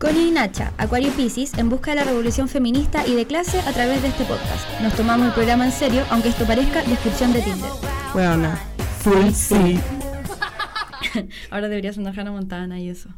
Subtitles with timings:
[0.00, 3.72] Connie y Nacha, Acuario Pisces, en busca de la revolución feminista y de clase a
[3.74, 4.80] través de este podcast.
[4.80, 7.70] Nos tomamos el programa en serio, aunque esto parezca descripción de Tinder.
[8.14, 8.50] Bueno,
[9.00, 9.78] full sí.
[11.50, 13.10] Ahora deberías andar Hannah Montana y eso.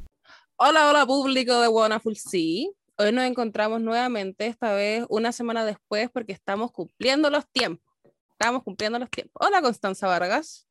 [0.56, 2.72] Hola, hola público de Wanna Full Sí.
[2.98, 7.94] Hoy nos encontramos nuevamente, esta vez una semana después, porque estamos cumpliendo los tiempos.
[8.32, 9.34] Estamos cumpliendo los tiempos.
[9.46, 10.66] Hola, Constanza Vargas.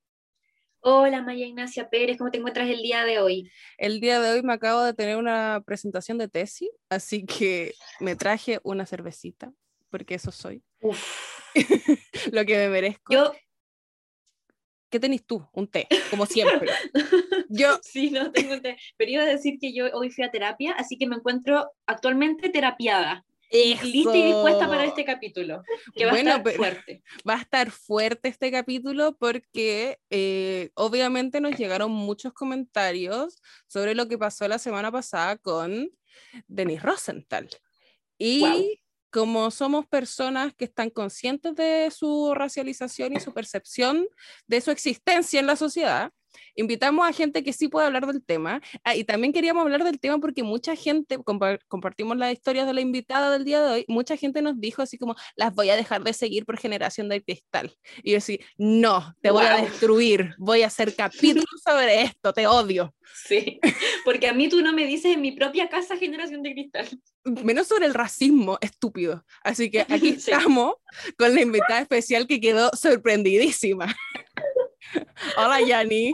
[0.84, 3.52] Hola Maya Ignacia Pérez, ¿cómo te encuentras el día de hoy?
[3.78, 8.16] El día de hoy me acabo de tener una presentación de tesis, así que me
[8.16, 9.54] traje una cervecita,
[9.92, 10.64] porque eso soy.
[12.32, 13.14] Lo que me merezco.
[13.14, 13.32] Yo...
[14.90, 15.48] ¿Qué tenés tú?
[15.54, 16.72] Un té, como siempre.
[17.50, 20.72] yo sí, no tengo té, pero iba a decir que yo hoy fui a terapia,
[20.74, 23.24] así que me encuentro actualmente terapiada.
[23.52, 25.62] Lista y dispuesta para este capítulo,
[25.94, 27.04] que va a estar fuerte.
[27.30, 34.08] Va a estar fuerte este capítulo porque eh, obviamente nos llegaron muchos comentarios sobre lo
[34.08, 35.90] que pasó la semana pasada con
[36.48, 37.50] Denis Rosenthal.
[38.18, 38.80] Y
[39.12, 44.08] como somos personas que están conscientes de su racialización y su percepción
[44.48, 46.12] de su existencia en la sociedad,
[46.56, 48.62] invitamos a gente que sí puede hablar del tema.
[48.84, 51.18] Ah, y también queríamos hablar del tema porque mucha gente,
[51.68, 54.98] compartimos las historias de la invitada del día de hoy, mucha gente nos dijo así
[54.98, 57.74] como, las voy a dejar de seguir por generación de cristal.
[58.04, 62.48] Y yo decía, no, te voy a destruir, voy a hacer capítulos sobre esto, te
[62.48, 62.94] odio.
[63.14, 63.60] Sí,
[64.06, 66.88] porque a mí tú no me dices en mi propia casa generación de cristal.
[67.44, 69.26] Menos sobre el racismo, estúpido.
[69.44, 70.76] Así que aquí estamos
[71.18, 73.96] con la invitada especial que quedó sorprendidísima.
[75.38, 76.14] Hola, Yani.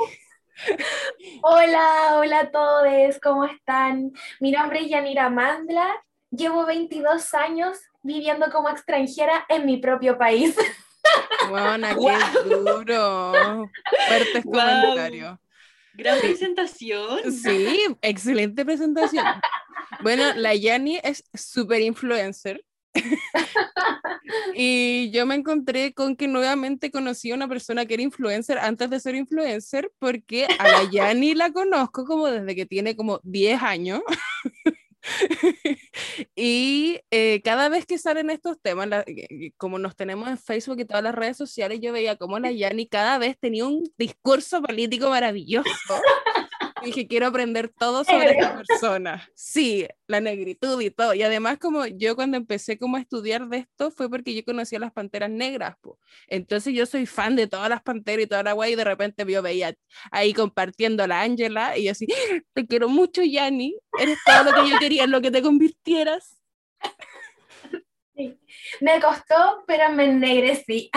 [1.43, 4.11] Hola, hola a todos, ¿cómo están?
[4.39, 5.87] Mi nombre es Yanira Mandla,
[6.31, 10.55] llevo 22 años viviendo como extranjera en mi propio país.
[11.49, 13.69] Buena, qué duro.
[14.07, 15.37] Fuertes comentarios.
[15.93, 17.31] Gran presentación.
[17.31, 19.25] Sí, excelente presentación.
[20.01, 22.63] Bueno, la Yani es super influencer.
[24.55, 28.89] y yo me encontré con que nuevamente conocí a una persona que era influencer antes
[28.89, 33.61] de ser influencer, porque a la Yani la conozco como desde que tiene como 10
[33.61, 34.01] años.
[36.35, 38.89] y eh, cada vez que salen estos temas,
[39.57, 42.87] como nos tenemos en Facebook y todas las redes sociales, yo veía como la Yani
[42.87, 45.69] cada vez tenía un discurso político maravilloso
[46.83, 49.29] dije, quiero aprender todo sobre esta persona.
[49.35, 51.13] Sí, la negritud y todo.
[51.13, 54.75] Y además, como yo cuando empecé como a estudiar de esto, fue porque yo conocí
[54.75, 55.75] a las panteras negras.
[55.81, 55.99] Po.
[56.27, 59.25] Entonces yo soy fan de todas las panteras y toda la guay, y de repente
[59.27, 59.75] yo veía
[60.11, 62.07] ahí compartiendo a la Ángela, y yo así,
[62.53, 66.41] te quiero mucho, Yanni, eres todo lo que yo quería en lo que te convirtieras.
[68.81, 70.89] Me costó, pero me ennegrecí.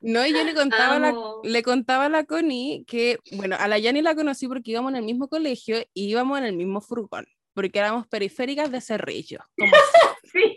[0.00, 3.78] No, y yo le contaba, la, le contaba a la Connie que, bueno, a la
[3.78, 7.26] Yani la conocí porque íbamos en el mismo colegio y íbamos en el mismo furgón,
[7.54, 9.40] porque éramos periféricas de Cerrillo.
[10.32, 10.56] sí.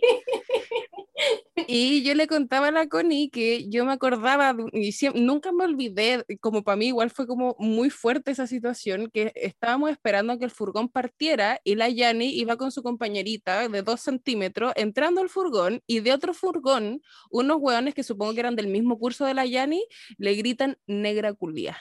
[1.55, 6.25] Y yo le contaba a la Connie que yo me acordaba, y nunca me olvidé,
[6.41, 10.45] como para mí igual fue como muy fuerte esa situación, que estábamos esperando a que
[10.45, 15.29] el furgón partiera y la Yani iba con su compañerita de dos centímetros entrando al
[15.29, 19.35] furgón y de otro furgón, unos hueones que supongo que eran del mismo curso de
[19.35, 19.85] la Yani,
[20.17, 21.77] le gritan negra culia.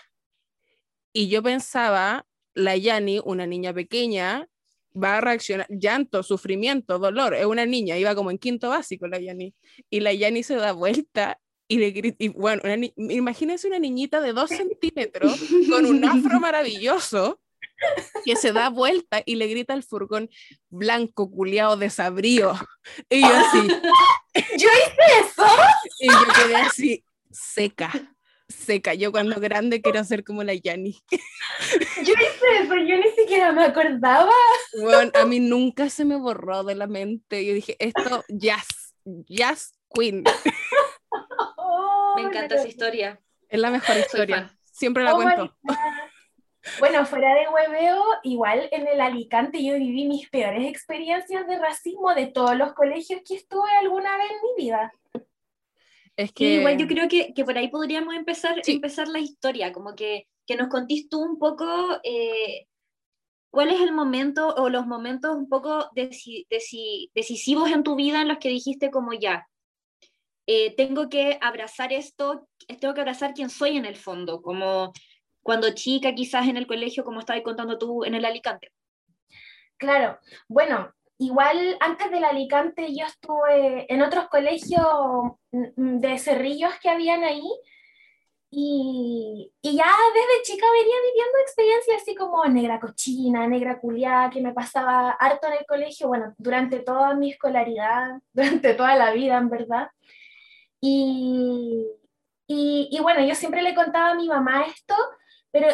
[1.15, 4.49] Y yo pensaba, la Yani, una niña pequeña,
[4.94, 9.19] va a reaccionar, llanto, sufrimiento, dolor, es una niña, iba como en quinto básico la
[9.19, 9.54] Yani,
[9.91, 12.62] y la Yani se da vuelta y le grita, y bueno,
[12.97, 17.41] imagínense una niñita de dos centímetros con un afro maravilloso
[18.25, 20.28] que se da vuelta y le grita al furgón
[20.69, 22.54] blanco, culiado, desabrío.
[23.08, 23.69] Y yo así.
[24.34, 25.47] ¿Yo hice eso?
[26.00, 27.91] Y yo quedé así, seca
[28.52, 31.02] se cayó cuando grande quiero ser como la Yanni.
[32.04, 34.32] Yo hice eso, yo ni siquiera me acordaba.
[34.80, 37.44] Bueno, a mí nunca se me borró de la mente.
[37.44, 40.24] Yo dije, esto, jazz, jazz queen.
[42.16, 43.20] me encanta esa historia.
[43.48, 44.56] Es la mejor historia.
[44.64, 45.56] Siempre la oh, cuento.
[46.78, 52.14] Bueno, fuera de hueveo, igual en el Alicante yo viví mis peores experiencias de racismo
[52.14, 54.93] de todos los colegios que estuve alguna vez en mi vida.
[56.17, 56.55] Es que...
[56.56, 60.56] igual yo creo que, que, por ahí podríamos empezar, empezar la historia, como que, que
[60.56, 61.67] nos contís tú un poco
[62.05, 62.67] eh,
[63.50, 68.38] cuál es el momento o los momentos un poco decisivos en tu vida en los
[68.38, 69.47] que dijiste como ya,
[70.47, 72.49] eh, tengo que abrazar esto,
[72.81, 74.93] tengo que abrazar quién soy en el fondo, como
[75.43, 78.73] cuando chica quizás en el colegio, como estabas contando tú en el Alicante.
[79.76, 80.19] Claro,
[80.49, 84.84] bueno, Igual antes del Alicante yo estuve en otros colegios
[85.52, 87.48] mm, de cerrillos que habían ahí
[88.50, 94.42] y, y, ya desde chica venía viviendo experiencias así como negra cochina, negra culiada, que
[94.42, 99.38] me pasaba harto en el colegio, bueno, durante toda mi escolaridad, durante toda la vida,
[99.38, 99.88] en verdad.
[100.80, 101.86] Y,
[102.46, 104.96] y, y bueno, yo siempre le contaba a mi mamá esto,
[105.50, 105.69] pero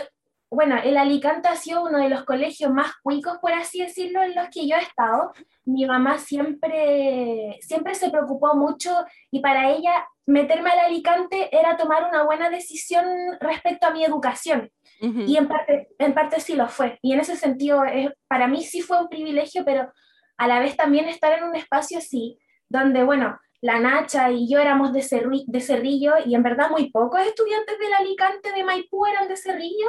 [0.51, 4.35] bueno, el Alicante ha sido uno de los colegios más cuicos, por así decirlo, en
[4.35, 5.33] los que yo he estado.
[5.65, 8.91] Mi mamá siempre, siempre se preocupó mucho
[9.31, 13.05] y para ella meterme al Alicante era tomar una buena decisión
[13.41, 14.71] respecto a mi educación.
[15.01, 16.99] Y en parte, en parte sí lo fue.
[17.03, 19.93] Y en ese sentido, es, para mí sí fue un privilegio, pero
[20.37, 24.59] a la vez también estar en un espacio así, donde, bueno, la Nacha y yo
[24.59, 25.05] éramos de,
[25.47, 29.89] de Cerrillo y en verdad muy pocos estudiantes del Alicante de Maipú eran de Cerrillo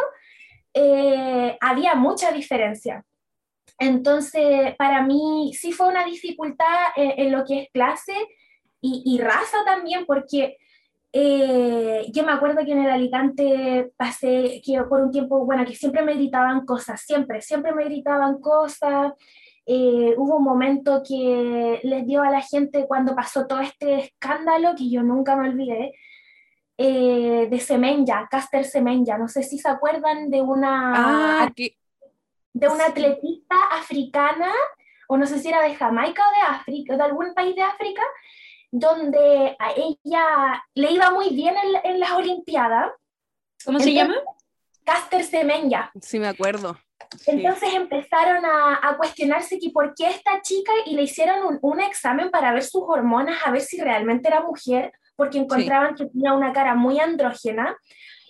[0.74, 3.04] eh, había mucha diferencia.
[3.78, 8.14] Entonces, para mí sí fue una dificultad en, lo que es clase
[8.82, 10.58] y, raza también, porque
[11.12, 15.76] eh, yo me acuerdo que en el Alicante pasé que por un tiempo, bueno, que
[15.76, 19.14] siempre me gritaban cosas, siempre, siempre me gritaban cosas.
[19.66, 24.76] Eh, hubo un momento que les dio a la gente cuando pasó todo este escándalo,
[24.76, 25.94] que yo nunca me olvidé,
[26.82, 29.18] eh, de Semenya, Caster Semenya.
[29.18, 31.52] No sé si se acuerdan de una, ah,
[32.54, 34.50] de una atletista africana,
[35.10, 38.02] o no sé si era de Jamaica o de África, de algún país de África,
[38.72, 41.54] donde a ella le iba muy bien
[41.84, 42.94] en, las Olimpiadas.
[43.66, 44.16] ¿Cómo se llama?
[44.86, 45.92] Caster Semenya.
[46.02, 46.80] Sí, me acuerdo.
[47.26, 51.82] Entonces empezaron a, a, cuestionarse que por qué esta chica y le hicieron un, un,
[51.82, 56.34] examen para ver sus hormonas, a ver si realmente era mujer porque encontraban que tenía
[56.34, 57.78] una cara muy andrógena.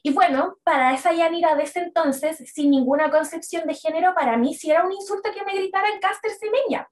[0.02, 4.54] Y bueno, para esa Yanira de ese entonces, sin ninguna concepción de género, para mí
[4.54, 6.90] sí era un insulto que me gritaran Caster Semenya.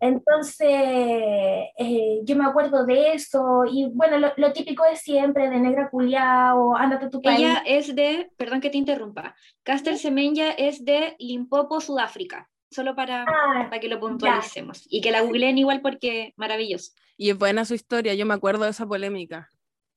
[0.00, 5.88] Entonces, eh, yo me acuerdo de eso, y bueno, lo, típico de siempre, de negra
[5.88, 7.38] culia o ándate tu país.
[7.38, 13.22] Ella es de, perdón que te interrumpa, Caster Semenya es de Limpopo, Sudáfrica solo para,
[13.22, 14.86] ah, para que lo puntualicemos.
[14.88, 16.92] Y que la googleen igual porque maravilloso.
[17.16, 19.50] Y es buena su historia, yo me acuerdo de esa polémica.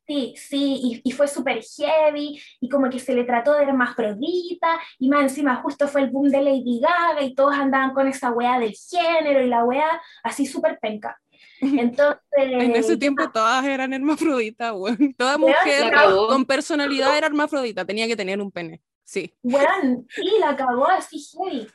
[0.08, 4.80] Sí, sí, y, y fue súper heavy, y como que se le trató de hermafrodita,
[5.00, 8.32] y más encima justo fue el boom de Lady Gaga, y todos andaban con esa
[8.32, 11.20] weá del género, y la weá así súper penca.
[11.62, 12.22] Entonces...
[12.32, 14.74] en ese tiempo todas eran hermafroditas,
[15.18, 15.92] Toda mujer
[16.30, 19.34] con personalidad era hermafrodita, tenía que tener un pene, sí.
[19.44, 21.68] Bueno, sí, la acabó así heavy.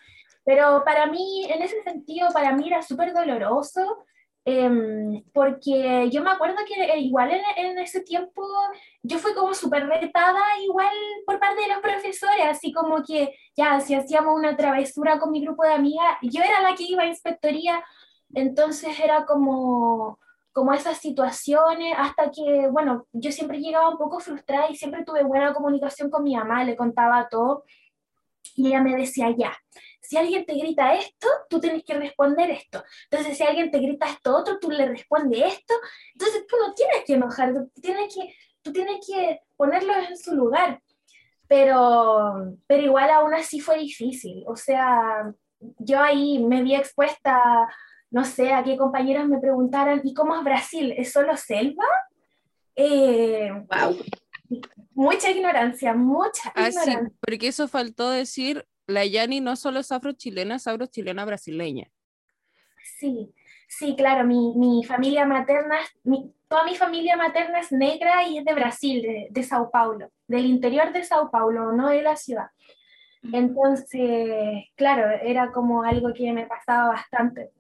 [0.45, 4.05] Pero para mí, en ese sentido, para mí era súper doloroso,
[4.45, 8.43] em, porque yo me acuerdo que eh, igual en, en ese tiempo
[9.03, 10.93] yo fui como súper retada igual
[11.27, 15.43] por parte de los profesores, así como que ya, si hacíamos una travesura con mi
[15.45, 17.85] grupo de amigas, yo era la que iba a inspectoría,
[18.35, 20.19] entonces era como
[20.53, 25.25] como esas situaciones, hasta que, bueno, yo siempre llegaba un poco frustrada y siempre tuve
[25.25, 27.65] buena comunicación con mi mamá, le contaba todo,
[28.55, 29.57] y ella me decía, ya,
[30.13, 32.85] si alguien te grita esto, tú tienes que responder esto.
[33.11, 35.73] Entonces, si alguien te grita esto otro, tú le respondes esto.
[36.13, 40.35] Entonces, tú no tienes que enojar, tú tienes que, tú tienes que ponerlos en su
[40.35, 40.83] lugar.
[41.49, 44.45] Pero, pero igual aún así fue difícil.
[44.47, 45.33] O sea,
[45.79, 47.67] yo ahí me vi expuesta,
[48.11, 50.93] no sé, a qué compañeros me preguntaran, ¿y cómo es Brasil?
[50.95, 51.87] ¿Es solo selva?
[52.77, 53.97] Eh, wow.
[54.93, 57.01] Mucha ignorancia, mucha ah, ignorancia.
[57.09, 61.91] Sí, porque eso faltó decir la Yani no solo es afro-chilena, es afro-chilena brasileña.
[62.99, 63.33] Sí,
[63.69, 68.45] sí, claro, mi, mi familia materna, mi, toda mi familia materna es negra y es
[68.45, 72.49] de Brasil, de, de Sao Paulo, del interior de Sao Paulo, no de la ciudad.
[73.33, 77.51] Entonces, claro, era como algo que me pasaba bastante.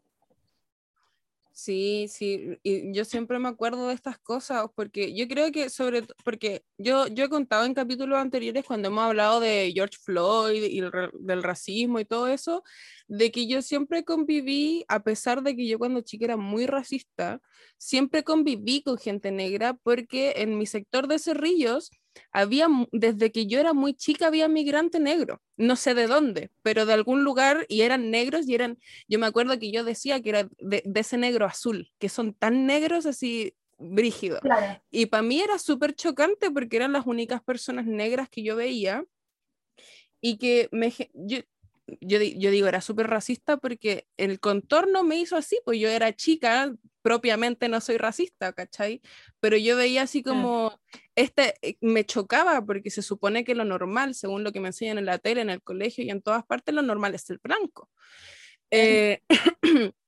[1.55, 6.03] Sí, sí, y yo siempre me acuerdo de estas cosas porque yo creo que sobre,
[6.25, 10.81] porque yo, yo he contado en capítulos anteriores cuando hemos hablado de George Floyd y
[10.81, 12.63] del racismo y todo eso,
[13.07, 17.39] de que yo siempre conviví, a pesar de que yo cuando chica era muy racista,
[17.77, 21.91] siempre conviví con gente negra porque en mi sector de Cerrillos
[22.33, 26.87] había, desde que yo era muy chica, había migrante negro, no sé de dónde, pero
[26.87, 28.79] de algún lugar y eran negros y eran,
[29.09, 32.67] yo me acuerdo que yo decía que era de, ese negro azul, que son tan
[32.67, 34.41] negros así brígidos.
[34.91, 39.05] Y para mí era súper chocante porque eran las únicas personas negras que yo veía
[40.21, 41.39] y que me, yo,
[42.01, 46.13] yo, yo digo, era súper racista porque el contorno me hizo así, pues yo era
[46.13, 46.73] chica,
[47.03, 49.01] propiamente no soy racista, ¿cachai?
[49.41, 50.81] Pero yo veía así como,
[51.17, 54.99] este, eh, me chocaba porque se supone que lo normal, según lo que me enseñan
[54.99, 57.91] en la tele, en el colegio y en todas partes, lo normal es el blanco.
[58.71, 59.21] Eh,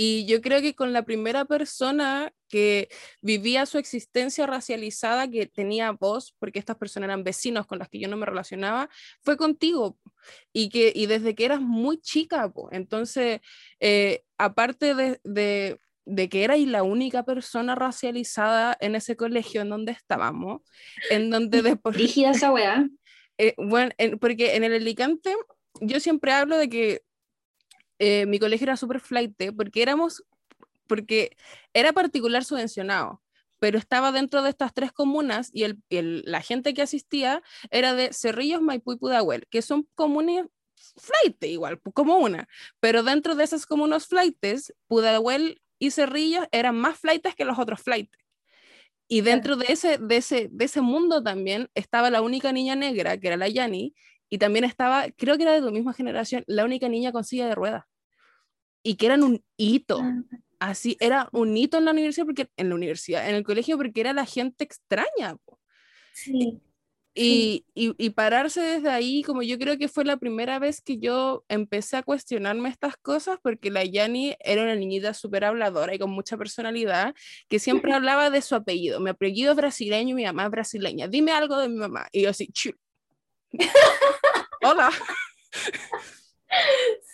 [0.00, 2.88] Y yo creo que con la primera persona que
[3.20, 7.98] vivía su existencia racializada, que tenía voz, porque estas personas eran vecinos con las que
[7.98, 8.88] yo no me relacionaba,
[9.22, 9.98] fue contigo.
[10.52, 13.40] Y, que, y desde que eras muy chica, entonces,
[13.80, 19.68] eh, aparte de, de, de que eras la única persona racializada en ese colegio en
[19.70, 20.62] donde estábamos,
[21.10, 21.96] en donde después...
[21.96, 22.88] Rígida esa weá.
[23.40, 25.32] Eh, bueno, porque en el Alicante
[25.80, 27.02] yo siempre hablo de que
[27.98, 30.24] eh, mi colegio era súper flight, porque éramos,
[30.86, 31.36] porque
[31.72, 33.22] era particular subvencionado,
[33.58, 38.12] pero estaba dentro de estas tres comunas y el, la gente que asistía era de
[38.12, 40.46] Cerrillos, Maipú y Pudahuel, que son comunes
[40.96, 42.48] flight igual, como una,
[42.80, 47.80] pero dentro de esas comunas flightes, Pudahuel y Cerrillos eran más flightes que los otros
[47.80, 48.16] flights.
[49.10, 53.18] Y dentro de ese, de, ese, de ese mundo también estaba la única niña negra,
[53.18, 53.94] que era la Yani,
[54.30, 57.48] y también estaba, creo que era de tu misma generación, la única niña con silla
[57.48, 57.84] de ruedas.
[58.82, 60.00] Y que eran un hito.
[60.00, 60.22] Ah.
[60.60, 64.00] Así, era un hito en la universidad, porque en la universidad, en el colegio, porque
[64.00, 65.36] era la gente extraña.
[66.12, 66.60] Sí.
[67.14, 70.98] Y, y, y, pararse desde ahí, como yo creo que fue la primera vez que
[70.98, 75.98] yo empecé a cuestionarme estas cosas, porque la Yani era una niñita súper habladora y
[75.98, 77.14] con mucha personalidad,
[77.48, 79.00] que siempre hablaba de su apellido.
[79.00, 81.08] Mi apellido es brasileño y mi mamá es brasileña.
[81.08, 82.06] Dime algo de mi mamá.
[82.12, 82.52] Y yo así,
[84.62, 84.90] Hola.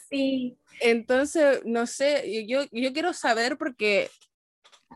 [0.08, 0.58] Sí.
[0.80, 4.10] Entonces, no sé, yo, yo quiero saber porque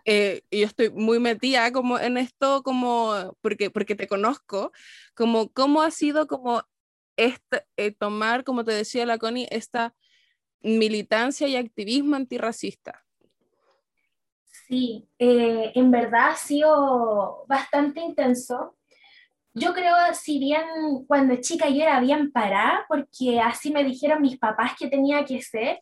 [0.04, 4.73] eh, yo estoy muy metida como en esto, como porque, porque te conozco,
[5.14, 6.62] como cómo ha sido como
[7.16, 9.95] este, eh, tomar, como te decía la Connie, esta
[10.61, 13.04] militancia y activismo antirracista.
[14.68, 18.77] Sí, eh, en verdad ha sido bastante intenso
[19.55, 20.62] yo creo, si bien
[21.07, 25.43] cuando chica yo era bien parada, porque así me dijeron mis papás que tenía que
[25.43, 25.81] ser,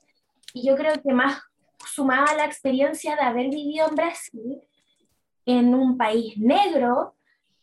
[0.52, 1.40] y yo creo que más
[1.86, 4.60] sumaba la experiencia de haber vivido en Brasil,
[5.44, 7.14] en un país negro,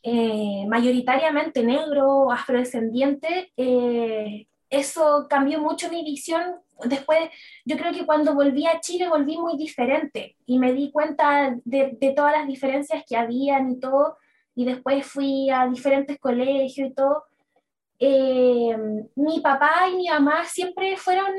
[0.03, 6.55] eh, mayoritariamente negro, afrodescendiente, eh, eso cambió mucho mi visión.
[6.85, 7.19] Después,
[7.65, 11.95] yo creo que cuando volví a Chile volví muy diferente y me di cuenta de,
[11.99, 14.17] de todas las diferencias que habían y todo
[14.55, 17.25] y después fui a diferentes colegios y todo,
[17.99, 18.75] eh,
[19.15, 21.31] mi papá y mi mamá siempre fueron,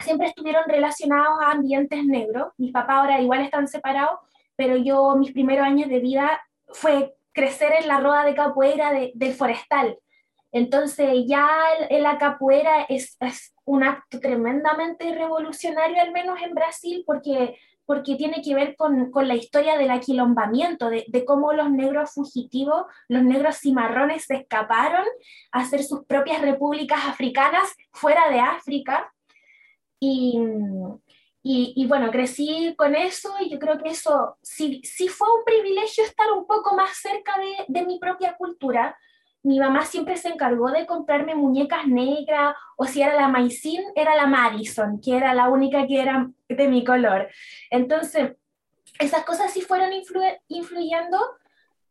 [0.00, 2.52] siempre estuvieron relacionados a ambientes negros.
[2.58, 4.20] Mis papás ahora igual están separados,
[4.56, 9.32] pero yo mis primeros años de vida fue crecer en la roda de capoeira del
[9.34, 9.98] forestal.
[10.52, 11.48] Entonces ya
[11.90, 18.42] la capoeira es, es, un acto tremendamente revolucionario, al menos en Brasil, porque porque tiene
[18.42, 23.22] que ver con, con la historia del aquilombamiento, de, de, cómo los negros fugitivos, los
[23.22, 25.04] negros cimarrones se escaparon
[25.50, 29.12] a hacer sus propias repúblicas africanas fuera de África.
[29.98, 30.38] Y,
[31.42, 35.44] y, y, bueno, crecí con eso y yo creo que eso sí, sí fue un
[35.44, 38.96] privilegio estar un poco más cerca de, de mi propia cultura,
[39.42, 44.14] mi mamá siempre se encargó de comprarme muñecas negras, o si era la Maicín, era
[44.14, 47.28] la Madison, que era la única que era de mi color.
[47.70, 48.32] Entonces,
[48.98, 49.90] esas cosas sí fueron
[50.48, 51.18] influyendo.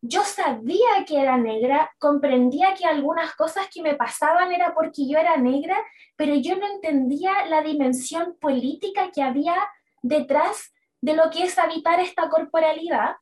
[0.02, 5.20] Yo sabía que era negra, comprendía que algunas cosas que me pasaban era porque yo
[5.20, 5.78] era negra,
[6.16, 9.56] pero yo no entendía la dimensión política que había
[10.02, 13.16] detrás de lo que es habitar esta corporalidad.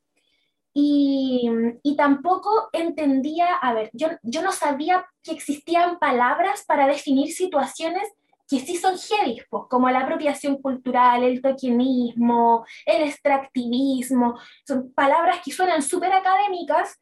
[1.83, 8.07] Y, tampoco entendía, a ver, yo, yo no sabía que existían palabras para definir situaciones
[8.47, 15.41] que sí son heavy, pues, como la apropiación cultural, el tokenismo, el extractivismo, son palabras
[15.43, 16.99] que suenan súper académicas,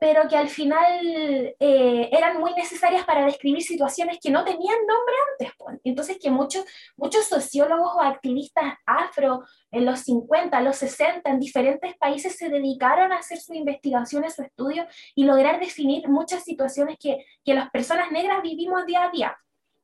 [0.00, 5.14] pero que al final eh, eran muy necesarias para describir situaciones que no tenían nombre
[5.30, 5.52] antes.
[5.58, 5.78] Pues.
[5.84, 6.64] Entonces que muchos,
[6.96, 13.12] muchos sociólogos o activistas afro en los 50, los 60, en diferentes países se dedicaron
[13.12, 18.10] a hacer sus investigaciones, su estudio y lograr definir muchas situaciones que, que las personas
[18.10, 19.36] negras vivimos día a día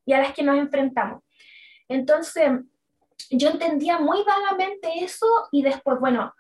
[0.07, 1.23] y a las que nos enfrentamos.
[1.89, 2.53] Entonces,
[3.31, 6.33] yo entendía muy vagamente eso y después, bueno,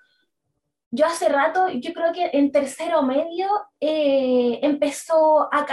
[0.96, 3.48] yo hace rato, yo creo que en tercero medio
[3.80, 5.66] eh, empezó a,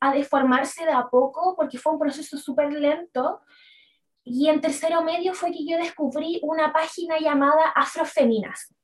[0.00, 3.42] a, deformarse de a poco porque fue un proceso súper lento.
[4.24, 8.74] Y en tercero medio fue que yo descubrí una página llamada Afrofeminas.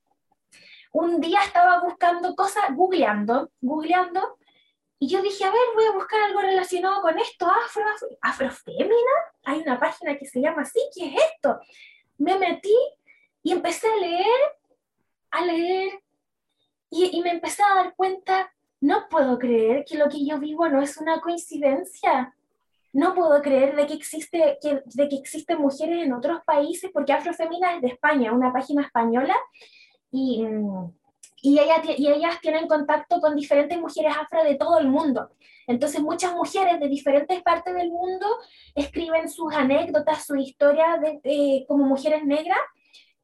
[0.93, 4.37] Un día estaba buscando cosas, googleando, googleando,
[4.99, 7.83] y yo dije, a ver, voy a buscar algo relacionado con esto, afro,
[8.21, 9.15] afrofémina.
[9.45, 11.59] Hay una página que se llama así, ¿qué es esto?
[12.17, 12.75] Me metí
[13.43, 14.56] y empecé a leer
[15.31, 16.01] a leer
[16.89, 20.81] y, me empecé a dar cuenta, no puedo creer que lo que yo vivo no
[20.81, 22.33] es una coincidencia.
[22.93, 27.13] no puedo creer de que, existe, que, de que existen mujeres en otros países, porque
[27.13, 29.35] Afrofemina es de España, una página española,
[30.09, 30.43] y,
[31.41, 35.29] y, ella, y ellas tienen contacto con diferentes mujeres afro de todo el mundo.
[35.67, 38.25] Entonces muchas mujeres de diferentes partes del mundo
[38.73, 42.57] escriben sus anécdotas, su historia de, como mujeres negras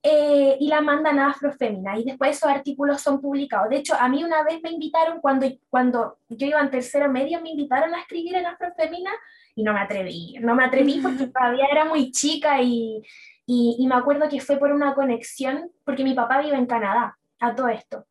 [0.06, 3.70] eh, y la mandan a Afrofemina y después esos artículos son publicados.
[3.70, 7.42] De hecho, a mí una vez me invitaron, cuando, cuando yo iba en tercero medio,
[7.42, 9.12] me invitaron a escribir en Afrofemina
[9.56, 13.02] y no me atreví, no me atreví porque todavía era muy chica y,
[13.46, 17.18] y, y me acuerdo que fue por una conexión, porque mi papá vive en Canadá,
[17.40, 18.06] a todo esto.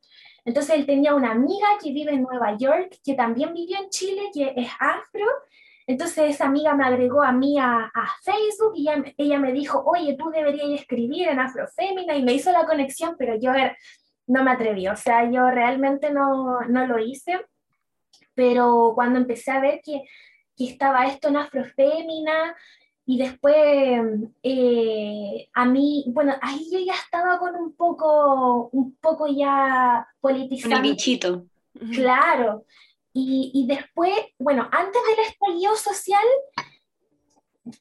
[0.44, 4.30] Entonces él tenía una amiga que vive en Nueva York, que también vivió en Chile,
[4.32, 5.26] que es afro.
[5.86, 7.90] Entonces esa amiga me agregó a mí a,
[8.22, 12.66] Facebook y ella, me dijo, oye, tú deberías escribir en Afrofémina y me hizo la
[12.66, 13.52] conexión, pero yo
[14.26, 17.40] no me atreví, o sea, yo realmente no, no lo hice.
[18.34, 20.02] Pero cuando empecé a ver que,
[20.56, 22.56] que estaba esto en Afrofémina,
[23.04, 23.54] y después,
[24.42, 30.76] eh, a mí, bueno, ahí yo ya estaba con un poco, un poco ya politizado.
[30.76, 31.46] Un bichito.
[31.92, 32.64] Claro.
[33.14, 36.25] Y, después, bueno, antes del estallido social,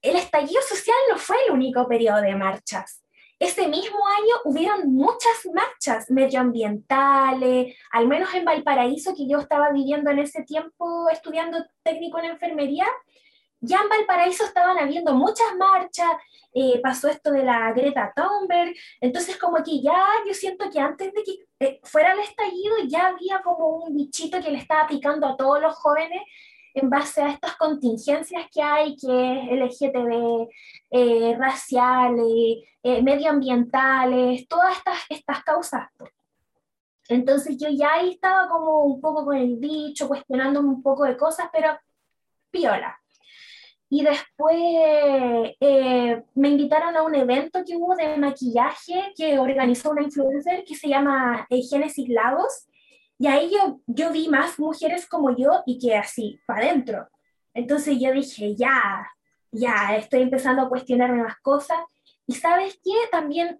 [0.01, 3.03] el estallido social no fue el único periodo de marchas.
[3.39, 10.11] Ese mismo año hubieron muchas marchas medioambientales, al menos en Valparaíso, que yo estaba viviendo
[10.11, 12.85] en ese tiempo estudiando técnico en enfermería,
[13.61, 16.09] ya en Valparaíso estaban habiendo muchas marchas,
[16.53, 21.13] eh, pasó esto de la Greta Thunberg, entonces como que ya yo siento que antes
[21.13, 25.27] de que eh, fuera el estallido ya había como un bichito que le estaba picando
[25.27, 26.21] a todos los jóvenes
[26.73, 30.49] en base a estas contingencias que hay, que es LGTB,
[30.91, 35.89] eh, raciales, medioambientales, todas estas, estas causas.
[37.09, 41.17] Entonces yo ya ahí estaba como un poco con el bicho, cuestionándome un poco de
[41.17, 41.77] cosas, pero
[42.49, 43.00] piola.
[43.93, 44.55] Y después
[45.59, 50.75] eh, me invitaron a un evento que hubo de maquillaje que organizó una influencer que
[50.75, 52.69] se llama eh, Génesis Lagos.
[53.19, 57.09] Y ahí yo, yo vi más mujeres como yo y que así, para adentro.
[57.53, 59.05] Entonces yo dije, ya,
[59.51, 61.79] ya, estoy empezando a cuestionarme más cosas.
[62.25, 63.59] Y sabes qué, también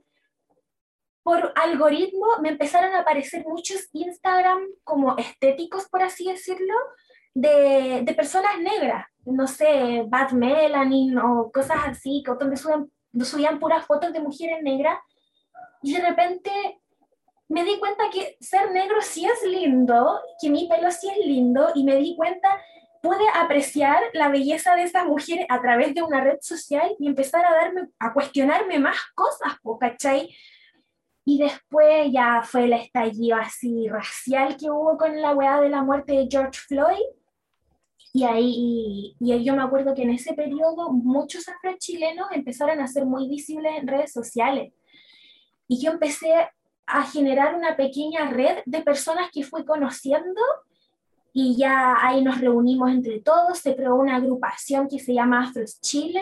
[1.23, 6.73] por algoritmo me empezaron a aparecer muchos Instagram como estéticos, por así decirlo,
[7.33, 12.91] de, de personas negras no sé, Bad Melanin o cosas así, donde subían,
[13.21, 14.99] subían puras fotos de mujeres negras,
[15.83, 16.51] y de repente
[17.49, 21.69] me di cuenta que ser negro sí es lindo, que mi pelo sí es lindo,
[21.75, 22.49] y me di cuenta,
[23.01, 27.43] pude apreciar la belleza de esas mujeres a través de una red social y empezar
[27.45, 30.29] a darme, a cuestionarme más cosas, ¿cachai?
[31.25, 35.83] Y después ya fue el estallido así racial que hubo con la weá de la
[35.83, 37.05] muerte de George Floyd,
[38.13, 43.05] y ahí, y, yo me acuerdo que en ese periodo muchos afrochilenos empezaron a ser
[43.05, 44.73] muy visibles en redes sociales.
[45.67, 46.33] Y yo empecé
[46.85, 50.41] a generar una pequeña red de personas que fui conociendo
[51.33, 55.79] y ya ahí nos reunimos entre todos, se creó una agrupación que se llama Afros
[55.79, 56.21] Chile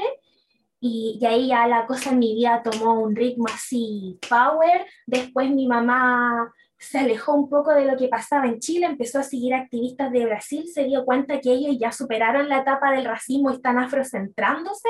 [0.80, 4.86] y, y, ahí ya la cosa en mi vida tomó un ritmo así power.
[5.08, 9.24] Después mi mamá se alejó un poco de lo que pasaba en Chile, empezó a
[9.24, 13.52] seguir activistas de Brasil, se dio cuenta que ellos ya superaron la etapa del racismo
[13.52, 14.90] y están afrocentrándose,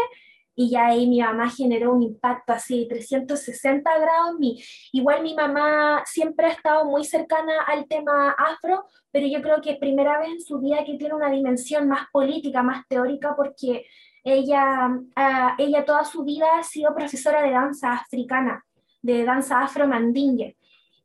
[0.56, 4.38] y ya ahí mi mamá generó un impacto así de 360 grados.
[4.38, 9.62] Mi, igual mi mamá siempre ha estado muy cercana al tema afro, pero yo creo
[9.62, 13.86] que primera vez en su vida que tiene una dimensión más política, más teórica, porque
[14.22, 18.62] ella, uh, ella toda su vida ha sido profesora de danza africana,
[19.02, 20.58] de danza afro-mandingue.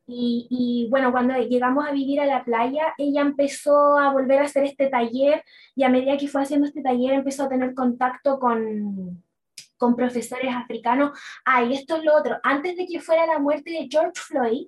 [0.06, 4.64] Y, bueno, cuando llegamos a vivir a la playa, ella empezó a volver a hacer
[4.64, 5.42] este taller
[5.74, 9.24] y a medida que fue haciendo este taller empezó a tener contacto con,
[9.78, 11.18] con profesores africanos.
[11.44, 12.38] Ah, y esto es lo otro.
[12.42, 14.66] Antes de que fuera la muerte de George Floyd,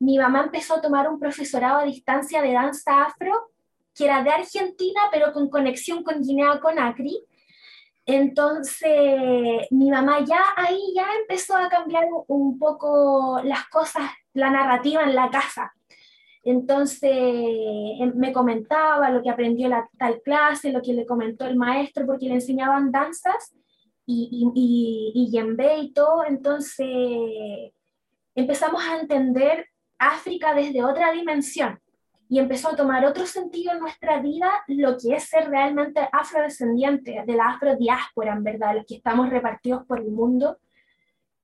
[0.00, 3.52] mi mamá empezó a tomar un profesorado a distancia de danza afro,
[3.94, 7.24] que era de Argentina, pero con conexión con Guinea-Conakry.
[8.04, 15.02] Entonces, mi mamá ya ahí ya empezó a cambiar un poco las cosas la narrativa
[15.02, 15.72] en la casa.
[16.44, 21.46] Entonces em, me comentaba lo que aprendió en la tal clase, lo que le comentó
[21.46, 23.54] el maestro, porque le enseñaban danzas
[24.06, 26.24] y, y, y, y y todo.
[26.24, 26.88] Entonces
[28.34, 29.68] empezamos a entender
[29.98, 31.78] África desde otra dimensión
[32.28, 37.22] y empezó a tomar otro sentido en nuestra vida lo que es ser realmente afrodescendiente,
[37.26, 40.58] de la afrodiáspora, en verdad, los que estamos repartidos por el mundo.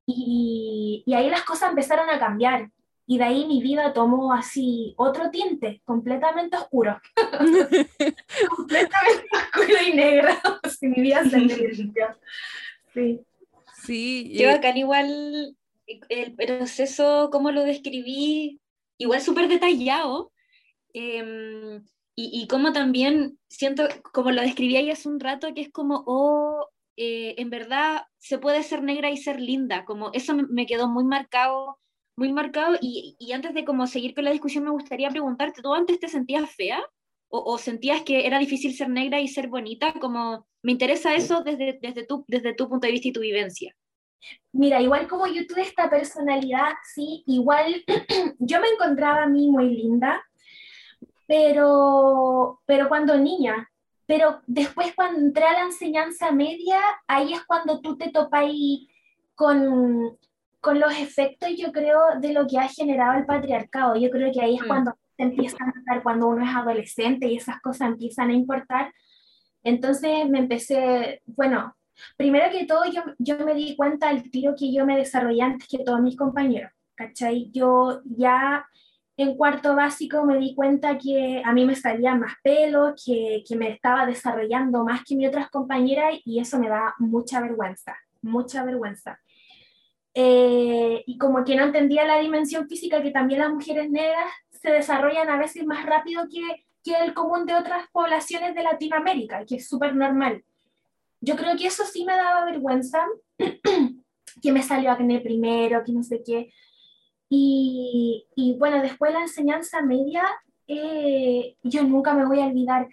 [0.06, 2.70] Y, y ahí las cosas empezaron a cambiar
[3.10, 7.00] y de ahí mi vida tomó así otro tinte, completamente oscuro.
[8.56, 10.28] completamente oscuro y negro.
[10.62, 11.48] Así mi vida se
[12.92, 13.20] Sí.
[13.82, 14.32] Sí.
[14.34, 18.60] Yo acá igual el proceso, como lo describí,
[18.98, 20.30] igual súper detallado.
[20.92, 21.82] Em,
[22.14, 26.04] y, y como también siento, como lo describí ahí hace un rato, que es como,
[26.06, 26.68] oh,
[26.98, 31.04] eh, en verdad se puede ser negra y ser linda, como eso me quedó muy
[31.04, 31.78] marcado
[32.18, 32.76] muy marcado.
[32.80, 36.08] Y, y, antes de como seguir con la discusión, me gustaría preguntarte, ¿tú antes te
[36.08, 36.82] sentías fea?
[37.30, 39.92] ¿O, sentías que era difícil ser negra y ser bonita?
[40.00, 43.74] Como, me interesa eso desde, desde, tu, desde tu punto de vista y tu vivencia.
[44.52, 47.84] Mira, igual como yo tuve esta personalidad, sí, igual
[48.38, 50.24] yo me encontraba a mí muy linda,
[51.26, 53.70] pero, pero cuando niña,
[54.06, 58.50] pero después cuando entré a la enseñanza media, ahí es cuando tú te topas
[59.34, 60.18] con,
[60.60, 63.96] con los efectos, yo creo, de lo que ha generado el patriarcado.
[63.96, 64.66] Yo creo que ahí es mm.
[64.66, 68.92] cuando se empieza a notar, cuando uno es adolescente y esas cosas empiezan a importar.
[69.62, 71.76] Entonces me empecé, bueno,
[72.16, 75.68] primero que todo yo, yo me di cuenta del tiro que yo me desarrollé antes
[75.68, 77.50] que todos mis compañeros, ¿cachai?
[77.52, 78.66] Yo ya
[79.16, 83.56] en cuarto básico me di cuenta que a mí me salía más pelo, que, que
[83.56, 88.64] me estaba desarrollando más que mis otras compañeras y eso me da mucha vergüenza, mucha
[88.64, 89.18] vergüenza.
[90.20, 94.68] Eh, y como que no entendía la dimensión física que también las mujeres negras se
[94.68, 99.54] desarrollan a veces más rápido que, que el común de otras poblaciones de Latinoamérica, que
[99.54, 100.42] es súper normal.
[101.20, 103.06] Yo creo que eso sí me daba vergüenza,
[104.42, 106.52] que me salió acné primero, que no sé qué.
[107.28, 110.24] Y, y bueno, después la enseñanza media,
[110.66, 112.88] eh, yo nunca me voy a olvidar,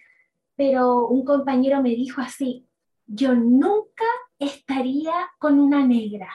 [0.55, 2.67] pero un compañero me dijo así,
[3.07, 4.05] yo nunca
[4.37, 6.29] estaría con una negra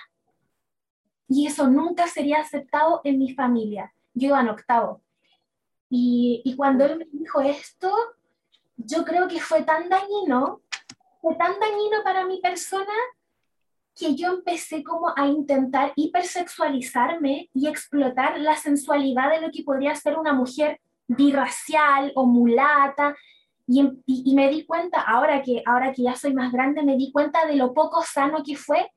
[1.31, 3.95] y eso nunca sería aceptado en mi familia.
[4.15, 5.01] Yo iba en octavo.
[5.89, 7.93] Y, y cuando él me dijo esto,
[8.77, 10.61] yo creo que fue tan dañino,
[11.21, 12.93] fue tan dañino para mi persona
[13.97, 19.95] que yo empecé como a intentar hipersexualizarme y explotar la sensualidad de lo que podría
[19.95, 23.17] ser una mujer birracial o mulata.
[23.69, 26.97] Y, y, y, me di cuenta, ahora que, ahora que ya soy más grande, me
[26.97, 28.91] di cuenta de lo poco sano que fue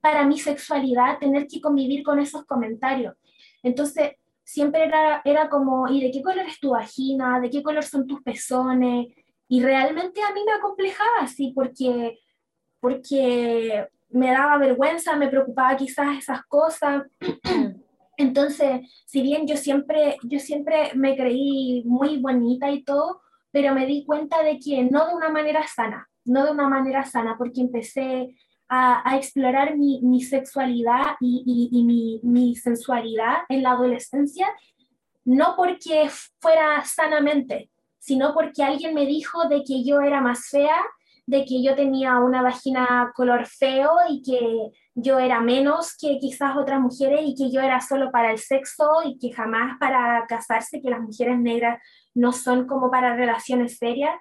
[0.00, 3.14] para mi sexualidad tener que convivir con esos comentarios.
[3.62, 4.12] Entonces,
[4.44, 7.40] siempre era, era como, ¿y de qué color es tu vagina?
[7.40, 9.08] ¿De qué color son tus pezones?
[9.48, 12.18] Y realmente a mí me acomplejaba así porque,
[12.80, 17.04] porque me daba vergüenza, me preocupaba quizás esas cosas.
[18.16, 23.86] Entonces, si bien yo siempre, yo siempre me creí muy bonita y todo, pero me
[23.86, 27.60] di cuenta de que no de una manera sana, no de una manera sana, porque
[27.60, 28.34] empecé
[28.68, 34.46] a, explorar mi, mi sexualidad y, y, mi, mi, sensualidad en la adolescencia,
[35.24, 40.76] no porque fuera sanamente, sino porque alguien me dijo de que yo era más fea,
[41.26, 46.56] de que yo tenía una vagina color feo y que yo era menos que quizás
[46.56, 50.80] otras mujeres y que yo era solo para el sexo y que jamás para casarse,
[50.80, 51.82] que las mujeres negras
[52.14, 54.14] no son como para relaciones serias.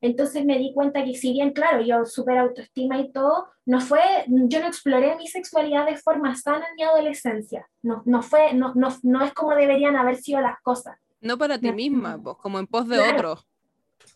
[0.00, 4.00] Entonces me di cuenta que si bien, claro, yo super autoestima y todo, no fue,
[4.28, 7.68] yo no exploré mi sexualidad de forma sana en mi adolescencia.
[7.82, 10.96] No, no fue, no, no, no es como deberían haber sido las cosas.
[11.20, 13.44] No para ti misma, pues, como en pos de otros.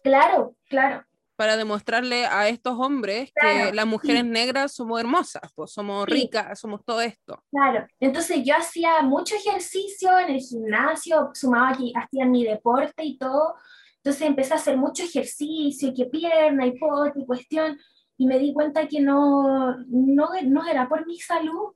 [0.04, 1.04] Claro, claro.
[1.34, 6.84] Para demostrarle a estos hombres que las mujeres negras somos hermosas, pues somos ricas, somos
[6.84, 7.42] todo esto.
[7.50, 13.18] Claro, entonces yo hacía mucho ejercicio en el gimnasio, sumaba aquí, hacía mi deporte y
[13.18, 13.56] todo,
[14.02, 17.78] entonces empecé a hacer mucho ejercicio, y que pierna y pot y cuestión,
[18.16, 21.72] y me di cuenta que no, no, no era por mi salud,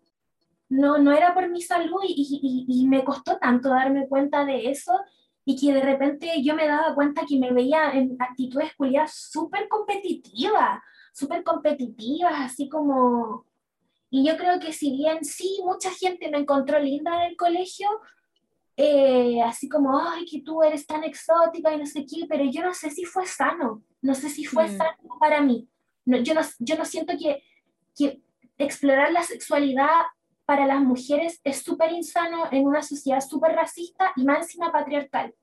[0.69, 4.71] no, no era por mi salud y, y, y, me costó tanto darme cuenta de
[4.71, 4.93] eso
[5.45, 9.69] y que de repente yo me daba cuenta que me veía en actitudes culiadas súper
[9.69, 10.81] competitivas,
[11.13, 13.47] súper competitivas, así como...
[14.11, 17.89] Y yo creo que si bien sí, mucha gente me encontró linda en el colegio,
[18.77, 22.63] eh, así como, ay, que tú eres tan exótica y no sé qué, pero yo
[22.63, 24.77] no sé si fue sano, no sé si fue mm.
[24.77, 25.69] sano para mí.
[26.05, 27.43] No, yo, no, yo no siento que,
[27.97, 28.21] que
[28.59, 30.03] explorar la sexualidad
[30.45, 35.35] para las mujeres es súper insano en una sociedad súper racista y más encima patriarcal.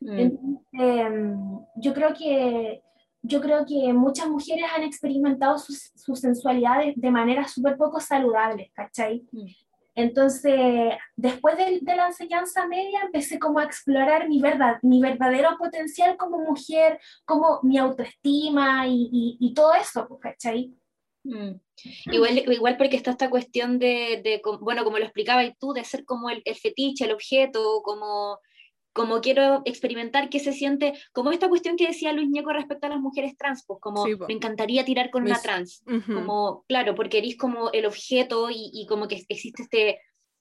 [0.00, 0.58] Mm.
[0.72, 2.82] Em, yo creo que
[3.22, 8.00] yo creo que muchas mujeres han experimentado su, su sensualidad de, de manera súper poco
[8.00, 9.26] saludable, ¿cachai?
[9.30, 9.46] Mm.
[9.94, 16.16] Entonces, después de, la enseñanza media, empecé como a explorar mi, verdad, mi verdadero potencial
[16.16, 20.72] como mujer, como mi autoestima y, y, todo eso, pues, ¿cachai?
[21.24, 21.60] Mm.
[22.12, 26.04] Igual, igual porque está esta cuestión de, de bueno, como lo explicabas tú, de ser
[26.04, 28.38] como el, el, fetiche, el objeto, como,
[28.92, 32.90] como quiero experimentar qué se siente, como esta cuestión que decía Luis Ñeco respecto a
[32.90, 37.36] las mujeres trans, pues como me encantaría tirar con una trans, como, claro, porque eres
[37.36, 40.00] como el objeto y, y como que existe este,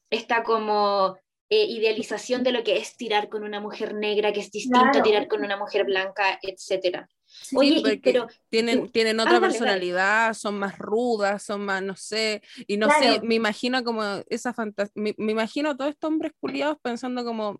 [0.09, 1.17] esta como
[1.51, 5.01] eh, idealización de lo que es tirar con una mujer negra, que es distinto a
[5.01, 7.07] tirar con una mujer blanca, etc.
[7.55, 12.87] Oye, pero tienen, tienen otra personalidad, son más rudas, son más, no sé, y no
[12.99, 17.59] sé, me imagino como esa fantasía, me, imagino a todos estos hombres culiados pensando como,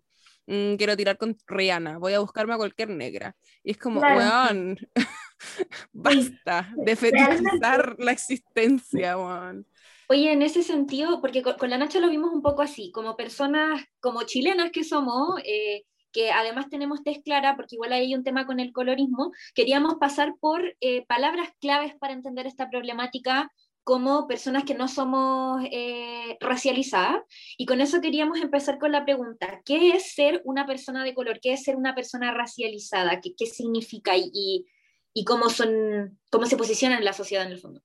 [0.50, 3.36] mm, quiero tirar con Rihanna, voy a buscarme a cualquier negra.
[3.62, 4.78] Y es como, weón,
[5.92, 9.66] basta de fetichizar la existencia, weón.
[10.08, 13.84] Oye, en ese sentido, porque con, la Nacha lo vimos un poco así, como personas,
[14.00, 18.44] como chilenas que somos, eh, que además tenemos test clara, porque igual hay un tema
[18.44, 23.52] con el colorismo, queríamos pasar por eh, palabras claves para entender esta problemática
[23.84, 27.22] como personas que no somos eh, racializadas.
[27.56, 31.40] Y con eso queríamos empezar con la pregunta, ¿qué es ser una persona de color?
[31.40, 33.20] ¿Qué es ser una persona racializada?
[33.20, 34.66] ¿Qué, qué significa y,
[35.12, 37.80] y, cómo, son, cómo se posicionan en la sociedad en el fondo?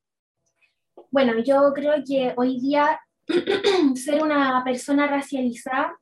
[1.11, 2.99] Bueno, yo creo que hoy día
[3.95, 5.97] ser una persona racializada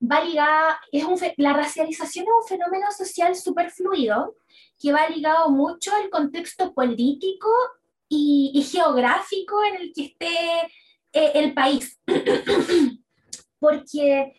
[0.00, 4.36] va ligada, es un, la racialización es un fenómeno social súper fluido
[4.78, 7.48] que va ligado mucho al contexto político
[8.08, 10.36] y, geográfico en el que esté
[11.12, 11.98] eh, el país.
[13.58, 14.34] Porque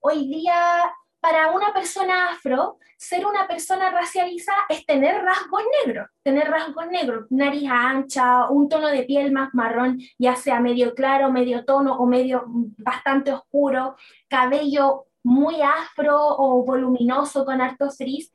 [0.00, 6.50] hoy día para una persona afro, ser una persona racializada es tener rasgos negros, tener
[6.50, 11.64] rasgos negros, nariz ancha, un tono de piel más marrón, ya sea medio claro, medio
[11.64, 13.96] tono o medio bastante oscuro,
[14.28, 18.32] cabello muy afro o voluminoso con harto frizz,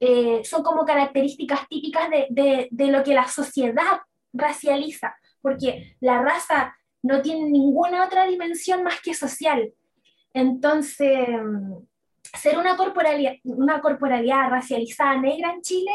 [0.00, 4.00] eh, son como características típicas de, de lo que la sociedad
[4.32, 9.72] racializa, porque la raza no tiene ninguna otra dimensión más que social.
[10.32, 11.28] Entonces,
[12.38, 15.92] ser una corporalidad, una corporalidad racializada negra en Chile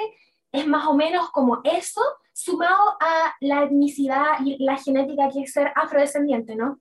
[0.51, 2.01] es más o menos como eso,
[2.33, 6.79] sumado a la etnicidad y la genética que es ser afrodescendiente, ¿no?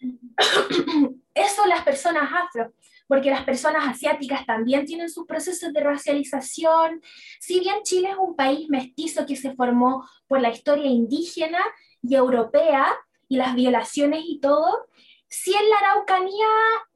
[1.34, 2.72] Eso las personas afro,
[3.06, 7.02] porque las personas asiáticas también tienen sus procesos de racialización.
[7.40, 11.60] Si bien Chile es un país mestizo que se formó por la historia indígena
[12.02, 12.86] y europea
[13.28, 14.86] y las violaciones y todo,
[15.28, 16.46] si en la Araucanía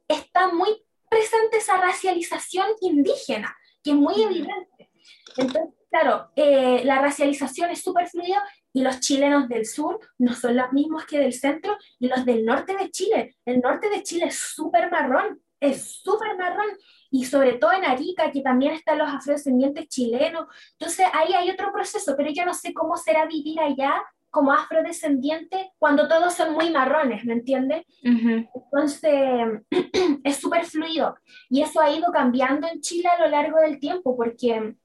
[0.07, 0.69] está muy
[1.09, 4.89] presente esa racialización indígena, que es muy evidente.
[5.37, 8.43] Entonces, claro, eh, la racialización es súper fluida
[8.73, 12.45] y los chilenos del sur no son los mismos que del centro y los del
[12.45, 13.35] norte de Chile.
[13.45, 16.67] El norte de Chile es súper marrón, es súper marrón
[17.11, 20.47] y sobre todo en Arica, que también están los afrodescendientes chilenos.
[20.73, 25.71] Entonces ahí hay otro proceso, pero yo no sé cómo será vivir allá como afrodescendiente
[25.79, 27.83] cuando todos son muy marrones, ¿me entiendes?
[28.03, 29.61] Entonces,
[30.23, 31.15] es súper fluido.
[31.49, 34.75] Y eso ha ido cambiando en Chile a lo largo del tiempo, porque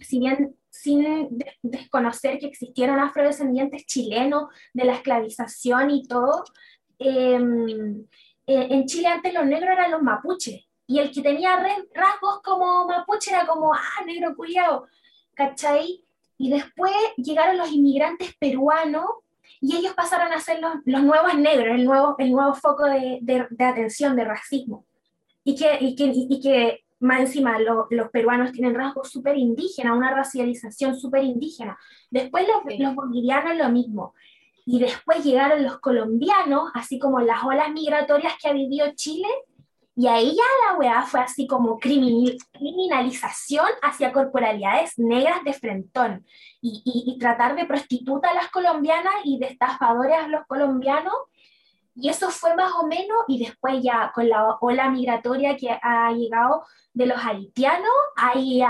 [0.00, 1.28] si bien sin
[1.62, 6.44] desconocer que existieron afrodescendientes chilenos de la esclavización y todo,
[6.98, 8.06] em,
[8.48, 10.64] eh, en Chile antes los negros eran los mapuches.
[10.86, 11.54] Y el que tenía
[11.94, 14.86] rasgos como mapuche era como, ah, negro culiao,
[15.34, 16.02] ¿cachai?
[16.38, 19.04] Y después llegaron los inmigrantes peruanos
[19.60, 23.18] y ellos pasaron a ser los, los nuevos negros, el nuevo, el nuevo foco de,
[23.20, 24.86] de, atención, de racismo.
[25.44, 30.14] Y que, y que, y que más encima los peruanos tienen rasgos súper indígenas, una
[30.14, 31.78] racialización súper indígena.
[32.10, 34.14] Después los, los bolivianos lo mismo.
[34.70, 39.26] Y después llegaron los colombianos, así como las olas migratorias que ha vivido Chile,
[39.96, 46.26] y ahí ya la weá fue así como criminalización hacia corporalidades negras de frentón
[46.60, 51.14] y, tratar de prostituta a las colombianas y de estafadores a los colombianos.
[52.00, 56.12] Y eso fue más o menos, y después ya con la ola migratoria que ha
[56.12, 58.62] llegado de los haitianos, ahí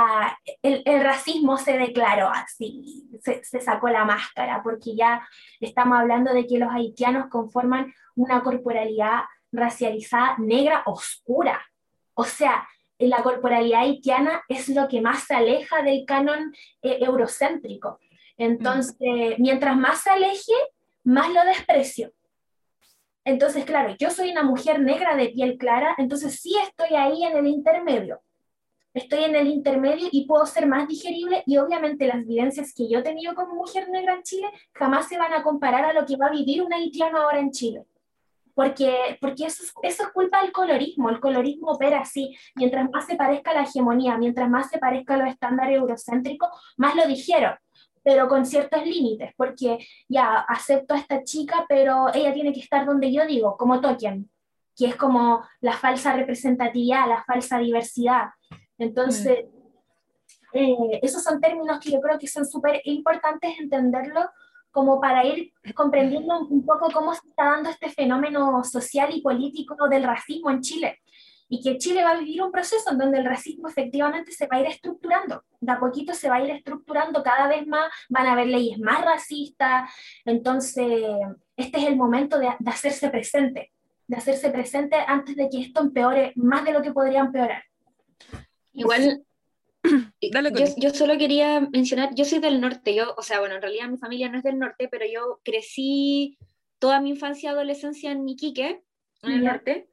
[0.63, 5.29] el, racismo se declaró así, se, se sacó la máscara, porque ya
[5.61, 11.61] estamos hablando de que los haitianos conforman una corporalidad racializada negra oscura.
[12.15, 12.67] O sea,
[12.99, 18.01] la corporalidad haitiana es lo que más se aleja del canon eh, eurocéntrico.
[18.39, 20.55] Entonces, mientras más se aleje,
[21.05, 22.13] más lo desprecio.
[23.29, 27.37] Entonces, claro, yo soy una mujer negra de piel clara, entonces sí estoy ahí en
[27.37, 28.23] el intermedio.
[28.95, 33.01] Estoy en el intermedio y puedo ser más digerible y obviamente las vivencias que yo
[33.01, 36.17] he tenido como mujer negra en Chile jamás se van a comparar a lo que
[36.17, 37.85] va a vivir un haitiano ahora en Chile
[38.59, 43.53] porque, porque eso, es, culpa del colorismo, el colorismo opera así, mientras más se parezca
[43.53, 47.55] a la hegemonía, mientras más se parezca a los estándares eurocéntricos, más lo dijeron.
[48.09, 52.87] Pero con ciertos límites, porque ya acepto a esta chica, pero ella tiene que estar
[52.87, 54.31] donde yo digo, como Tolkien,
[54.75, 58.29] que es como la falsa representatividad, la falsa diversidad.
[58.79, 59.45] Entonces,
[60.55, 60.57] mm.
[60.57, 64.31] eh, esos son términos que yo creo que son súper importantes entenderlo
[64.71, 69.87] como para ir comprendiendo un poco cómo se está dando este fenómeno social y político
[69.87, 70.99] del racismo en Chile.
[71.49, 74.57] Y que Chile va a vivir un proceso en donde el racismo efectivamente se va
[74.57, 75.45] a ir estructurando.
[75.61, 78.79] De a poquito se va a ir estructurando cada vez más, van a haber leyes
[78.79, 79.91] más racistas.
[80.25, 81.03] Entonces,
[81.57, 83.73] este es el momento de, de hacerse presente,
[84.07, 87.63] de hacerse presente antes de que esto empeore más de lo que podría empeorar.
[88.73, 89.23] Igual
[90.21, 93.89] yo, yo, solo quería mencionar, yo soy del norte, yo, o sea, bueno, en realidad
[93.89, 96.39] mi familia no es del norte, pero yo crecí
[96.79, 98.83] toda mi infancia y adolescencia en Iquique,
[99.23, 99.89] en el norte,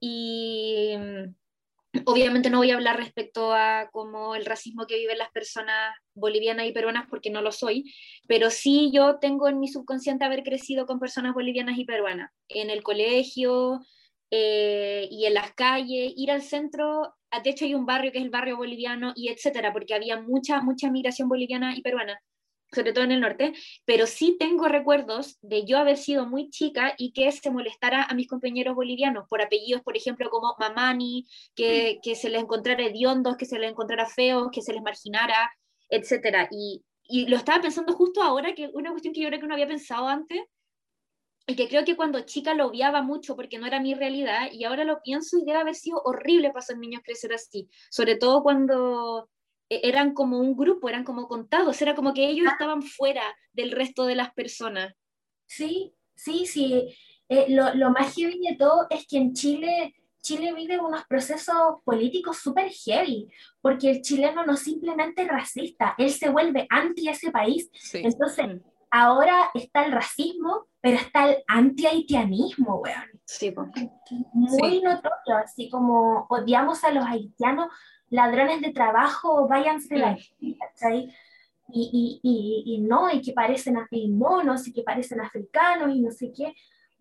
[0.00, 5.30] y mm, obviamente no voy a hablar respecto a como el racismo que viven las
[5.30, 7.92] personas bolivianas y peruanas porque no lo soy,
[8.26, 12.70] pero sí yo tengo en mi subconsciente haber crecido con personas bolivianas y peruanas, en
[12.70, 13.80] el colegio,
[14.30, 18.18] eh, y en las calles, ir al centro, ah, de hecho hay un barrio que
[18.18, 22.20] es el barrio boliviano y etcétera, porque había mucha, mucha migración boliviana y peruana,
[22.72, 23.52] sobre todo en el norte,
[23.84, 28.14] pero sí tengo recuerdos de yo haber sido muy chica y que se molestara a
[28.14, 33.36] mis compañeros bolivianos por apellidos, por ejemplo, como Mamani, que, que se les encontrara hediondos,
[33.36, 35.50] que se les encontrara feos, que se les marginara,
[35.88, 36.48] etcétera.
[36.50, 39.54] Y, y lo estaba pensando justo ahora, que una cuestión que yo creo que no
[39.54, 40.40] había pensado antes,
[41.48, 44.64] y que creo que cuando chica lo odiaba mucho porque no era mi realidad y
[44.64, 48.42] ahora lo pienso y debe haber sido horrible para esos niños crecer así, sobre todo
[48.42, 49.30] cuando
[49.68, 52.52] eran como un grupo, eran como contados, era como que ellos ah.
[52.52, 54.94] estaban fuera del resto de las personas.
[55.46, 56.94] Sí, sí, sí.
[57.28, 61.82] Eh, lo, lo, más heavy de todo es que en Chile, Chile vive unos procesos
[61.84, 63.28] políticos súper heavy,
[63.60, 67.70] porque el chileno no simplemente es racista, él se vuelve anti ese país.
[67.92, 73.20] Entonces, mm ahora está el racismo, pero está el anti-haitianismo, weón.
[73.24, 73.54] Sí,
[74.32, 77.68] Muy notorio, así como odiamos a los haitianos,
[78.10, 80.18] ladrones de trabajo, váyanse de la
[80.58, 81.14] ¿cachai?
[81.70, 83.76] Y, y, y, no, y que parecen
[84.10, 86.54] monos, y que parecen africanos, y no sé qué.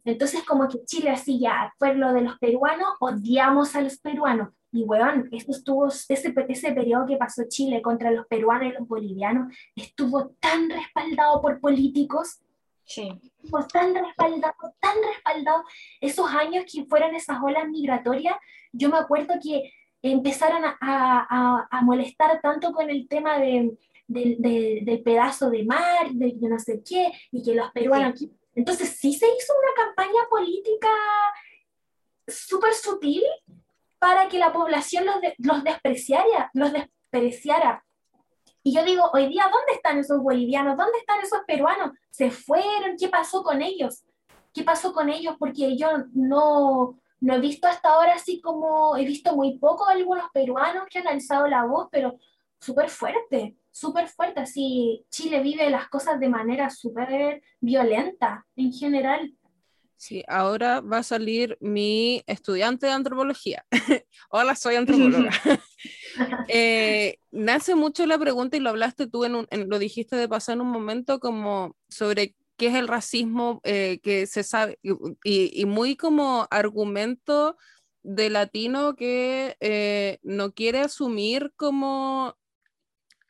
[0.04, 4.50] Entonces, como que Chile así ya fue lo de los peruanos, odiamos a los peruanos.
[4.72, 8.88] Y weón, eso estuvo, ese, ese periodo que pasó Chile contra los peruanos y los
[8.88, 12.42] bolivianos estuvo tan respaldado por políticos.
[12.84, 13.10] Sí.
[13.44, 15.64] Estuvo tan respaldado, tan respaldado.
[16.00, 18.36] Esos años que fueron esas olas migratorias,
[18.72, 19.72] yo me acuerdo que
[20.12, 26.12] empezaron a, a, a molestar tanto con el tema de, de, del pedazo de mar,
[26.12, 28.26] de, no sé qué, y que los peruanos.
[28.56, 30.90] Entonces sí se hizo una campaña política
[32.28, 33.24] súper sutil
[34.00, 37.84] para que la población los, los despreciara, los despreciara.
[38.64, 40.76] Y yo digo, hoy día, ¿dónde están esos bolivianos?
[40.76, 41.92] ¿Dónde están esos peruanos?
[42.10, 42.98] ¿Se fueron?
[43.00, 44.04] ¿Qué pasó con ellos?
[44.54, 45.36] ¿Qué pasó con ellos?
[45.40, 50.26] Porque yo no, no he visto hasta ahora así como, he visto muy poco algunos
[50.34, 52.20] peruanos que han alzado la voz, pero
[52.60, 54.42] súper fuerte, súper fuerte.
[54.42, 59.34] Así Chile vive las cosas de manera súper violenta en general.
[60.00, 63.66] Sí, ahora va a salir mi estudiante de antropología.
[64.30, 65.32] Hola, soy antropóloga.
[66.48, 70.56] eh, nace mucho la pregunta y lo hablaste tú, en, un, lo dijiste de pasar
[70.56, 75.66] en un momento como sobre qué es el racismo eh, que se sabe y, y,
[75.66, 77.56] muy como argumento
[78.04, 82.38] de latino que eh, no quiere asumir como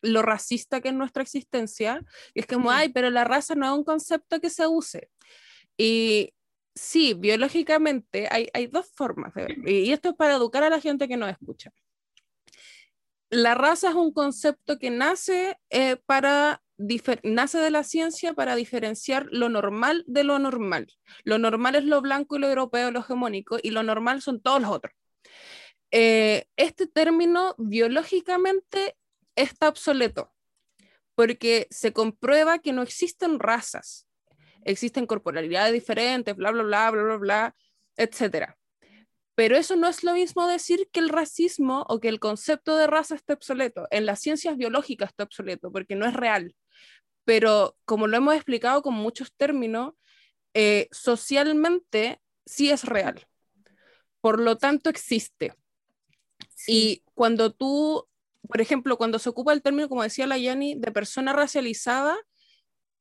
[0.01, 2.03] lo racista que es nuestra existencia.
[2.33, 5.09] Y es como, ay, pero la raza no es un concepto que se use.
[5.77, 6.33] Y
[6.75, 10.79] sí, biológicamente hay, hay dos formas de verlo, y esto es para educar a la
[10.79, 11.71] gente que nos escucha.
[13.29, 16.61] La raza es un concepto que nace, eh, para
[17.23, 20.87] nace de la ciencia para diferenciar lo normal de lo normal.
[21.23, 24.61] Lo normal es lo blanco y lo europeo, lo hegemónico, y lo normal son todos
[24.61, 24.93] los otros.
[25.91, 28.95] Eh, este término biológicamente
[29.35, 30.33] está obsoleto
[31.15, 34.07] porque se comprueba que no existen razas
[34.67, 37.55] existen corporalidades diferentes, bla, bla, bla, bla, bla, bla,
[37.95, 38.53] etc.
[39.35, 42.87] Pero eso no es lo mismo decir que el racismo o que el concepto de
[42.87, 43.87] raza está obsoleto.
[43.91, 46.53] En las ciencias biológicas está obsoleto porque no es real.
[47.27, 49.95] Pero como lo hemos explicado con muchos términos,
[50.53, 53.27] eh, socialmente sí es real.
[54.21, 55.53] Por lo tanto, existe.
[56.67, 58.07] Y cuando tú,
[58.47, 62.17] por ejemplo, cuando se ocupa el término, como decía la Yanni, de persona racializada,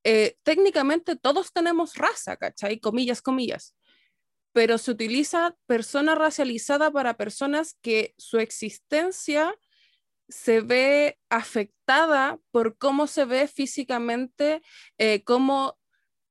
[0.03, 2.81] eh, técnicamente todos tenemos raza, ¿cachai?
[2.81, 3.77] Comillas, comillas.
[4.51, 9.55] Pero se utiliza persona racializada para personas que su existencia
[10.29, 14.63] se ve afectada por cómo se ve físicamente,
[14.99, 15.79] eh, cómo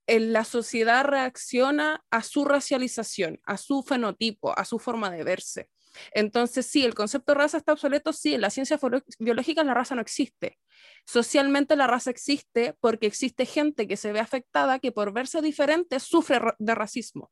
[0.07, 5.69] la sociedad reacciona a su racialización, a su fenotipo, a su forma de verse.
[6.11, 8.79] Entonces, sí, el concepto de raza está obsoleto, sí, en la ciencia
[9.19, 10.59] biológica la raza no existe.
[11.05, 15.99] Socialmente la raza existe porque existe gente que se ve afectada, que por verse diferente
[15.99, 17.31] sufre de racismo.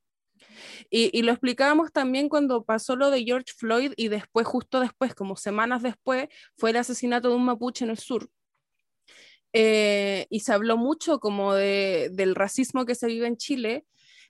[0.90, 5.36] Y, lo explicábamos también cuando pasó lo de George Floyd y después, justo después, como
[5.36, 6.28] semanas después,
[6.58, 8.30] fue el asesinato de un mapuche en el sur.
[9.54, 13.86] Eh, y se habló mucho como de, del racismo que se vive en Chile.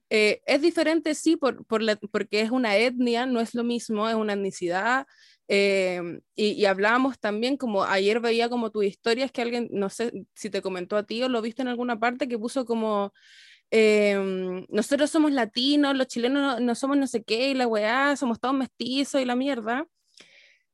[0.09, 4.15] Eh, es diferente, sí, por, por porque es una etnia, no es lo mismo, es
[4.15, 5.07] una etnicidad.
[5.47, 9.89] Eh, y, y, hablábamos también, como ayer veía como tu historia, es que alguien, no
[9.89, 13.13] sé si te comentó a ti o lo viste en alguna parte, que puso como
[13.75, 18.39] Em, nosotros somos latinos, los chilenos no, somos no sé qué, y la weá, somos
[18.39, 19.87] todos mestizos y la mierda.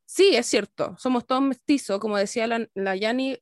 [0.05, 3.37] Sí, es cierto, somos todos mestizos, como decía la, la Yani,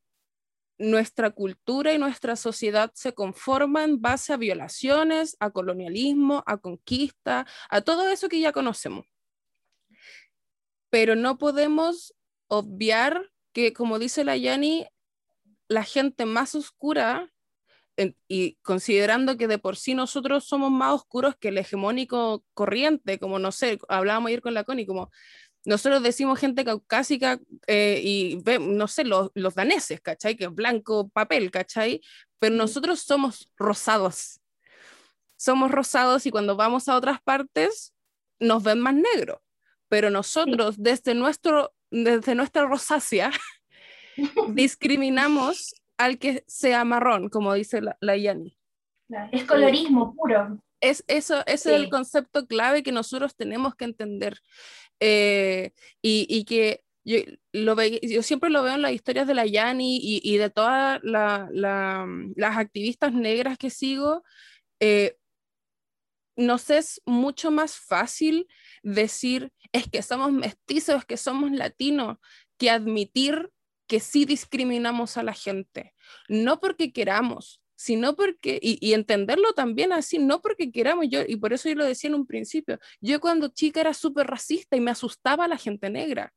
[0.78, 7.48] nuestra cultura y nuestra sociedad se conforman en base a violaciones, a colonialismo, a conquista,
[7.72, 9.08] a todo eso que ya conocemos.
[10.92, 12.14] Pero no podemos
[12.48, 14.86] obviar que, como dice la Yani,
[15.68, 17.34] la gente más oscura
[18.28, 23.40] y considerando que de por sí nosotros somos más oscuros que el hegemónico corriente, como
[23.40, 25.12] no sé, hablábamos ayer con la Connie, como
[25.66, 30.38] nosotros decimos gente caucásica eh, y no sé, los, los, daneses, ¿cachai?
[30.38, 32.02] Que es blanco papel, ¿cachai?
[32.40, 34.40] Pero nosotros somos rosados.
[35.36, 37.94] Somos rosados y cuando vamos a otras partes
[38.40, 39.40] nos ven más negros.
[39.90, 43.32] Pero nosotros, desde, nuestro, desde nuestra rosácea,
[44.50, 48.58] discriminamos al que sea marrón, como dice la, la Yani.
[49.32, 50.62] Es colorismo puro.
[50.80, 54.40] Es, eso, ese es el concepto clave que nosotros tenemos que entender.
[55.00, 55.72] Eh,
[56.02, 57.18] y, que yo,
[57.52, 61.00] lo ve, yo siempre lo veo en las historias de la Yani y, de todas
[61.04, 64.24] las activistas negras que sigo.
[64.80, 65.18] Eh,
[66.36, 68.48] nos es mucho más fácil
[68.84, 72.18] decir es que somos mestizos, es que somos latinos,
[72.58, 73.52] que admitir
[73.88, 75.94] que sí discriminamos a la gente,
[76.28, 81.54] no porque queramos, sino porque, y, entenderlo también así, no porque queramos, yo, y por
[81.54, 84.92] eso yo lo decía en un principio, yo cuando chica era súper racista y me
[84.92, 86.34] asustaba la gente negra,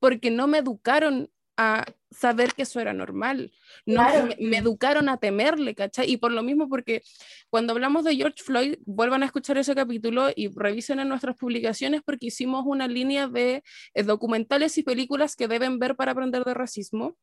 [0.00, 3.52] porque no me educaron a saber que eso era normal.
[3.86, 4.04] No,
[4.40, 6.10] me, educaron a temerle, ¿cachai?
[6.10, 7.02] Y por lo mismo, porque
[7.50, 12.02] cuando hablamos de George Floyd, vuelvan a escuchar ese capítulo y revisen en nuestras publicaciones
[12.04, 13.62] porque hicimos una línea de
[13.94, 17.16] eh, documentales y películas que deben ver para aprender de racismo.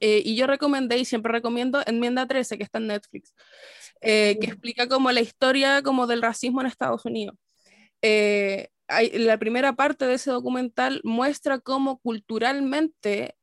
[0.00, 3.32] Eh, y yo recomendé y siempre recomiendo Enmienda 13, que está en Netflix,
[4.00, 7.36] eh, que explica como la historia como del racismo en Estados Unidos.
[8.88, 13.35] la primera parte de ese documental muestra cómo culturalmente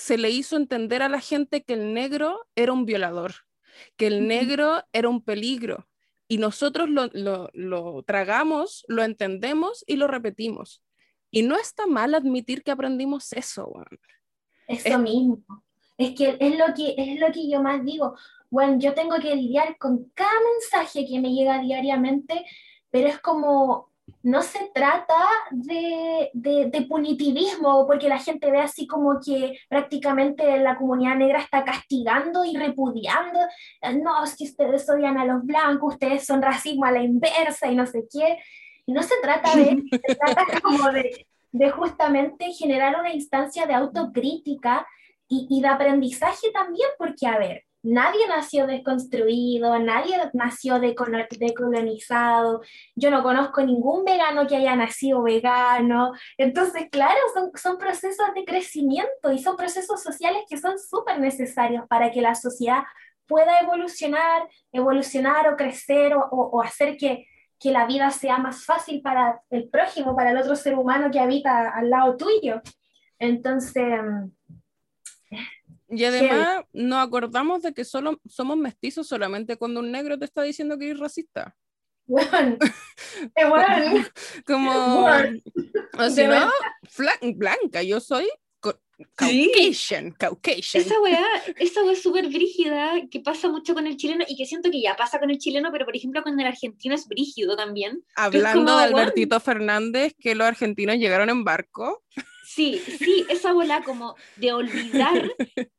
[0.00, 3.34] se le hizo entender a la gente que el negro era un violador,
[3.98, 5.86] que el negro era un peligro.
[6.26, 10.82] Y nosotros lo, tragamos, lo entendemos y lo repetimos.
[11.30, 13.70] Y no está mal admitir que aprendimos eso.
[14.66, 15.44] Eso mismo.
[15.98, 18.16] Es que es lo que, es lo que yo más digo.
[18.48, 22.46] Bueno, yo tengo que lidiar con cada mensaje que me llega diariamente,
[22.90, 23.89] pero es como
[24.22, 25.18] no se trata
[25.50, 31.64] de, de, punitivismo, porque la gente ve así como que prácticamente la comunidad negra está
[31.64, 33.38] castigando y repudiando,
[34.02, 37.86] no, si ustedes odian a los blancos, ustedes son racismo a la inversa y no
[37.86, 38.38] sé qué.
[38.84, 43.74] Y no se trata de, se trata como de, de justamente generar una instancia de
[43.74, 44.86] autocrítica
[45.28, 52.60] y, y de aprendizaje también, porque a ver, nadie nació desconstruido, nadie nació decolonizado,
[52.94, 58.44] yo no conozco ningún vegano que haya nacido vegano, entonces claro, son, son procesos de
[58.44, 62.82] crecimiento y son procesos sociales que son súper necesarios para que la sociedad
[63.26, 67.26] pueda evolucionar, evolucionar o crecer o, o, hacer que,
[67.58, 71.20] que la vida sea más fácil para el prójimo, para el otro ser humano que
[71.20, 72.60] habita al lado tuyo.
[73.20, 74.00] Entonces,
[75.90, 80.42] y además nos acordamos de que solo somos mestizos solamente cuando un negro te está
[80.42, 81.56] diciendo que eres racista.
[82.06, 82.56] Bueno,
[84.46, 85.06] como,
[85.98, 86.50] o si no,
[87.36, 88.28] blanca, yo soy
[89.16, 90.82] Caucasian, Caucasian.
[90.82, 91.24] Esa weá,
[91.58, 94.80] esa weá es súper brígida, que pasa mucho con el chileno y que siento que
[94.80, 98.04] ya pasa con el chileno, pero por ejemplo con el argentino es brígido también.
[98.14, 102.02] Hablando de Albertito Fernández, que los argentinos llegaron en barco.
[102.60, 105.32] Sí, sí, esa bola como de olvidar,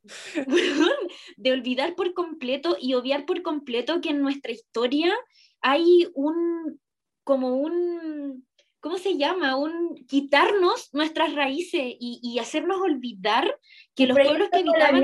[1.37, 5.15] de olvidar por completo y obviar por completo que en nuestra historia
[5.61, 6.81] hay un,
[7.23, 8.47] como un,
[8.79, 9.57] ¿cómo se llama?
[9.57, 13.59] Un quitarnos nuestras raíces y, hacernos olvidar
[13.93, 15.03] que los pueblos que habitaban...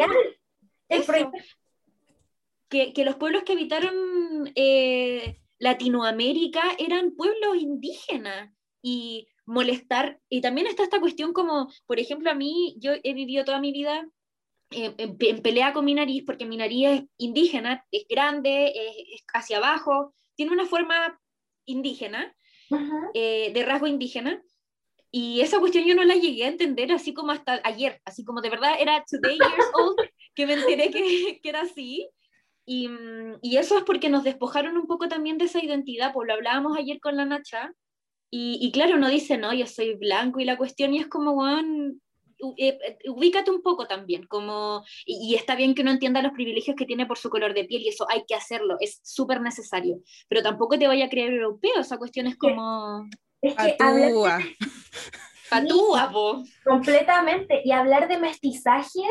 [2.70, 8.52] que, que, los pueblos que habitaron eh, Latinoamérica eran pueblos indígenas
[8.82, 13.46] y molestar, y también está esta cuestión como, por ejemplo, a mí, yo he vivido
[13.46, 14.06] toda mi vida
[14.70, 20.14] en, pelea con mi nariz, porque mi nariz es indígena, es grande, es, hacia abajo,
[20.36, 21.20] tiene una forma
[21.66, 22.36] indígena,
[23.14, 24.44] eh, de rasgo indígena,
[25.12, 28.42] y esa cuestión yo no la llegué a entender así como hasta ayer, así como
[28.42, 29.96] de verdad era today years old,
[30.36, 32.10] que me enteré que, que era así,
[32.66, 32.90] y,
[33.42, 36.78] y, eso es porque nos despojaron un poco también de esa identidad, pues lo hablábamos
[36.78, 37.72] ayer con la Nacha,
[38.30, 41.34] y, y claro, uno dice, no, yo soy blanco, y la cuestión y es como,
[41.34, 41.94] bueno,
[42.58, 46.76] eh, eh, ubícate un poco también, como, y, está bien que uno entienda los privilegios
[46.76, 50.02] que tiene por su color de piel y eso hay que hacerlo, es súper necesario,
[50.28, 53.08] pero tampoco te vaya a creer europeo, esa cuestión es como...
[53.42, 54.40] Es que Patúa.
[55.50, 56.44] Patúa, po.
[56.64, 59.02] Completamente, y hablar de mestizaje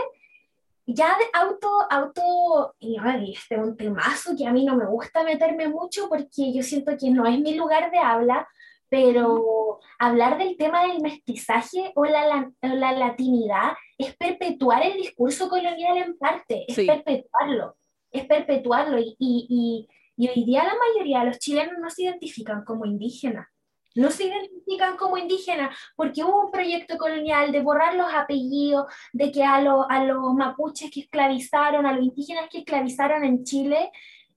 [0.87, 2.97] ya de auto, auto, y
[3.33, 6.97] este es un temazo que a mí no me gusta meterme mucho porque yo siento
[6.97, 8.47] que no es mi lugar de habla,
[8.89, 15.99] pero hablar del tema del mestizaje o la, la, latinidad es perpetuar el discurso colonial
[15.99, 17.77] en parte, es perpetuarlo,
[18.11, 18.99] es perpetuarlo.
[18.99, 23.49] Y, y, y, hoy día la mayoría de los chilenos no se identifican como indígenas,
[23.95, 29.33] no se identifican como indígenas porque hubo un proyecto colonial de borrar los apellidos, de
[29.33, 33.91] que a, a los mapuches que esclavizaron, a los indígenas que esclavizaron en Chile,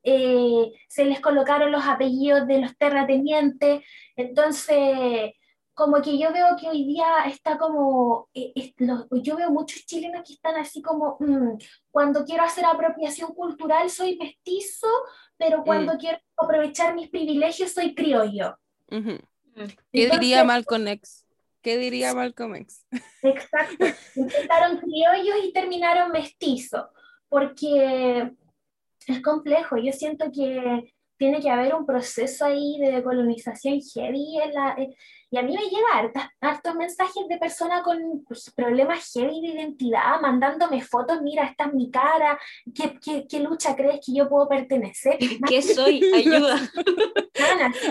[0.04, 3.84] eh, se les colocaron los apellidos de los terratenientes,
[4.16, 5.34] entonces
[5.80, 8.74] como que yo veo que hoy día está como, eh,
[9.24, 11.58] yo veo muchos chilenos que están así como, mm,
[11.90, 14.90] cuando quiero hacer apropiación cultural soy mestizo,
[15.38, 15.98] pero cuando mm.
[15.98, 18.58] quiero aprovechar mis privilegios soy criollo.
[18.90, 19.20] Mm.
[19.94, 21.26] ¿Qué diría Malcolm X?
[21.62, 22.86] ¿Qué diría Malcolm X?
[23.22, 23.86] Exacto,
[24.16, 26.88] empezaron criollos y terminaron mestizos,
[27.30, 28.34] porque
[29.08, 29.78] es complejo.
[29.78, 34.96] Yo siento que tiene que haber un proceso ahí de decolonización heavy la, eh,
[35.32, 40.20] y a mí me llegan hartos mensajes de personas con pues, problemas heavy de identidad,
[40.22, 42.40] mandándome fotos, mira, esta es mi cara,
[42.74, 45.20] ¿qué, qué, qué lucha crees que yo puedo pertenecer?
[45.48, 46.02] ¿Qué soy?
[46.16, 46.58] Ayuda.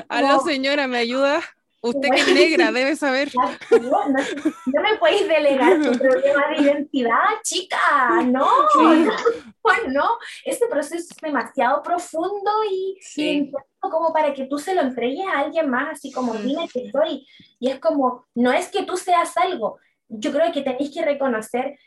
[0.09, 1.41] Aló señora, ¿me ayuda?
[1.81, 3.31] Usted que es negra, debe saber.
[3.35, 7.79] No, me podéis delegar tu problema de identidad, chica.
[8.27, 8.49] No,
[9.89, 15.41] no, Este proceso es demasiado profundo y, como para que tú se lo entregues a
[15.41, 17.27] alguien más, así como dime que soy.
[17.61, 19.79] Y es como, no es que tú seas algo.
[20.09, 21.79] Yo creo que tenéis que reconocer,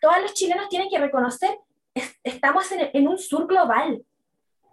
[0.00, 1.56] todos los chilenos tienen que reconocer,
[2.24, 4.02] estamos en, en un sur global.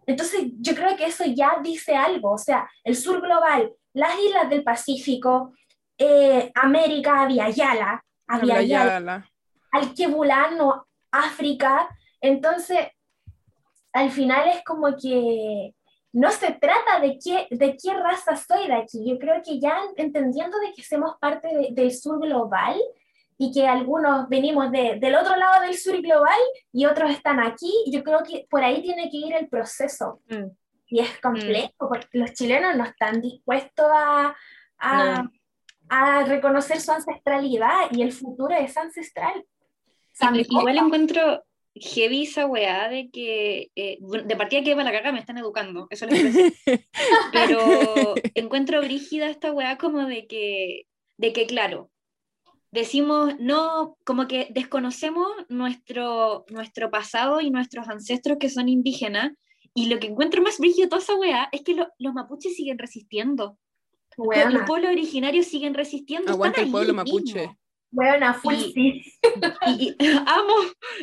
[0.07, 2.31] Entonces, yo creo que eso ya dice algo.
[2.31, 5.53] O sea, el sur global las islas del Pacífico,
[5.97, 9.29] eh, América, Yala, Aviala,
[9.71, 11.87] Alquebulano, África.
[12.19, 12.87] Entonces,
[13.93, 15.73] al final es como que
[16.13, 19.03] no se trata de qué, de qué raza soy de aquí.
[19.07, 22.79] Yo creo que ya entendiendo de que somos parte del sur global
[23.37, 26.39] y que algunos venimos del otro lado del sur global
[26.71, 30.21] y otros están aquí, yo creo que por ahí tiene que ir el proceso.
[30.27, 30.51] Mm.
[30.93, 34.35] Y es complejo porque los chilenos no están dispuestos a,
[34.77, 39.43] a, reconocer su ancestralidad y el futuro es ancestral.
[40.35, 45.19] igual encuentro heavy esa weá de que eh, de partida que va la caga me
[45.19, 46.53] están educando, eso les
[47.33, 50.85] Pero encuentro brígida esta weá como de que,
[51.17, 51.89] de que claro,
[52.69, 59.31] decimos no, como que desconocemos nuestro, nuestro pasado y nuestros ancestros que son indígenas
[59.73, 62.77] y lo que encuentro más brillo de toda esa weá es que los mapuches siguen
[62.77, 63.57] resistiendo.
[64.17, 66.31] Los pueblos originarios siguen resistiendo.
[66.31, 67.49] Aguanta el pueblo mapuche.
[67.89, 69.03] Buena, full y,
[69.77, 69.95] y,
[70.25, 70.53] amo,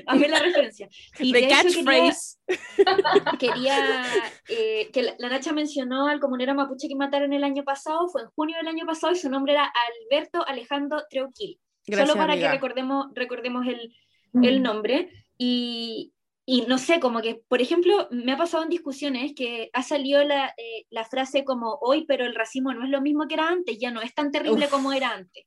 [0.06, 0.88] amé la referencia.
[1.20, 2.36] Y The catchphrase.
[3.38, 4.04] Quería,
[4.48, 8.28] eh, que la, Nacha mencionó al comunero mapuche que mataron el año pasado, fue en
[8.30, 9.72] junio del año pasado y su nombre era
[10.10, 11.60] Alberto Alejandro Treuquil.
[11.86, 13.94] Solo para que recordemos, recordemos el,
[14.42, 15.12] el nombre.
[15.38, 16.12] Y,
[16.52, 20.24] y no sé, como que, por ejemplo, me ha pasado en discusiones que ha salido
[20.24, 23.48] la, eh, la frase como hoy, pero el racismo no es lo mismo que era
[23.48, 25.44] antes, ya no es tan terrible como era antes.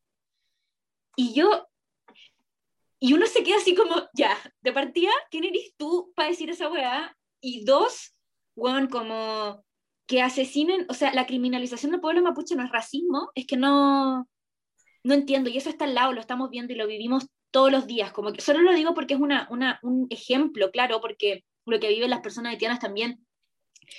[1.18, 1.68] Y yo,
[3.02, 6.72] y uno se queda así como, ya, de partida, ¿quién eres tú para decir esa
[6.72, 7.14] weá?
[7.42, 8.16] Y dos,
[8.56, 9.62] weón, como
[10.08, 14.26] que asesinen, o sea, la criminalización del pueblo mapuche no es racismo, es que no,
[15.04, 17.88] no entiendo, y eso está al lado, lo estamos viendo y lo vivimos todos los
[17.88, 18.12] días.
[18.12, 21.90] Como que solo lo digo porque es una, una, un ejemplo, claro, porque lo que
[21.90, 23.26] viven las personas haitianas también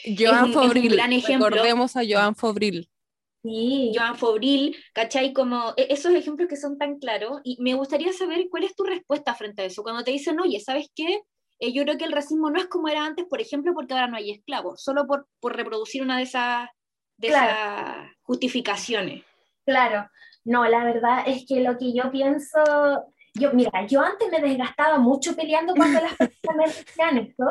[0.05, 0.93] Joan es un, Fobril.
[0.95, 1.49] gran ejemplo.
[1.49, 2.91] Recordemos a Joan Fobril.
[3.43, 3.93] Sí.
[3.95, 5.33] Joan Fobril, ¿cachai?
[5.33, 7.41] Como e, esos ejemplos que son tan claros.
[7.45, 9.83] Y me gustaría saber cuál es tu respuesta frente a eso.
[9.83, 11.21] Cuando te dicen, oye, ¿sabes qué?
[11.61, 14.09] Eh, yo creo que el racismo no es como era antes, por ejemplo, porque ahora
[14.09, 16.69] no hay esclavos, solo por, por reproducir una de esas,
[17.17, 19.23] de esas justificaciones.
[19.65, 20.09] Claro,
[20.45, 22.59] no, la verdad es que lo que yo pienso,
[23.35, 27.45] yo, mira, yo antes me desgastaba mucho peleando cuando las personas me decían esto,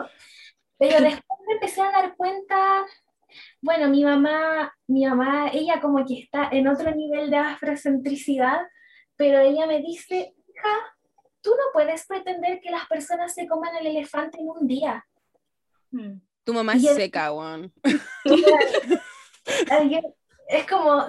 [0.77, 2.85] pero después me empecé a dar cuenta,
[3.61, 8.61] bueno, mi mamá, mi mamá, ella como que está en otro nivel de afrocentricidad,
[9.15, 10.69] pero ella me dice, hija,
[11.41, 15.05] tú no puedes pretender que las personas se coman el elefante en un día.
[15.91, 16.19] Hmm.
[16.43, 17.71] Tu mamá es seca, Juan.
[20.47, 21.05] es como,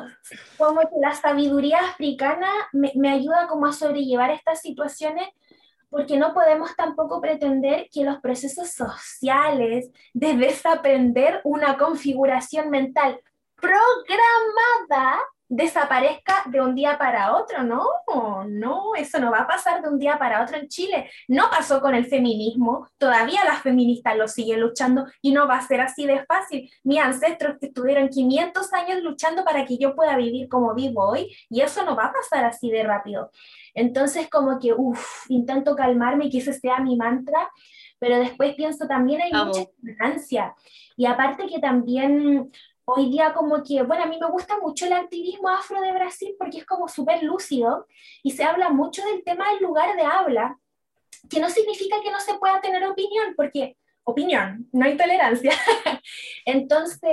[0.57, 5.29] como que la sabiduría africana me, me, ayuda como a sobrellevar estas situaciones
[5.91, 13.21] porque no podemos tampoco pretender que los procesos sociales de desaprender una configuración mental
[13.55, 15.21] programada
[15.55, 17.87] desaparezca de un día para otro, no,
[18.49, 21.09] no, eso no va a pasar de un día para otro en Chile.
[21.29, 25.67] No pasó con el feminismo, todavía las feministas lo siguen luchando y no va a
[25.67, 26.69] ser así de fácil.
[26.83, 31.61] Mis ancestros estuvieron 500 años luchando para que yo pueda vivir como vivo hoy y
[31.61, 33.31] eso no va a pasar así de rápido.
[33.75, 37.49] Entonces como que, uff, intento calmarme y que ese sea mi mantra,
[38.01, 40.55] pero después pienso también hay mucha ignorancia.
[40.97, 42.51] Y aparte que también
[42.87, 46.35] hoy día como que, bueno, a mí me gusta mucho el activismo afro de Brasil
[46.39, 47.87] porque es como súper lúcido
[48.23, 50.59] y se habla mucho del tema del lugar de habla,
[51.31, 55.53] que no significa que no se pueda tener opinión, porque opinión, no hay tolerancia.
[56.45, 57.11] Entonces,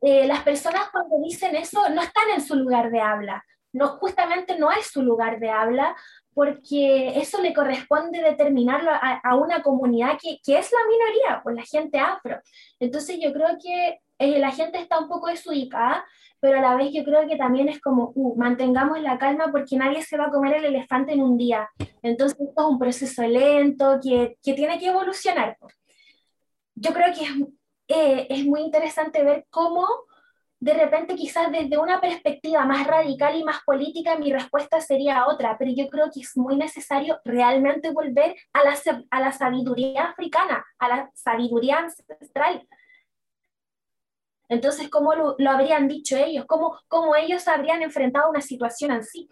[0.00, 4.58] eh, las personas cuando dicen eso no están en su lugar de habla, no, justamente
[4.58, 5.96] no es su lugar de habla,
[6.34, 11.62] porque eso le corresponde determinarlo a, una comunidad que, que, es la minoría, pues la
[11.62, 12.40] gente afro.
[12.80, 16.04] Entonces yo creo que eh, la gente está un poco desubicada,
[16.38, 19.76] pero a la vez yo creo que también es como, uh, mantengamos la calma porque
[19.76, 21.68] nadie se va a comer el elefante en un día.
[22.02, 25.56] Entonces esto es un proceso lento que, que tiene que evolucionar.
[26.74, 27.30] Yo creo que es,
[27.88, 29.86] eh, es muy interesante ver cómo
[30.60, 35.56] de repente quizás desde una perspectiva más radical y más política mi respuesta sería otra,
[35.58, 38.78] pero yo creo que es muy necesario realmente volver a la,
[39.10, 42.64] a la sabiduría africana, a la sabiduría ancestral,
[44.52, 46.44] entonces, ¿cómo lo, habrían dicho ellos?
[46.46, 49.26] ¿Cómo, ¿Cómo, ellos habrían enfrentado una situación así?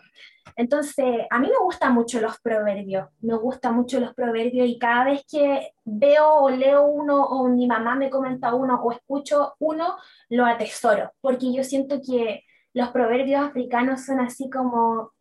[0.56, 5.04] Entonces, a mí me gustan mucho los proverbios, me gustan mucho los proverbios y cada
[5.04, 9.98] vez que veo o leo uno o mi mamá me comenta uno o escucho uno,
[10.30, 15.12] lo atesoro, porque yo siento que los proverbios africanos son así como,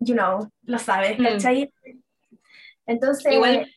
[0.00, 1.22] you know, lo sabes, mm.
[1.22, 1.72] ¿cachai?
[2.86, 3.32] Entonces...
[3.32, 3.70] Igual,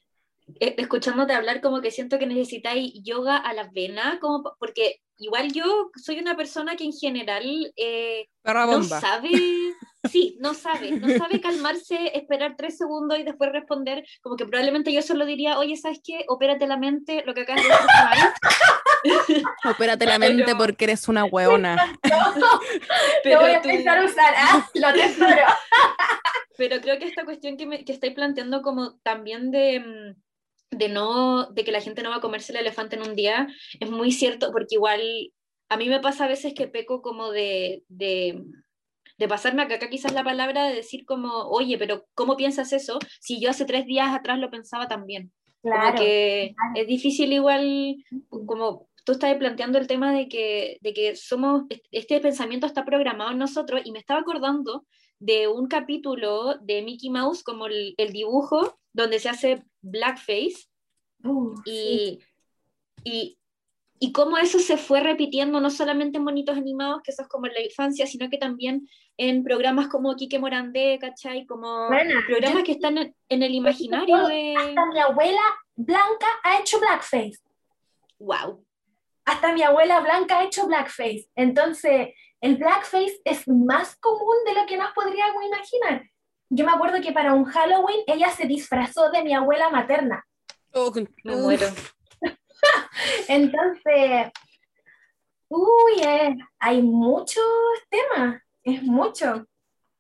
[0.60, 5.52] eh, escuchándote hablar como que siento que necesitáis yoga a la vena, como porque igual
[5.52, 9.30] yo soy una persona que en general eh, no sabe,
[10.10, 14.94] sí, no sabe, no sabe calmarse, esperar tres segundos y después responder, como que probablemente
[14.94, 16.24] yo solo diría, oye, ¿sabes qué?
[16.28, 17.70] Opérate la mente, lo que acabas de
[19.04, 21.98] decir Opérate la mente porque eres una hueona.
[23.24, 24.70] Pero voy a empezar a usar, ¿ah?
[24.74, 25.44] lo tesoro.
[26.58, 30.29] pero creo que esta cuestión que, me, que estáis planteando como también de mm,
[30.72, 33.48] de, no, de que la gente no va a comerse el elefante en un día,
[33.80, 35.02] es muy cierto, porque igual
[35.70, 38.44] a mí me pasa a veces que peco como de, de,
[39.18, 43.00] de pasarme acá, acá quizás la palabra de decir como, oye, pero ¿cómo piensas eso?
[43.20, 45.32] Si yo hace tres días atrás lo pensaba también.
[45.62, 47.98] Claro, que es difícil igual,
[48.46, 53.32] como tú estás planteando el tema de que, de que somos, este pensamiento está programado
[53.32, 54.86] en nosotros y me estaba acordando
[55.20, 60.68] de un capítulo de Mickey Mouse, como el, dibujo, donde se hace blackface.
[61.24, 62.20] Uh, y,
[63.04, 63.38] y,
[64.00, 67.48] y, cómo eso se fue repitiendo no solamente en monitos animados, que eso es como
[67.48, 68.88] en la infancia, sino que también
[69.18, 71.46] en programas como Quique Morandé, ¿cachai?
[71.46, 71.90] Como
[72.28, 74.56] programas que están en, el imaginario de...
[74.58, 75.42] Hasta mi abuela
[75.76, 77.40] Blanca ha hecho blackface.
[78.20, 78.66] Wow.
[79.26, 81.30] Hasta mi abuela Blanca ha hecho blackface.
[81.36, 82.10] Entonces,
[82.42, 86.10] el blackface es más común de lo que nos podríamos imaginar.
[86.50, 90.26] Yo me acuerdo que para un Halloween ella se disfrazó de mi abuela materna.
[90.74, 90.92] Oh,
[91.24, 91.68] me muero.
[93.28, 94.32] Entonces,
[95.48, 97.44] uy, eh, hay muchos
[97.90, 99.46] temas, es mucho.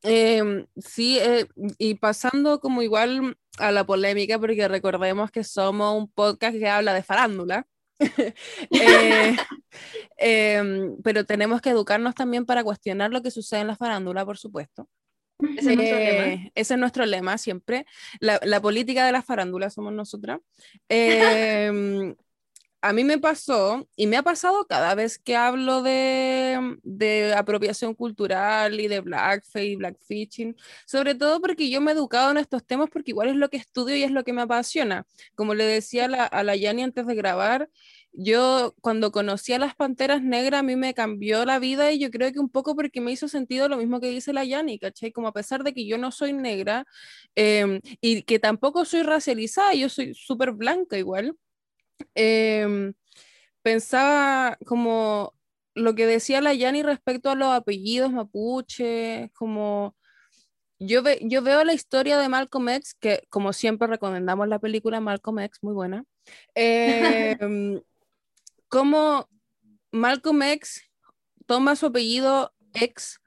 [0.01, 1.45] Em, sí, eh,
[1.77, 6.93] y pasando como igual a la polémica, porque recordemos que somos un podcast que habla
[6.93, 7.65] de farándula.
[8.71, 9.35] Eh,
[10.17, 14.37] em, pero tenemos que educarnos también para cuestionar lo que sucede en la farándula, por
[14.37, 14.87] supuesto.
[15.57, 17.37] Ese, es, nuestro lema.
[17.37, 17.85] siempre.
[18.19, 20.39] La, política de la farándula somos nosotras.
[20.89, 22.15] Em,
[22.81, 27.93] a mí me pasó, y me ha pasado cada vez que hablo de, de apropiación
[27.93, 32.89] cultural y de blackface, blackfishing, sobre todo porque yo me he educado en estos temas
[32.91, 35.05] porque igual es lo que estudio y es lo que me apasiona.
[35.35, 37.69] Como le decía la, a la Yani antes de grabar,
[38.13, 42.09] yo cuando conocí a las Panteras Negras a mí me cambió la vida y yo
[42.11, 45.11] creo que un poco porque me hizo sentido lo mismo que dice la Yani, ¿cachai?
[45.11, 46.85] Como a pesar de que yo no soy negra
[47.35, 51.35] em, y que tampoco soy racializada, yo soy súper blanca igual
[52.15, 52.93] Em,
[53.61, 55.33] pensaba como
[55.75, 59.95] lo que decía la Yani respecto a los apellidos mapuche, como
[60.79, 65.39] yo, yo veo la historia de Malcolm X, que como siempre recomendamos la película Malcolm
[65.39, 66.05] X, muy buena,
[66.55, 67.81] em,
[68.69, 69.27] como
[69.91, 70.83] Malcolm X
[71.45, 73.19] toma su apellido X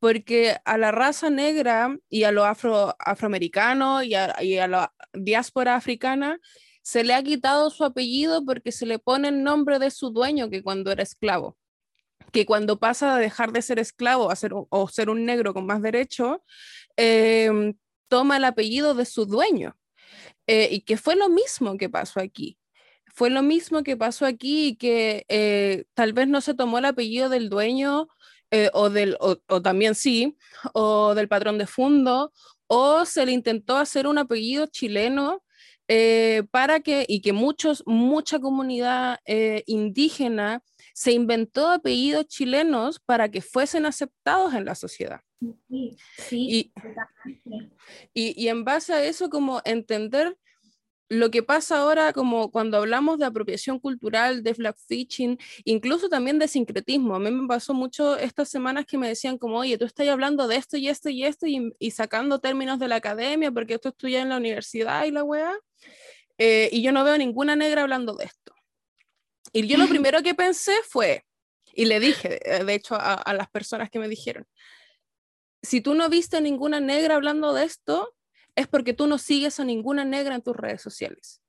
[0.00, 5.74] porque a la raza negra y a los afro, afroamericanos y a, a la diáspora
[5.74, 6.38] africana
[6.82, 10.48] se le ha quitado su apellido porque se le pone el nombre de su dueño
[10.48, 11.56] que cuando era esclavo.
[12.32, 14.34] Que cuando pasa de dejar de ser esclavo a
[14.70, 16.42] o ser un negro con más derecho,
[16.96, 17.74] em,
[18.08, 19.76] toma el apellido de su dueño.
[20.46, 22.58] Eh, y que fue lo mismo que pasó aquí.
[23.18, 26.84] Fue lo mismo que pasó aquí y que eh, tal vez no se tomó el
[26.84, 28.06] apellido del dueño
[28.52, 30.38] eh, o, del, o, o, también sí,
[30.72, 32.32] o del patrón de fondo,
[32.68, 35.42] o se le intentó hacer un apellido chileno
[35.88, 40.62] eh, para que, y que muchos, mucha comunidad eh, indígena
[40.94, 45.22] se inventó apellidos chilenos para que fuesen aceptados en la sociedad.
[45.68, 46.72] Sí, sí,
[48.14, 50.38] y, y, en base a eso, como entender
[51.08, 56.48] lo que pasa ahora, como cuando hablamos de apropiación cultural, de blackfishing, incluso también de
[56.48, 57.14] sincretismo.
[57.14, 60.46] A mí me pasó mucho estas semanas que me decían como, oye, tú estás hablando
[60.46, 63.88] de esto y esto y esto y, y sacando términos de la academia porque esto
[63.88, 65.56] estudia en la universidad y la weá.
[66.36, 68.54] Eh, y yo no veo ninguna negra hablando de esto.
[69.52, 71.24] Y yo lo primero que pensé fue,
[71.72, 74.46] y le dije, eh, de hecho, a, a las personas que me dijeron,
[75.62, 78.14] si tú no viste ninguna negra hablando de esto,
[78.58, 81.40] es porque tú no sigues a ninguna negra en tus redes sociales.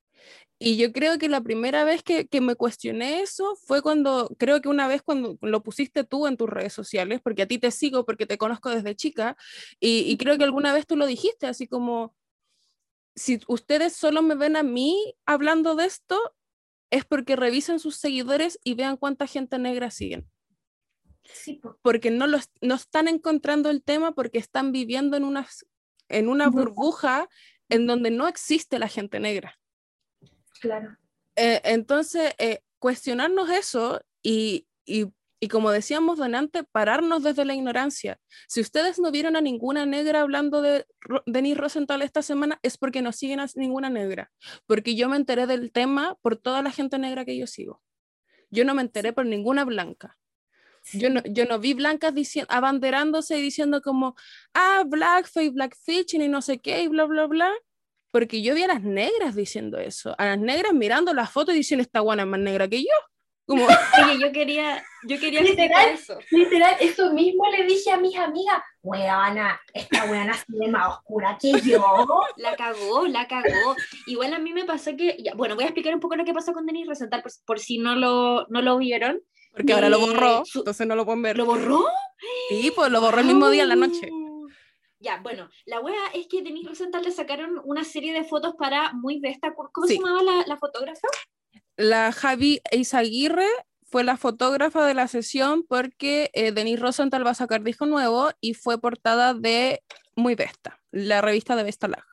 [0.59, 4.61] Y yo creo que la primera vez que, que, me cuestioné eso fue cuando, creo
[4.61, 7.71] que una vez cuando lo pusiste tú en tus redes sociales, porque a ti te
[7.71, 9.37] sigo, porque te conozco desde chica,
[9.79, 12.13] y, y creo que alguna vez tú lo dijiste, así como,
[13.15, 16.19] si ustedes solo me ven a mí hablando de esto,
[16.91, 20.29] es porque revisen sus seguidores y vean cuánta gente negra siguen.
[21.23, 25.47] Sí, porque no, los, no están encontrando el tema porque están viviendo en una,
[26.09, 27.29] en una burbuja
[27.69, 29.57] en donde no existe la gente negra.
[30.59, 30.97] Claro.
[31.35, 38.19] Eh, entonces, eh, cuestionarnos eso y, y y como decíamos donante, pararnos desde la ignorancia.
[38.47, 40.85] Si ustedes no vieron a ninguna negra hablando de
[41.25, 44.31] Denis Rosenthal esta semana, es porque no siguen a ninguna negra.
[44.65, 47.81] Porque yo me enteré del tema por toda la gente negra que yo sigo.
[48.49, 50.17] Yo no me enteré por ninguna blanca.
[50.93, 54.15] Yo no, yo no vi blancas diciendo, abanderándose y diciendo como,
[54.53, 57.51] ah, blackface, blackfishing y no sé qué, y bla, bla, bla.
[58.11, 60.15] Porque yo vi a las negras diciendo eso.
[60.17, 62.93] A las negras mirando las fotos y diciendo, esta guana es más negra que yo.
[63.45, 63.65] Como...
[64.03, 66.17] Oye, yo quería, yo quería literal, eso.
[66.31, 71.37] Literal, eso mismo le dije a mis amigas, weona, esta weona se ve más oscura
[71.39, 71.83] que yo.
[72.37, 73.75] La cagó, la cagó.
[74.05, 76.33] Igual a mí me pasó que, ya, bueno, voy a explicar un poco lo que
[76.33, 79.21] pasó con Denis Rosenthal por, por si no lo, no lo vieron.
[79.59, 81.37] Porque ahora lo borró, entonces no lo pueden ver.
[81.37, 81.85] ¿Lo borró?
[82.47, 84.09] Sí, pues lo borró el mismo día en la noche.
[85.01, 88.91] Ya, bueno, la wea es que Denis Rosenthal le sacaron una serie de fotos para
[88.91, 89.53] Muy Vesta.
[89.53, 91.07] ¿Cómo se llamaba la, la fotógrafa?
[91.79, 93.47] la Javi Eizaguirre
[93.85, 98.29] fue la fotógrafa de la sesión porque eh, Denise Rosenthal va a sacar disco nuevo
[98.41, 99.81] y fue portada de
[100.15, 102.03] Muy Vesta, la revista de Vesta Lag.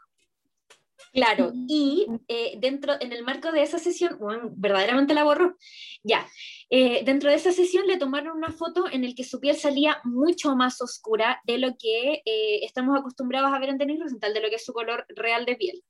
[1.12, 5.56] Claro, y eh, dentro, en el marco de esa sesión, bueno, verdaderamente la borró,
[6.04, 6.28] ya,
[6.68, 10.00] eh, dentro de esa sesión le tomaron una foto en el que su piel salía
[10.04, 14.40] mucho más oscura de lo que eh, estamos acostumbrados a ver en Denise Rosenthal, de
[14.40, 15.84] lo que es su color real de piel.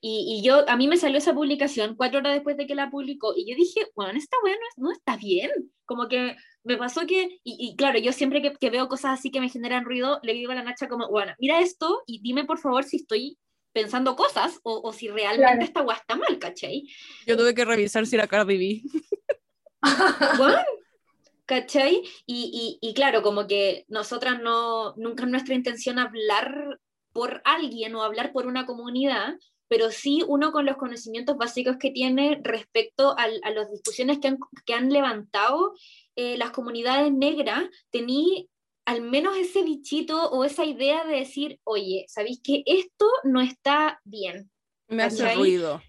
[0.00, 3.34] Y, yo, a mí me salió esa publicación cuatro horas después de que la publicó
[3.36, 5.50] y yo dije, bueno, esta weá no, está bien.
[5.84, 9.50] Como que me pasó que, y, claro, yo siempre que, veo cosas así que me
[9.50, 12.84] generan ruido, le digo a la Nacha como, bueno, mira esto y dime por favor
[12.84, 13.38] si estoy
[13.74, 16.84] pensando cosas o, o si realmente esta weá está mal, ¿cachai?
[17.26, 18.82] Yo tuve que revisar si era Cardi B.
[20.38, 20.58] bueno,
[21.46, 22.02] ¿cachai?
[22.26, 26.78] Y, y, y claro, como que nosotras no, nunca es nuestra intención hablar
[27.12, 29.34] por alguien o hablar por una comunidad,
[29.68, 34.38] pero sí uno con los conocimientos básicos que tiene respecto a, las discusiones que han,
[34.66, 35.74] que han levantado
[36.16, 38.44] eh, las comunidades negras, tenía
[38.84, 44.00] al menos ese bichito o esa idea de decir, oye, ¿sabéis que esto no está
[44.04, 44.50] bien?
[44.88, 45.80] Me hace ruido.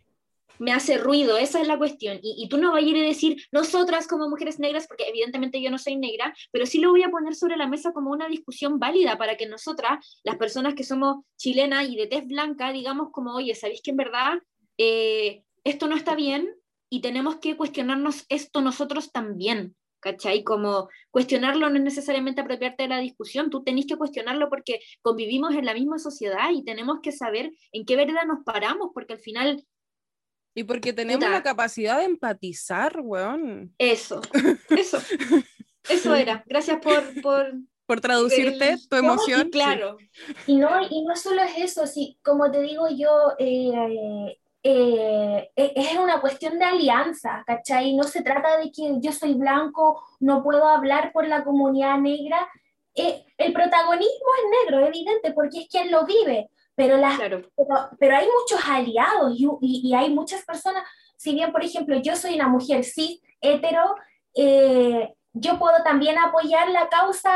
[0.60, 2.20] Me hace ruido, esa es la cuestión.
[2.22, 5.70] Y, tú no vas a ir a decir, nosotras como mujeres negras, porque evidentemente yo
[5.72, 8.80] no soy negra, pero sí lo voy a poner sobre la mesa como una discusión
[8.80, 13.34] válida para que nosotras, las personas que somos chilenas y de tez blanca, digamos como,
[13.36, 14.34] oye, ¿sabéis que en verdad
[14.78, 16.50] eh, esto no está bien
[16.90, 19.76] y tenemos que cuestionarnos esto nosotros también?
[20.00, 20.44] ¿Cachai?
[20.44, 25.56] Como cuestionarlo no es necesariamente apropiarte de la discusión, tú tenés que cuestionarlo porque convivimos
[25.56, 29.20] en la misma sociedad y tenemos que saber en qué verdad nos paramos, porque al
[29.20, 29.66] final
[30.56, 33.76] y porque tenemos la capacidad de empatizar, weón.
[33.78, 34.22] Eso,
[34.70, 35.00] eso.
[35.88, 36.44] Eso era.
[36.48, 37.22] Gracias por...
[37.22, 37.54] por...
[37.86, 39.50] Por traducirte tu emoción.
[39.52, 39.98] claro.
[40.48, 45.74] Y, no, y no solo es eso, sí, como te digo yo, eh, eh, eh,
[45.76, 47.96] es una cuestión de alianza, ¿cachai?
[47.96, 52.50] No se trata de que yo soy blanco, no puedo hablar por la comunidad negra.
[52.96, 57.18] el protagonismo es negro, evidente, porque es quien lo vive pero, las,
[58.00, 60.84] pero, hay muchos aliados y, y, hay muchas personas,
[61.16, 63.96] si bien, por ejemplo, yo soy una mujer cis, hetero,
[64.36, 67.32] eh, yo puedo también apoyar la causa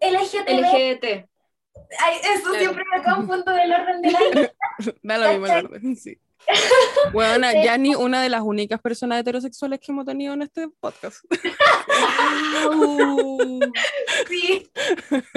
[0.00, 0.48] LGBT.
[0.48, 1.28] LGBT.
[2.00, 4.18] Ay, eso siempre me confundo del orden de la
[5.02, 6.18] Da lo mismo el orden, sí.
[7.12, 11.18] Bueno, ya ni una de las únicas personas heterosexuales que hemos tenido en este podcast.
[14.28, 14.68] Sí.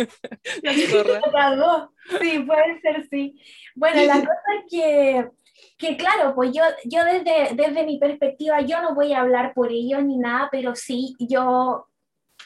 [2.20, 3.40] Sí, puede ser, sí.
[3.76, 5.30] Bueno, la cosa es que,
[5.78, 9.72] que claro, pues yo, yo desde, desde mi perspectiva, yo no voy a hablar por
[9.72, 11.88] ellos ni nada, pero sí, yo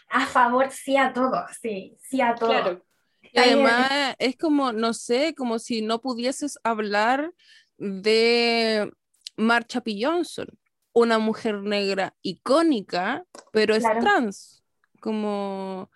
[0.10, 2.50] a favor, sí a todo, sí, sí a todo.
[2.50, 2.86] Claro.
[3.22, 7.32] Y además es como, no sé, como si no pudieses hablar
[7.78, 8.92] de
[9.38, 9.98] Marcha P.
[10.00, 10.48] Johnson,
[10.94, 14.64] una mujer negra icónica, pero es trans,
[15.00, 15.90] como...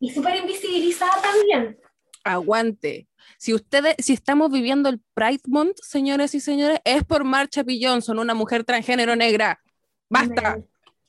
[0.00, 1.78] Y súper invisibilizada también.
[2.22, 3.08] Aguante.
[3.36, 7.78] Si ustedes, si estamos viviendo el Pride Month, señores y señores, es por Marcha P.
[7.82, 9.60] Johnson, una mujer transgénero negra.
[10.08, 10.58] Basta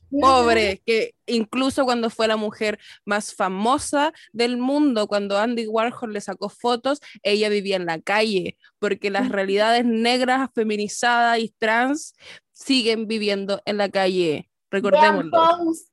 [0.10, 6.22] pobre, que incluso cuando fue la mujer más famosa del mundo, cuando Andy Warhol le
[6.22, 12.16] sacó fotos, ella vivía en la calle, porque las realidades negras, feminizadas y trans
[12.52, 14.50] siguen viviendo en la calle.
[14.72, 15.32] Recordémoslo.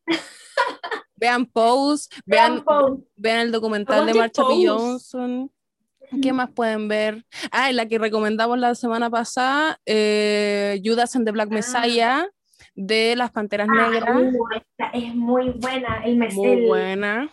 [1.19, 2.63] Vean Pose, vean,
[3.17, 4.69] vean, el documental de Marcha P.
[4.69, 5.51] Johnson.
[6.23, 7.25] ¿Qué más pueden ver?
[7.51, 12.27] Ah, la que recomendamos la semana pasada, eh, Judas and the Black ah.
[12.79, 14.09] De las Panteras ah, Negras.
[14.93, 16.05] es muy buena.
[16.05, 17.29] El mes, muy buena.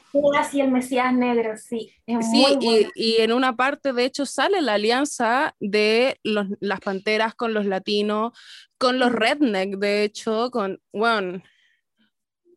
[0.54, 1.92] y el Mesías Negro, sí.
[2.08, 7.36] sí, y, y, en una parte, de hecho, sale la alianza de los, las Panteras
[7.36, 8.32] con los latinos,
[8.78, 11.42] con los redneck, de hecho, con, bueno,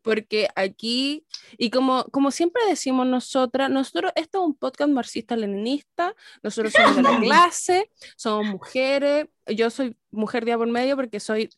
[0.07, 1.25] porque aquí,
[1.57, 7.01] y como, como siempre decimos nosotras, nosotros, esto es un podcast marxista-leninista, nosotros somos de
[7.01, 11.49] la clase, somos mujeres, yo soy mujer de por medio porque soy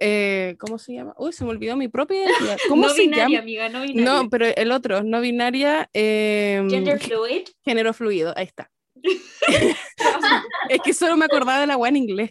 [0.00, 1.14] eh, ¿cómo se llama?
[1.18, 2.58] Uy, se me olvidó mi propia identidad.
[2.68, 4.04] ¿Cómo no binaria, amiga, no binaria.
[4.04, 5.88] No, pero el otro, no binaria.
[5.92, 7.48] Eh, Gender fluid.
[7.64, 8.70] Género fluido, ahí está.
[10.68, 12.30] es que solo me acordaba de la web en inglés.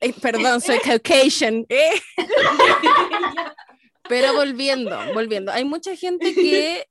[0.00, 1.64] Eh, perdón, soy Caucasian.
[1.68, 2.00] Eh.
[4.08, 5.52] pero volviendo, volviendo.
[5.52, 6.86] Hay mucha gente que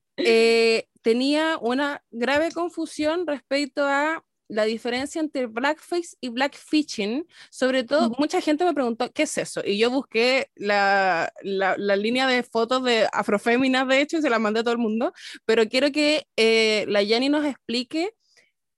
[1.01, 8.41] tenía una grave confusión respecto a la diferencia entre blackface y blackfishing, sobre todo, mucha
[8.41, 9.61] gente me preguntó, ¿qué es eso?
[9.65, 14.39] Y yo busqué la, la, línea de fotos de afroféminas, de hecho, y se la
[14.39, 15.13] mandé a todo el mundo,
[15.45, 18.13] pero quiero que eh, la Jenny nos explique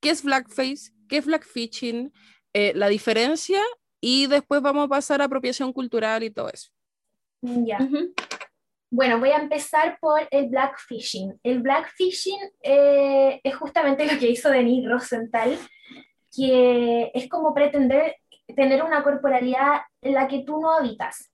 [0.01, 2.11] qué es blackface, qué es blackfishing,
[2.53, 3.61] eh, la diferencia,
[4.01, 6.69] y después vamos a pasar a apropiación cultural y todo eso.
[7.41, 7.77] Ya.
[8.91, 11.39] Bueno, voy a empezar por el blackfishing.
[11.43, 15.57] El blackfishing eh, es justamente lo que hizo Denis Rosenthal,
[16.35, 18.15] que es como pretender
[18.55, 21.31] tener una corporalidad en la que tú no habitas.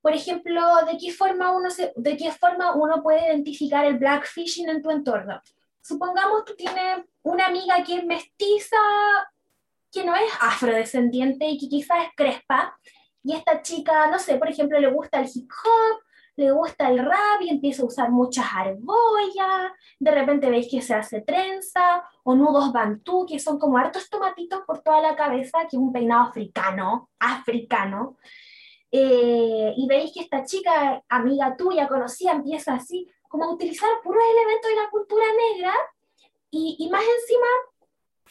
[0.00, 0.60] Por ejemplo,
[0.90, 5.40] ¿de qué forma uno, de qué forma uno puede identificar el blackfishing en tu entorno?
[5.82, 8.76] Supongamos que tienes una amiga que es mestiza,
[9.92, 12.76] que no es afrodescendiente y que quizás es crespa,
[13.22, 16.02] y esta chica, no sé, por ejemplo, le gusta el hip hop,
[16.42, 20.94] le gusta el rap y empieza a usar muchas argollas, de repente veis que se
[20.94, 25.76] hace trenza o nudos bantú, que son como hartos tomatitos por toda la cabeza, que
[25.76, 28.16] es un peinado africano, africano.
[28.90, 34.22] Eh, y veis que esta chica, amiga tuya, conocida, empieza así, como a utilizar puros
[34.30, 35.72] elementos de la cultura negra
[36.50, 37.46] y, y más encima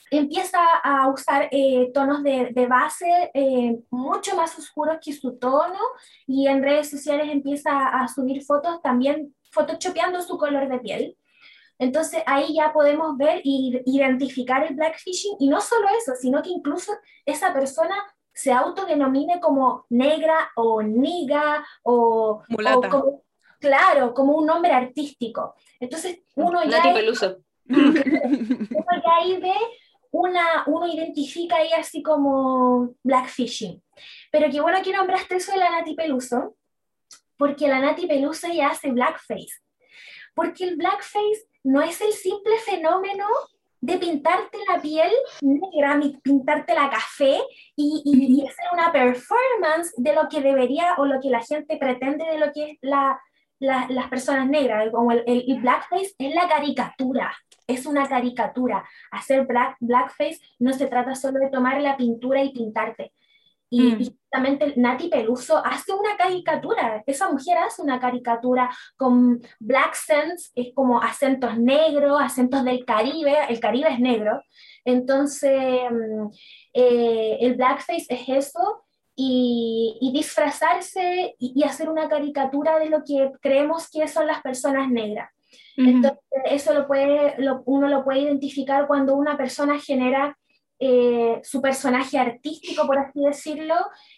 [0.10, 5.80] empieza a usar eh, tonos de, base eh, mucho más oscuros que su tono
[6.28, 11.18] y en redes sociales empieza a subir fotos también photoshopeando su color de piel.
[11.80, 16.50] Entonces ahí ya podemos ver e identificar el blackfishing y no solo eso, sino que
[16.50, 16.92] incluso
[17.26, 17.96] esa persona
[18.34, 22.44] se autodenomine como negra o niga o,
[22.90, 23.24] como,
[23.60, 25.56] claro, como un nombre artístico.
[25.80, 27.14] Entonces uno ya, uno
[29.04, 29.54] ya ahí ve
[30.12, 33.82] una, uno identifica ahí así como blackfishing.
[34.32, 36.56] Pero qué bueno que nombraste eso de la Nati Peluso,
[37.38, 39.62] porque la Nati Peluso ya hace blackface.
[40.34, 43.26] Porque el blackface no es el simple fenómeno
[43.82, 47.42] de pintarte la piel negra, pintarte la café
[47.76, 52.38] y, hacer una performance de lo que debería o lo que la gente pretende de
[52.38, 53.20] lo que es la,
[53.60, 54.90] las personas negras.
[54.92, 57.36] Como el, el, blackface es la caricatura,
[57.72, 58.86] es una caricatura.
[59.12, 63.14] Hacer black, blackface no se trata solo de tomar la pintura y pintarte.
[63.70, 63.98] Y, mm.
[63.98, 70.74] justamente Nati Peluso hace una caricatura, esa mujer hace una caricatura con black sense, es
[70.74, 74.42] como acentos negros, acentos del Caribe, el Caribe es negro,
[74.84, 76.28] entonces mm,
[76.74, 78.84] eh, el blackface es eso,
[79.16, 85.30] y, disfrazarse y, hacer una caricatura de lo que creemos que son las personas negras.
[85.78, 87.36] Entonces, eso lo puede,
[87.66, 90.38] uno lo puede identificar cuando una persona genera
[90.80, 93.76] eh, su personaje artístico, por así decirlo,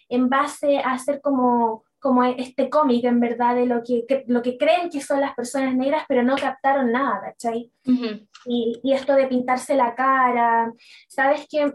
[0.08, 4.56] en base a hacer como, como este cómic, en verdad, de lo que, lo que
[4.56, 7.70] creen que son las personas negras, pero no captaron nada, ¿cachai?
[7.84, 10.72] y, y, esto de pintarse la cara,
[11.08, 11.70] ¿sabes qué?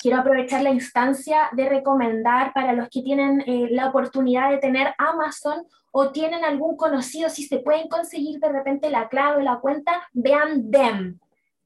[0.00, 4.94] Quiero aprovechar la instancia de recomendar para los que tienen eh, la oportunidad de tener
[4.96, 9.60] Amazon o tienen algún conocido, si se pueden conseguir de repente la clave o la
[9.60, 11.18] cuenta, vean DEM,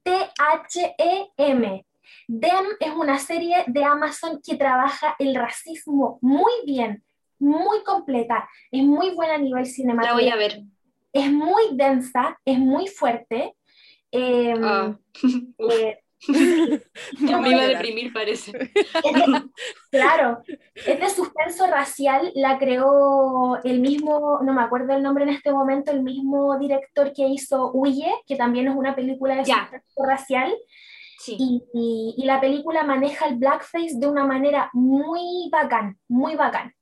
[0.03, 1.85] T-H-E-M,
[2.27, 7.03] Dem es una serie de Amazon que trabaja el racismo muy bien,
[7.39, 10.31] muy completa, es muy buena a nivel cinematográfico.
[10.31, 10.63] La voy a ver.
[11.13, 13.55] Es muy densa, es muy fuerte.
[14.17, 14.55] Eh,
[15.59, 18.53] eh, me iba a deprimir, parece.
[19.91, 20.43] claro,
[20.75, 25.91] este suspenso racial la creó el mismo, no me acuerdo el nombre en este momento,
[25.91, 30.53] el mismo director que hizo Huye, que también es una película de suspenso racial.
[31.27, 36.75] Y, la película maneja el blackface de una manera muy bacán, muy bacán,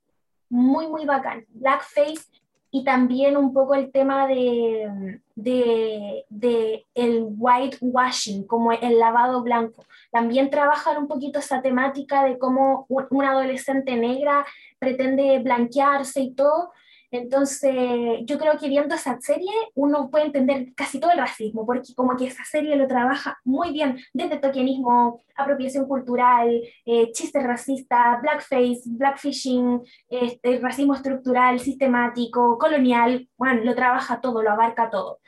[0.48, 1.44] muy, muy bacán.
[1.48, 2.24] Blackface
[2.70, 9.84] y también un poco el tema de, de, de, el whitewashing, como el lavado blanco.
[10.10, 14.46] También trabajan un poquito esa temática de cómo una adolescente negra
[14.78, 16.72] pretende blanquearse y todo,
[17.12, 21.94] entonces, yo creo que viendo esa serie uno puede entender casi todo el racismo, porque
[21.94, 28.22] como que esa serie lo trabaja muy bien, desde tokenismo, apropiación cultural, eh, chistes racistas,
[28.22, 35.20] blackface, blackfishing, este, racismo estructural, sistemático, colonial, bueno, lo trabaja todo, lo abarca todo.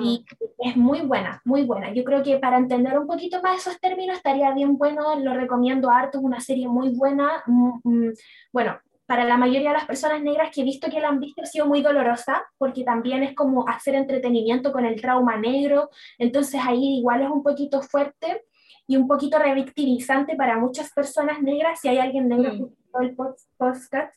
[0.00, 0.24] Y
[0.58, 1.92] es muy buena, muy buena.
[1.94, 5.90] Yo creo que para entender un poquito más esos términos estaría bien bueno, lo recomiendo
[5.90, 7.42] harto, es una serie muy buena.
[7.46, 8.12] Mm, mm,
[8.52, 11.40] bueno, para la mayoría de las personas negras que he visto que la han visto
[11.40, 15.88] ha sido muy dolorosa, porque también es como hacer entretenimiento con el trauma negro,
[16.18, 18.44] entonces ahí igual es un poquito fuerte
[18.86, 22.56] y un poquito revictimizante para muchas personas negras, si hay alguien negro mm.
[22.58, 23.16] que el
[23.56, 24.14] podcast,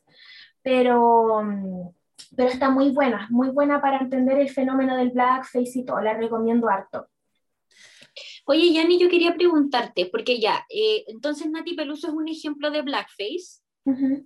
[0.61, 1.41] pero,
[2.35, 6.15] pero está muy buena, muy buena para entender el fenómeno del blackface y todo, la
[6.15, 7.07] recomiendo harto.
[8.45, 12.81] Oye, Yanni, yo quería preguntarte, porque ya, eh, entonces Nati Peluso es un ejemplo de
[12.81, 13.61] blackface,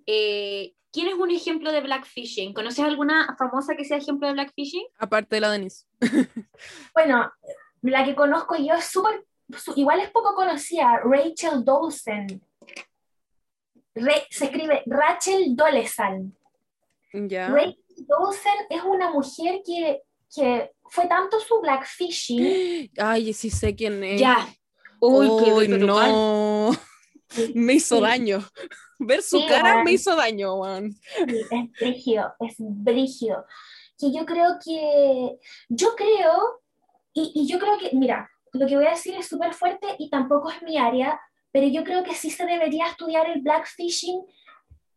[0.05, 2.53] eh, ¿Quién es un ejemplo de blackfishing?
[2.53, 4.85] ¿Conoces alguna famosa que sea ejemplo de blackfishing?
[4.97, 5.85] Aparte de la Denise.
[6.93, 7.29] bueno,
[7.81, 9.25] la que conozco yo es súper,
[9.75, 12.41] igual es poco conocida, Rachel Dawson.
[14.29, 16.31] se escribe Rachel Dolezal.
[17.11, 17.75] Rachel
[18.07, 20.01] Dawson es una mujer que,
[20.33, 22.89] que fue tanto su blackfishing.
[22.97, 24.21] Ay, sí sé quién es.
[24.21, 24.47] Ya.
[25.01, 26.71] Uy, no.
[27.53, 28.39] Me hizo daño.
[28.99, 30.91] Ver su cara me hizo daño, Juan.
[31.17, 33.45] es brígido, es brígido.
[33.97, 35.37] Que yo creo que,
[35.69, 36.61] yo creo,
[37.13, 40.09] y, y yo creo que, mira, lo que voy a decir es súper fuerte y
[40.09, 41.19] tampoco es mi área,
[41.51, 44.25] pero yo creo que sí se debería estudiar el blackfishing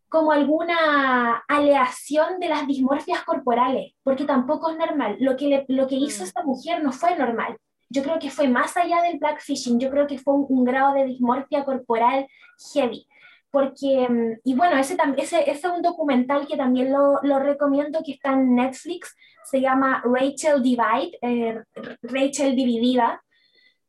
[0.09, 5.17] como alguna aleación de las dismorfias corporales, porque tampoco es normal.
[5.21, 6.27] Lo que, lo que hizo mm.
[6.27, 7.59] esta mujer no fue normal.
[7.91, 10.95] Yo creo que fue más allá del blackfishing, yo creo que fue un, un grado
[10.95, 12.27] de dismorfia corporal
[12.75, 13.07] heavy
[13.51, 18.13] porque, mm, y bueno, ese, ese, es un documental que también lo, lo, recomiendo, que
[18.13, 21.63] está en Netflix, se llama Rachel Divide, eh,
[22.03, 23.23] Rachel Dividida.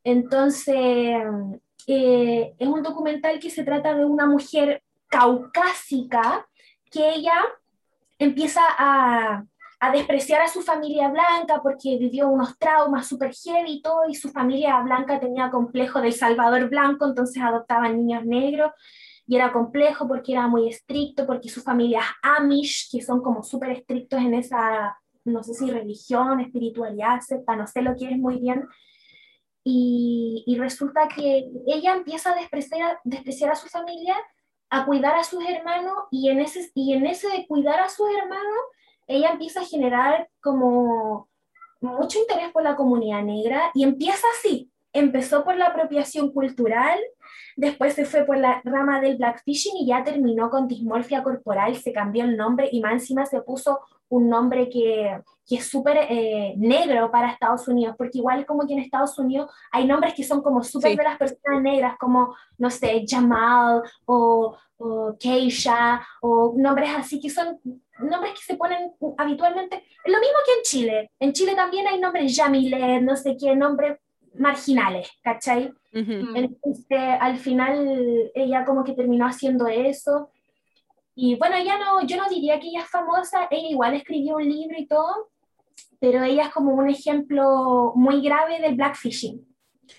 [0.02, 1.14] Entonces,
[1.86, 6.46] eh, es un documental que se trata de una mujer caucásica
[6.90, 7.36] que ella
[8.18, 9.44] empieza a,
[9.82, 14.78] a despreciar a su familia blanca porque vivió unos traumas súper heavy y su familia
[14.80, 18.72] blanca tenía complejo del Salvador blanco, entonces adoptaban niños negros
[19.26, 23.42] y era complejo porque era muy estricto, porque su familia es Amish, que son como
[23.42, 28.18] súper estrictos en esa, no sé si religión, espiritualidad, secta, no sé lo que es
[28.18, 28.66] muy bien.
[29.64, 34.16] Y, y resulta que ella empieza a despreciar, despreciar a su familia,
[34.68, 38.08] a cuidar a sus hermanos, y en, ese, y en ese de cuidar a sus
[38.20, 38.60] hermanos,
[39.10, 41.28] ella empieza a generar como
[41.80, 44.70] mucho interés por la comunidad negra y empieza así.
[44.92, 46.98] Empezó por la apropiación cultural,
[47.56, 51.92] después se fue por la rama del blackfishing y ya terminó con dismorfia corporal, se
[51.92, 56.54] cambió el nombre y más encima se puso un nombre que, que es súper eh,
[56.56, 60.42] negro para Estados Unidos, porque igual como que en Estados Unidos hay nombres que son
[60.42, 66.90] como súper de las personas negras, como, no sé, Jamal o, o Keisha, o nombres
[66.96, 67.60] así que son
[68.02, 72.34] nombres que se ponen habitualmente, lo mismo que en Chile, en Chile también hay nombres
[72.36, 73.98] Yamilet, no sé qué, nombres
[74.34, 75.72] marginales, ¿cachai?
[75.92, 80.30] Entonces, al final ella como que terminó haciendo eso.
[81.14, 84.48] Y bueno, ella no, yo no diría que ella es famosa, ella igual escribió un
[84.48, 85.30] libro y todo,
[85.98, 89.46] pero ella es como un ejemplo muy grave del blackfishing.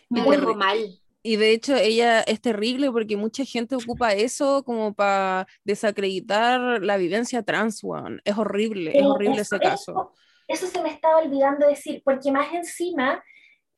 [0.10, 1.01] Muy mal.
[1.24, 6.98] Y de hecho ella es terrible porque mucha gente ocupa eso como para desacreditar la
[6.98, 8.20] vivencia trans, one.
[8.24, 10.14] Es horrible, es horrible ese caso.
[10.48, 13.24] Eso, se me estaba olvidando decir, porque más encima,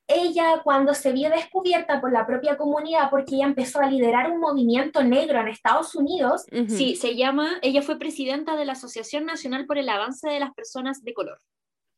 [0.07, 4.39] ella cuando se vio descubierta por la propia comunidad, porque ella empezó a liderar un
[4.39, 6.45] movimiento negro en Estados Unidos.
[6.69, 10.53] Sí, se llama, ella fue presidenta de la Asociación Nacional por el Avance de las
[10.53, 11.39] Personas de Color.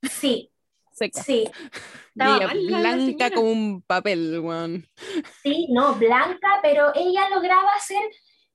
[0.02, 0.52] Sí,
[0.96, 1.50] Sí.
[2.14, 4.88] blanca como un papel, weón.
[5.44, 8.04] Sí, no, blanca, pero ella lograba hacer,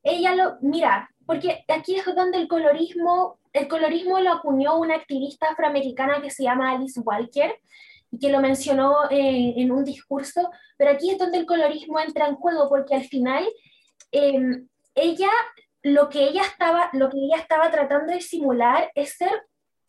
[0.03, 5.49] ella lo, mira, porque aquí es donde el colorismo, el colorismo lo acuñó una activista
[5.49, 7.55] afroamericana que se llama Alice Walker,
[8.11, 12.27] y que lo mencionó eh, en un discurso, pero aquí es donde el colorismo entra
[12.27, 13.45] en juego, porque al final
[14.11, 15.31] em, ella,
[15.83, 19.31] lo que ella, estaba, lo que ella estaba tratando de simular es ser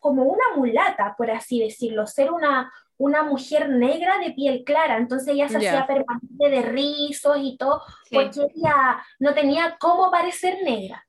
[0.02, 5.28] como una mulata, por así decirlo, ser una, una mujer negra de piel clara, entonces
[5.28, 11.06] ella se hacía permanente de rizos y todo, porque ella no tenía cómo parecer negra.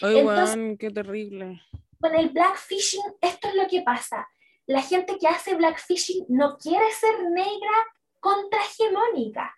[0.00, 1.60] Ay, entonces, qué terrible.
[2.00, 4.28] Con el blackfishing, esto es lo que pasa.
[4.66, 7.76] La gente que hace blackfishing no quiere ser negra
[8.20, 9.52] contrahegemónica,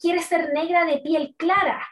[0.00, 1.86] quiere ser negra de piel clara.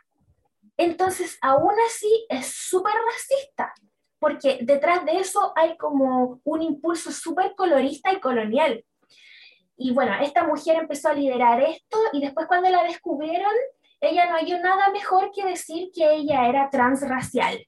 [0.78, 3.74] Entonces, aún así, es súper racista
[4.18, 8.84] porque detrás de eso hay como un impulso súper colorista y colonial.
[9.76, 13.52] Y bueno, esta mujer empezó a liderar esto y después cuando la descubrieron,
[14.00, 17.64] ella no halló nada mejor que decir que ella era transracial.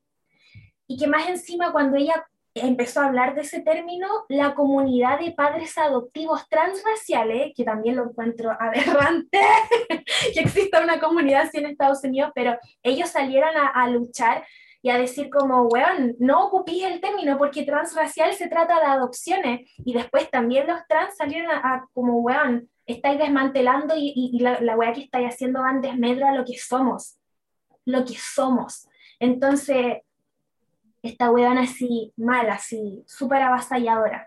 [0.86, 5.30] Y que más encima cuando ella empezó a hablar de ese término, la comunidad de
[5.32, 9.38] padres adoptivos transraciales, que también lo encuentro aberrante,
[10.34, 14.44] que exista una comunidad así en Estados Unidos, pero ellos salieron a, a luchar
[14.82, 19.70] y a decir como, weón, no ocupís el término porque transracial se trata de adopciones
[19.78, 24.76] y después también los trans salieron a, como, weón, estáis desmantelando y, y, la, la
[24.76, 27.18] weá que estáis haciendo van desmedro a lo que somos,
[27.84, 28.88] lo que somos.
[29.18, 29.98] Entonces,
[31.02, 34.26] esta weón así, mala, así, súper avasalladora.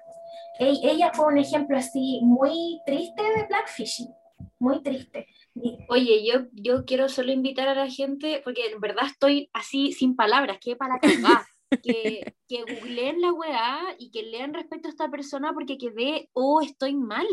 [0.60, 4.14] ella fue un ejemplo así muy triste de blackfishing,
[4.60, 5.28] muy triste.
[5.88, 10.16] Oye, yo, yo quiero solo invitar a la gente, porque en verdad estoy así sin
[10.16, 11.44] palabras, que para cagar.
[11.82, 16.62] que, que googleen la weá y que lean respecto a esta persona porque quedé, oh,
[16.62, 17.28] estoy mal.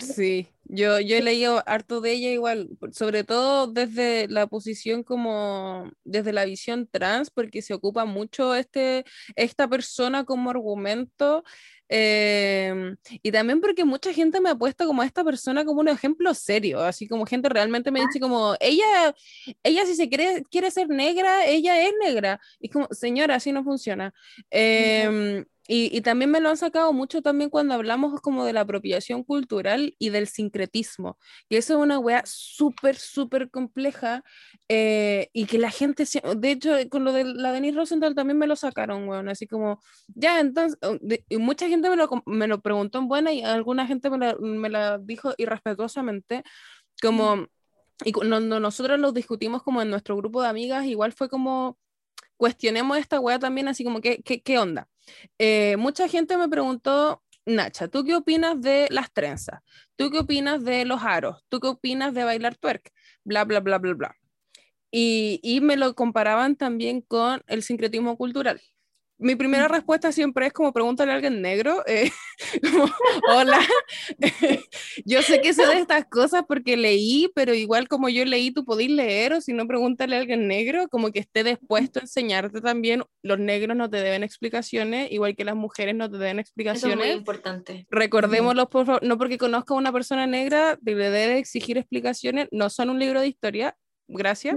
[0.00, 5.90] Sí, yo, yo he leído harto de ella igual, sobre todo desde la posición como,
[6.04, 9.04] desde la visión trans, porque se ocupa mucho este,
[9.36, 11.44] esta persona como argumento
[11.88, 15.88] Em, y también porque mucha gente me ha puesto como a esta persona como un
[15.88, 19.14] ejemplo serio, así como gente realmente me dice como, ella,
[19.62, 22.40] ella si se quiere, quiere ser negra, ella es negra.
[22.58, 24.14] Y como, señora, así no funciona.
[24.50, 28.60] Eh, y, y, también me lo han sacado mucho también cuando hablamos como de la
[28.60, 31.18] apropiación cultural y del sincretismo,
[31.48, 34.22] que eso es una weá súper, súper compleja
[34.68, 36.04] eh, y que la gente,
[36.36, 39.80] de hecho, con lo de la Denise Rosenthal también me lo sacaron, weón, así como,
[40.08, 40.78] ya, entonces,
[41.28, 44.36] y mucha gente me lo, me lo preguntó en buena y alguna gente me la,
[44.38, 46.42] me la dijo irrespetuosamente,
[47.00, 47.46] como,
[48.04, 51.78] y cuando nosotros lo discutimos como en nuestro grupo de amigas, igual fue como,
[52.36, 54.88] cuestionemos esta weá también, así como, ¿qué, qué, onda?
[55.38, 59.60] Eh, mucha gente me preguntó, Nacha, ¿tú qué opinas de las trenzas?
[59.96, 61.44] ¿Tú qué opinas de los aros?
[61.48, 62.90] ¿Tú qué opinas de bailar twerk?
[63.24, 64.16] Bla, bla, bla, bla, bla.
[64.90, 68.60] Y, y me lo comparaban también con el sincretismo cultural.
[69.18, 72.10] Mi primera respuesta siempre es como pregúntale a alguien negro, eh,
[73.30, 73.60] hola,
[75.04, 78.64] yo sé que sé de estas cosas porque leí, pero igual como yo leí, tú
[78.64, 82.60] podís leer o si no, pregúntale a alguien negro, como que esté dispuesto a enseñarte
[82.60, 86.96] también, los negros no te deben explicaciones, igual que las mujeres no te deben explicaciones.
[86.96, 87.86] Eso es muy importante.
[87.90, 92.68] Recordémoslo, por favor, no porque conozca a una persona negra, te debe exigir explicaciones, no
[92.68, 93.76] son un libro de historia,
[94.08, 94.56] gracias.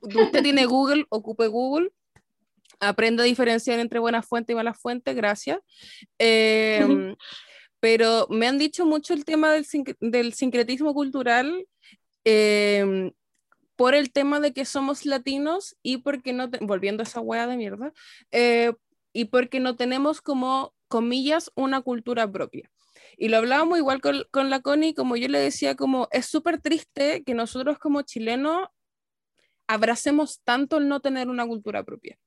[0.00, 1.90] Usted tiene Google, ocupe Google
[2.80, 5.58] aprendo a diferenciar entre buenas fuentes y malas fuentes, gracias.
[6.18, 7.16] Em,
[7.80, 9.66] pero me han dicho mucho el tema del,
[10.00, 11.66] del sincretismo cultural
[12.24, 13.12] em,
[13.76, 17.56] por el tema de que somos latinos y porque no, volviendo a esa hueá de
[17.56, 17.92] mierda,
[18.32, 18.72] eh,
[19.12, 22.70] y porque no tenemos como, comillas, una cultura propia.
[23.18, 26.60] Y lo hablábamos igual con, con la Connie, como yo le decía, como es súper
[26.60, 28.68] triste que nosotros como chilenos
[29.66, 32.18] abracemos tanto el no tener una cultura propia.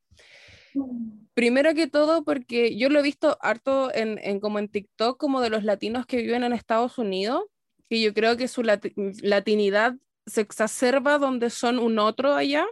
[1.34, 5.50] Primero que todo, porque yo lo he visto harto en, como en TikTok, como de
[5.50, 7.44] los latinos que viven en Estados Unidos,
[7.90, 12.66] que yo creo que su latinidad se exacerba donde son un otro allá.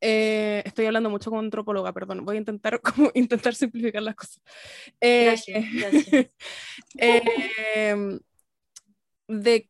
[0.00, 4.40] Eh, estoy hablando mucho como antropóloga, perdón, voy a intentar, como, intentar simplificar las cosas.
[5.00, 5.64] Eh, gracias,
[6.98, 8.18] em,
[9.26, 9.68] de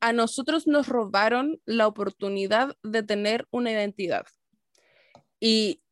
[0.00, 4.26] a nosotros nos robaron la oportunidad de tener una identidad.
[5.40, 5.82] Y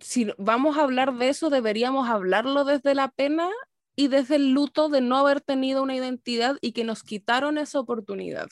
[0.00, 3.48] si vamos a hablar de eso, deberíamos hablarlo desde la pena
[3.96, 7.78] y desde el luto de no haber tenido una identidad y que nos quitaron esa
[7.78, 8.48] oportunidad.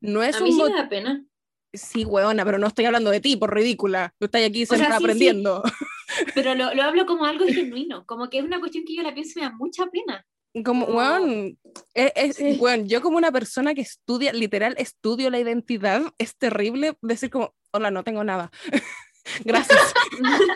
[0.00, 1.24] No es a mí sí me da pena.
[1.72, 4.14] Sí, huevona, pero no estoy hablando de ti, por ridícula.
[4.18, 5.62] Tú estás aquí sentada aprendiendo.
[6.34, 9.14] Pero lo, lo, hablo como algo genuino, como que es una cuestión que yo la
[9.14, 10.24] pienso y me da mucha pena.
[10.64, 11.58] Como, weón,
[11.94, 17.30] es, es, yo como una persona que estudia, literal, estudio la identidad, es terrible decir
[17.30, 18.52] como, hola, no tengo nada.
[19.44, 19.94] Gracias.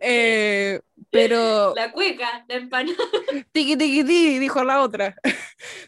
[0.00, 1.74] Eh, pero.
[1.74, 2.96] La cueca, la empanada.
[3.52, 5.16] Tiki tiki tiki, dijo la otra.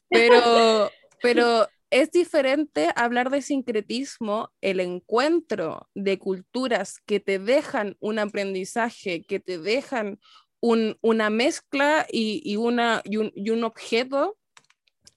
[0.09, 0.91] Pero,
[1.23, 9.23] pero es diferente hablar de sincretismo, el encuentro de culturas que te dejan un aprendizaje,
[9.23, 10.19] que te dejan
[10.61, 14.37] un, una mezcla y, y una, y un, y un objeto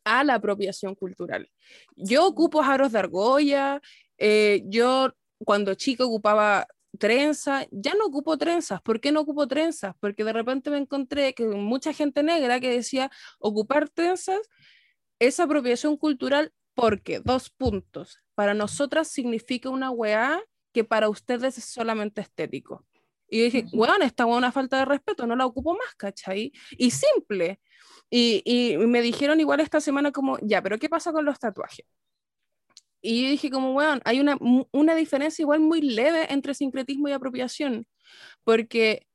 [0.03, 1.49] a la apropiación cultural.
[1.95, 3.81] Yo ocupo jaros de argolla,
[4.17, 5.11] eh, yo
[5.45, 6.67] cuando chico ocupaba
[6.97, 8.81] trenza, ya no ocupo trenzas.
[8.81, 9.95] ¿Por qué no ocupo trenzas?
[9.99, 14.39] Porque de repente me encontré que mucha gente negra que decía ocupar trenzas
[15.19, 20.41] es apropiación cultural porque, dos puntos, para nosotras significa una weá
[20.73, 22.85] que para ustedes es solamente estético.
[23.29, 26.51] Y dije, weón, esta weá una falta de respeto, no la ocupo más, ¿cachai?
[26.71, 27.61] Y simple.
[28.09, 31.85] Y, y me dijeron igual esta semana como, ya, pero ¿qué pasa con los tatuajes?
[33.05, 34.37] Y yo dije como, bueno, hay una,
[34.71, 37.85] una diferencia igual muy leve entre sincretismo y apropiación,
[38.43, 39.05] porque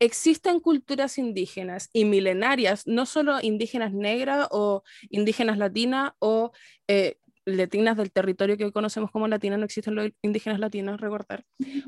[0.00, 6.52] existen culturas indígenas y milenarias, no solo indígenas negras o indígenas latinas o
[6.88, 11.44] eh, latinas del territorio que hoy conocemos como latinas, no existen los indígenas latinos, recordar,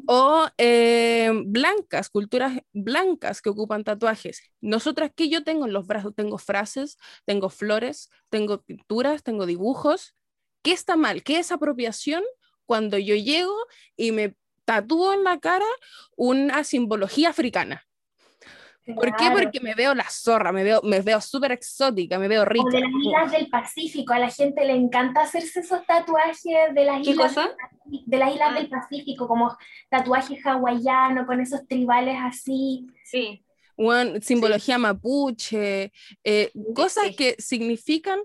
[0.06, 4.42] o eh, blancas, culturas blancas que ocupan tatuajes.
[4.60, 6.14] Nosotras, que yo tengo en los brazos?
[6.14, 10.15] Tengo frases, tengo flores, tengo pinturas, tengo dibujos,
[10.66, 11.22] ¿Qué está mal?
[11.22, 12.24] ¿Qué es apropiación
[12.64, 13.54] cuando yo llego
[13.96, 14.34] y me
[14.64, 15.64] tatúo en la cara
[16.16, 17.86] una simbología africana?
[18.84, 19.30] ¿Por qué?
[19.30, 22.66] Porque me veo la zorra, me veo, me veo súper exótica, me veo rica.
[22.66, 26.84] O de las islas del Pacífico, a la gente le encanta hacerse esos tatuajes de
[26.84, 27.36] las islas,
[28.04, 28.80] De las islas del ah.
[28.80, 29.56] Pacífico, como
[29.88, 32.88] tatuajes hawaianos, con esos tribales así.
[33.04, 33.44] Sí.
[34.20, 35.92] simbología mapuche,
[36.24, 38.18] eh, cosas que significan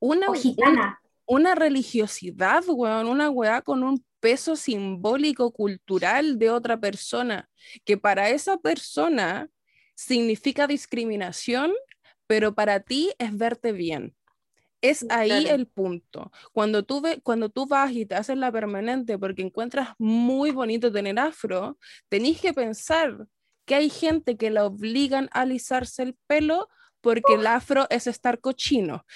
[0.00, 1.01] una, una,
[1.32, 7.48] una religiosidad, weón, una weá con un peso simbólico, cultural de otra persona,
[7.86, 9.48] que para esa persona
[9.94, 11.72] significa discriminación,
[12.26, 14.14] pero para ti es verte bien.
[14.82, 16.30] Es ahí el punto.
[16.52, 20.92] Cuando tú, ve, cuando tú vas y te haces la permanente porque encuentras muy bonito
[20.92, 21.78] tener afro,
[22.10, 23.26] tenés que pensar
[23.64, 26.68] que hay gente que la obligan a alisarse el pelo
[27.00, 29.06] porque el afro es estar cochino.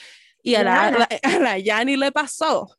[0.46, 0.86] Y a la,
[1.24, 2.70] a la, Yani le pasó.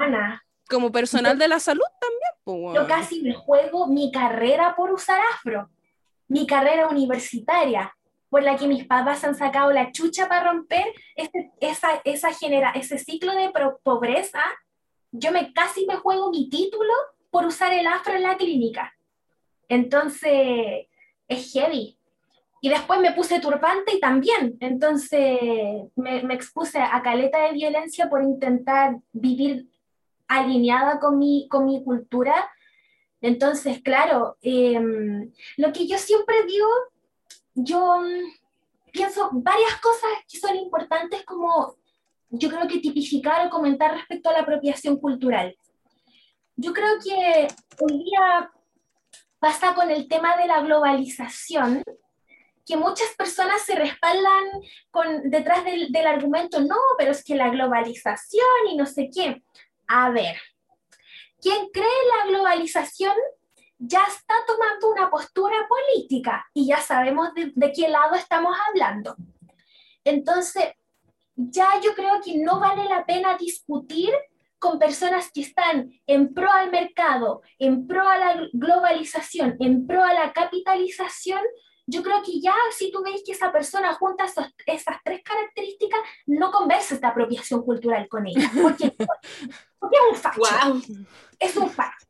[0.00, 0.42] Ana.
[0.66, 2.32] Como personal de la salud también.
[2.44, 5.68] Pues, Yo casi me juego mi carrera por usar afro.
[6.28, 7.94] Mi carrera universitaria,
[8.30, 12.70] por la que mis papás han sacado la chucha para romper este, esa, esa genera,
[12.70, 13.52] ese ciclo de
[13.82, 14.42] pobreza.
[15.12, 16.94] Yo me casi me juego mi título
[17.30, 18.94] por usar el afro en la clínica.
[19.68, 20.86] Entonces,
[21.28, 21.98] es heavy.
[22.64, 25.38] Y después me puse turbante y también, entonces
[25.96, 29.68] me, me, expuse a caleta de violencia por intentar vivir
[30.28, 32.50] alineada con mi, con mi cultura.
[33.20, 36.66] Entonces, claro, em, lo que yo siempre digo,
[37.54, 38.32] yo mm,
[38.92, 41.76] pienso varias cosas que son importantes como
[42.30, 45.54] yo creo que tipificar o comentar respecto a la apropiación cultural.
[46.56, 47.46] Yo creo que
[47.78, 48.50] hoy día
[49.38, 51.84] pasa con el tema de la globalización,
[52.66, 54.44] que muchas personas se respaldan
[54.90, 59.42] con, detrás del, del argumento, no, pero es que la globalización y no sé qué.
[59.86, 60.36] A ver,
[61.40, 63.14] quien cree en la globalización
[63.78, 69.16] ya está tomando una postura política y ya sabemos de, de qué lado estamos hablando.
[70.04, 70.72] Entonces,
[71.36, 74.10] ya yo creo que no vale la pena discutir
[74.58, 80.02] con personas que están en pro al mercado, en pro a la globalización, en pro
[80.02, 81.42] a la capitalización,
[81.86, 84.52] yo creo que ya si tú veis que esa persona junta esas
[85.04, 88.50] tres características, no conversa esta apropiación cultural con ella.
[88.60, 88.90] Porque,
[89.78, 90.40] porque es un facho.
[91.38, 92.06] Es un facho.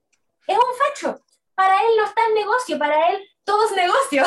[0.47, 1.25] Es un facho.
[1.55, 4.25] Para él no está el negocio, para él todo es negocio.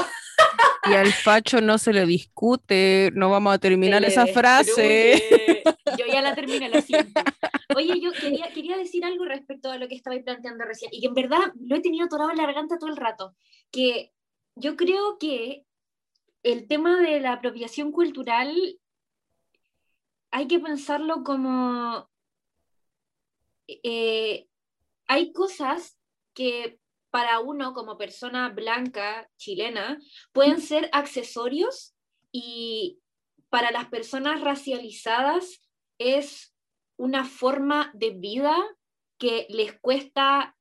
[0.85, 5.63] Y al facho no se le discute, no vamos a terminar esa frase.
[5.97, 7.21] Yo ya la terminé, la siento.
[7.75, 11.07] Oye, yo quería, quería decir algo respecto a lo que estabais planteando recién, y que
[11.07, 13.35] en verdad lo he tenido atorado en la garganta todo el rato,
[13.71, 14.13] que
[14.59, 15.65] yo creo que
[16.43, 18.79] el tema de la apropiación cultural
[20.31, 22.09] hay que pensarlo como...
[23.67, 24.47] Eh,
[25.07, 25.97] hay cosas
[26.33, 26.79] que
[27.09, 29.99] para uno como persona blanca chilena
[30.31, 31.95] pueden ser accesorios
[32.31, 32.99] y
[33.49, 35.61] para las personas racializadas
[35.97, 36.53] es
[36.97, 38.55] una forma de vida
[39.17, 40.56] que les cuesta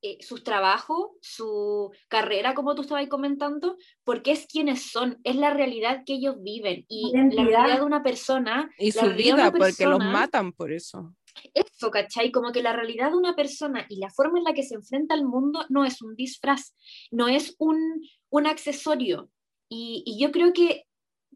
[0.00, 5.50] eh, su trabajo, su carrera, como tú estabas comentando, porque es quienes son, es la
[5.50, 8.70] realidad que ellos viven y la realidad de una persona.
[8.78, 11.14] Y su vida, porque los matan por eso.
[11.52, 12.30] Eso, ¿cachai?
[12.30, 15.14] Como que la realidad de una persona y la forma en la que se enfrenta
[15.14, 16.74] al mundo no es un disfraz,
[17.10, 18.00] no es un,
[18.30, 19.30] un accesorio.
[19.68, 20.84] Y, y yo creo que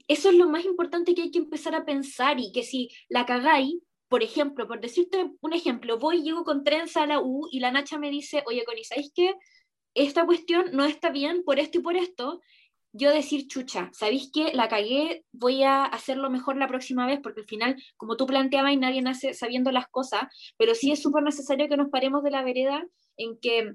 [0.08, 3.26] eso es lo más importante que hay que empezar a pensar y que si la
[3.26, 3.74] cagáis,
[4.12, 7.60] por ejemplo, por decirte un ejemplo, voy, y llego con trenza a la U y
[7.60, 9.36] la Nacha me dice, oye, Connie, ¿sabéis qué?
[9.94, 12.42] Esta cuestión no está bien por esto y por esto.
[12.92, 14.52] Yo decir, chucha, ¿sabéis qué?
[14.52, 18.74] La cagué, voy a hacerlo mejor la próxima vez, porque al final, como tú planteabas,
[18.74, 20.24] y nadie nace sabiendo las cosas,
[20.58, 22.86] pero sí es súper necesario que nos paremos de la vereda
[23.16, 23.72] en que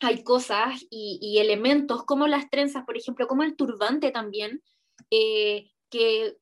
[0.00, 4.64] hay cosas y, elementos como las trenzas, por ejemplo, como el turbante también,
[5.12, 6.39] eh, que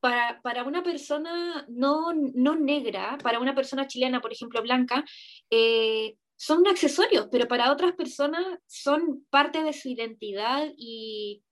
[0.00, 5.04] para, para, una persona no, no, negra, para una persona chilena, por ejemplo, blanca,
[5.50, 11.42] eh, son accesorios, pero para otras personas son parte de su identidad y,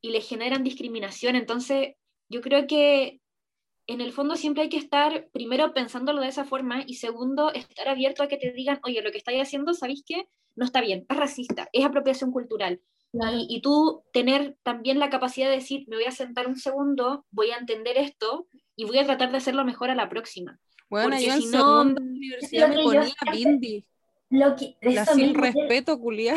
[0.00, 1.34] y le generan discriminación.
[1.34, 1.94] Entonces,
[2.28, 3.20] yo creo que
[3.86, 7.88] en el fondo siempre hay que estar, primero, pensándolo de esa forma y segundo, estar
[7.88, 10.28] abierto a que te digan, oye, lo que estáis haciendo, ¿sabéis qué?
[10.56, 12.80] No está bien, es racista, es apropiación cultural.
[13.48, 17.50] Y, tú tener también la capacidad de decir, me voy a sentar un segundo, voy
[17.50, 20.58] a entender esto y voy a tratar de hacerlo mejor a la próxima.
[20.88, 23.84] Bueno, yo si en no, universidad me ponía bindi.
[24.28, 26.34] Lo que, la sin respeto, culia.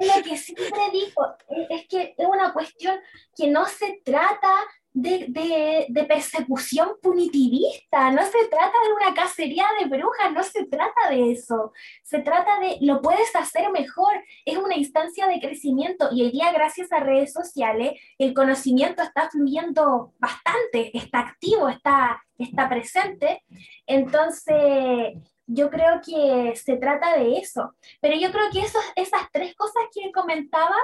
[0.00, 1.36] Lo que siempre digo
[1.68, 2.96] es que es una cuestión
[3.36, 4.54] que no se trata
[4.92, 11.10] de, de, persecución punitivista, no se trata de una cacería de brujas, no se trata
[11.10, 11.72] de eso,
[12.02, 14.12] se trata de lo puedes hacer mejor,
[14.44, 16.08] es una instancia de crecimiento.
[16.10, 22.20] Y hoy día gracias a redes sociales el conocimiento está fluyendo bastante, está activo, está,
[22.36, 23.44] está presente,
[23.86, 25.14] entonces
[25.46, 30.10] yo creo que se trata de eso, pero yo creo que esas tres cosas que
[30.12, 30.76] comentaba,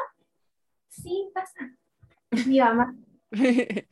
[0.89, 1.79] sí pasan.
[2.47, 2.95] Mi mamá.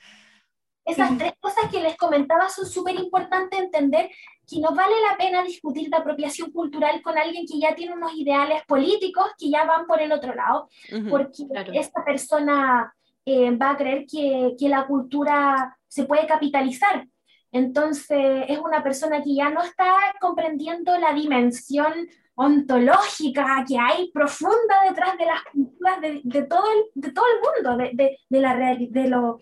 [0.85, 4.11] Esas tres cosas que les comentaba son súper importantes entender
[4.47, 8.13] que no vale la pena discutir de apropiación cultural con alguien que ya tiene unos
[8.15, 10.69] ideales políticos que ya van por el otro lado,
[11.09, 12.95] porque esta persona
[13.25, 17.07] eh, va a creer que, que la cultura se puede capitalizar.
[17.51, 24.83] Entonces es una persona que ya no está comprendiendo la dimensión ontológica que hay profunda
[24.89, 28.41] detrás de las culturas de, de todo, el, de todo el mundo, de, de, de
[28.41, 29.39] la, de, lo,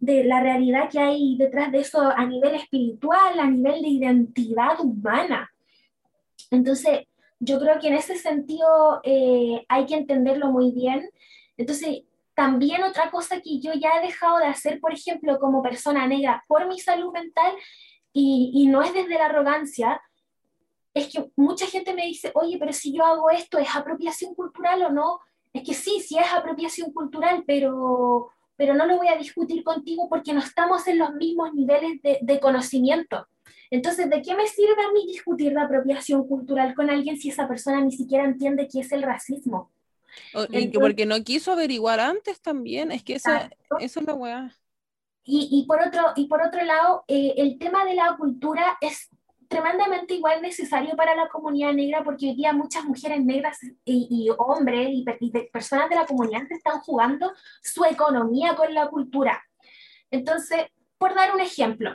[0.00, 4.80] de la realidad que hay detrás de eso a nivel espiritual, a nivel de identidad
[4.80, 5.50] humana.
[6.50, 7.00] Entonces,
[7.40, 11.10] yo creo que en ese sentido eh, hay que entenderlo muy bien.
[11.56, 12.04] Entonces,
[12.34, 16.44] también otra cosa que yo ya he dejado de hacer, por ejemplo, como persona negra
[16.46, 17.52] por mi salud mental,
[18.12, 20.00] y, y no es desde la arrogancia,
[20.96, 24.82] es que mucha gente me dice, oye, pero si yo hago esto, ¿es apropiación cultural
[24.82, 25.20] o no?
[25.52, 30.08] Es que sí, sí es apropiación cultural, pero pero no lo voy a discutir contigo
[30.08, 33.28] porque no estamos en los mismos niveles de, conocimiento.
[33.70, 37.46] Entonces, ¿de qué me sirve a mí discutir la apropiación cultural con alguien si esa
[37.46, 39.70] persona ni siquiera entiende qué es el racismo?
[40.50, 43.50] y porque no quiso averiguar antes también, es que esa,
[43.80, 44.56] eso es la weá.
[45.24, 49.10] Y, y, por otro, y por otro lado, eh, el tema de la cultura es
[49.48, 54.88] tremendamente igual necesario para la comunidad negra porque hoy día muchas mujeres negras y, hombres
[54.90, 57.32] y, personas de la comunidad están jugando
[57.62, 59.42] su economía con la cultura.
[60.10, 60.66] Entonces,
[60.98, 61.94] por dar un ejemplo,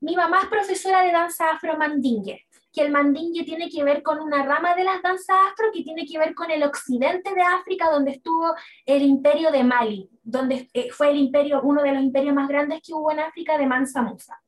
[0.00, 4.44] mi mamá es profesora de danza afro-mandingue, que el mandingue tiene que ver con una
[4.44, 8.12] rama de las danzas afro que tiene que ver con el occidente de África, donde
[8.12, 8.54] estuvo
[8.84, 12.82] el imperio de Mali, donde eh, fue el imperio, uno de los imperios más grandes
[12.82, 14.40] que hubo en África de Mansa Musa.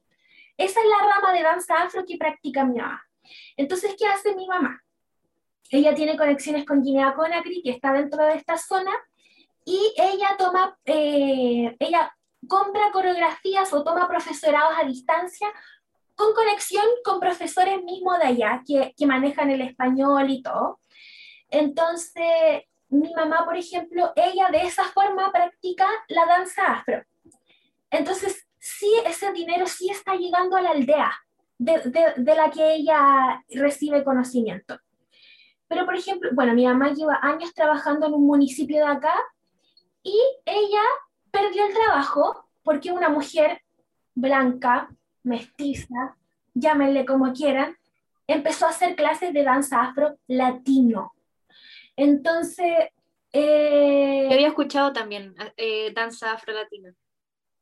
[0.59, 3.03] Esa es la rama de danza afro que practica mi mamá.
[3.57, 4.83] Entonces, ¿qué hace mi mamá?
[5.71, 8.91] Ella tiene conexiones con Guinea-Conakry, que está dentro de esta zona,
[9.65, 12.13] y ella toma, eh, ella
[12.49, 15.49] compra coreografías o toma profesorados a distancia
[16.17, 20.81] con conexión con profesores mismos de allá que, que manejan el español y todo.
[21.51, 27.05] Entonces, mi mamá, por ejemplo, ella de esa forma practica la danza afro.
[27.91, 31.13] Entonces, sí, ese dinero sí está llegando a la aldea
[31.59, 34.79] de, de, la que ella recibe conocimiento.
[35.67, 39.15] Pero, por ejemplo, bueno, mi mamá lleva años trabajando en un municipio de acá
[40.03, 40.83] y ella
[41.31, 43.61] perdió el trabajo porque una mujer
[44.15, 44.89] blanca,
[45.23, 46.17] mestiza,
[46.55, 47.77] llámenle como quieran,
[48.27, 51.13] empezó a hacer clases de danza afro latino.
[51.97, 52.89] Entonces...
[53.33, 56.95] Eh, había escuchado también eh, danza afro latina.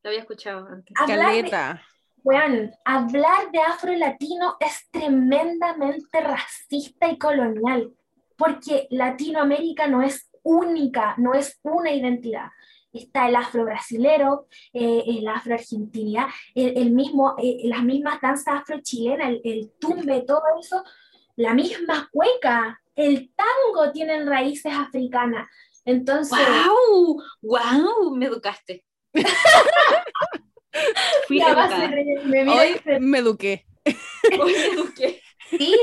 [0.07, 0.95] Lo había escuchado antes.
[1.05, 1.83] Caleta.
[2.23, 7.93] bueno, hablar de afro latino es tremendamente racista y colonial,
[8.37, 12.51] porque Latinoamérica no es única, no es una identidad
[12.93, 18.81] está el afro brasilero, eh, el afro argentina, el, mismo, eh, las mismas danzas afro
[18.81, 20.83] chilenas, el, el, tumbe, todo eso,
[21.35, 25.47] la misma cueca, el tango tienen raíces africanas.
[25.85, 26.39] Entonces.
[26.39, 27.23] ¡Wow!
[27.43, 28.17] ¡Wow!
[28.17, 28.87] Me educaste.
[31.27, 31.41] Fui
[32.27, 33.67] me, Hoy me eduqué.
[34.41, 35.21] Hoy me eduqué.
[35.51, 35.75] Sí,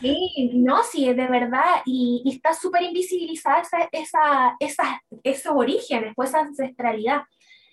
[0.00, 6.30] sí, no, sí, de verdad, y, está súper invisibilizada esa, esa, esa, esos orígenes, pues
[6.30, 7.22] esa ancestralidad.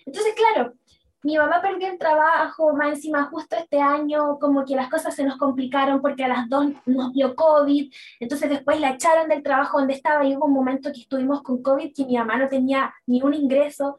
[0.04, 0.74] Entonces, claro,
[1.22, 5.22] mi mamá perdió el trabajo, más encima justo este año, como que las cosas se
[5.22, 9.78] nos complicaron porque a las dos nos dio COVID, entonces después la echaron del trabajo
[9.78, 12.92] donde estaba y hubo un momento que estuvimos con COVID que mi mamá no tenía
[13.06, 13.98] ni un ingreso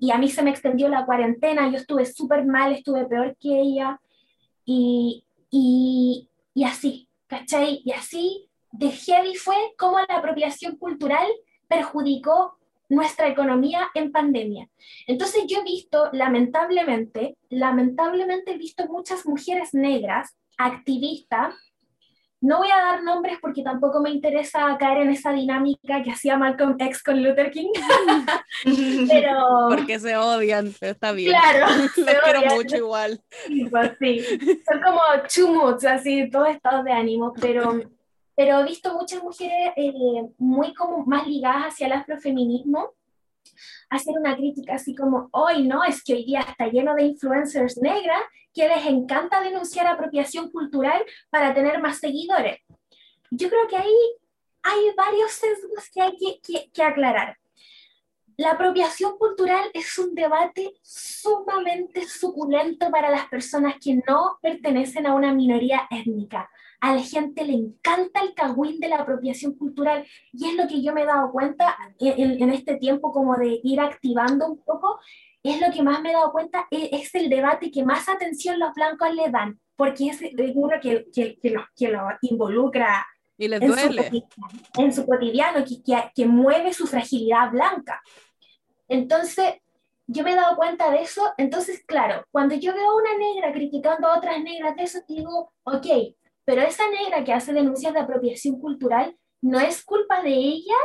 [0.00, 3.60] y, a mí se me extendió la cuarentena, yo estuve súper mal, estuve peor que
[3.60, 4.00] ella
[4.64, 7.82] y, y, y así, ¿cachai?
[7.84, 11.26] Y así de heavy fue cómo la apropiación cultural
[11.68, 14.68] perjudicó nuestra economía en pandemia.
[15.06, 21.54] Entonces yo he visto, lamentablemente, lamentablemente he visto muchas mujeres negras, activistas,
[22.40, 26.36] no voy a dar nombres porque tampoco me interesa caer en esa dinámica que hacía
[26.36, 27.70] Malcolm X con Luther King.
[29.08, 29.68] pero...
[29.68, 31.32] Porque se odian, está bien.
[31.32, 33.20] Claro, se quiero mucho igual.
[33.70, 34.20] Pues sí,
[34.70, 35.00] son como
[35.34, 37.80] two moods, así, todos estados de ánimo, pero,
[38.36, 39.92] pero he visto muchas mujeres eh,
[40.38, 42.92] muy como más ligadas hacia el afrofeminismo
[43.90, 47.78] hacer una crítica así como, hoy no, es que hoy día está lleno de influencers
[47.78, 48.20] negras
[48.58, 52.58] que les encanta denunciar apropiación cultural para tener más seguidores.
[53.30, 53.96] Yo creo que ahí
[54.62, 57.38] hay varios sesgos que hay que, que aclarar.
[58.36, 65.14] La apropiación cultural es un debate sumamente suculento para las personas que no pertenecen a
[65.14, 70.48] una minoría étnica a la gente le encanta el cagüín de la apropiación cultural y
[70.48, 74.46] es lo que yo me he dado cuenta en, este tiempo como de ir activando
[74.46, 75.00] un poco,
[75.42, 78.58] es lo que más me he dado cuenta, es, es el debate que más atención
[78.58, 80.20] los blancos le dan, porque es
[80.54, 83.06] uno que, que, que, lo, que lo involucra
[83.36, 84.10] y les en, duele.
[84.10, 88.02] Su, en su cotidiano, que, que, que mueve su fragilidad blanca.
[88.88, 89.54] Entonces,
[90.06, 93.52] yo me he dado cuenta de eso, entonces, claro, cuando yo veo a una negra
[93.52, 95.86] criticando a otras negras de eso, digo, ok,
[96.44, 100.76] pero esa negra que hace denuncias de apropiación cultural, no es culpa de ella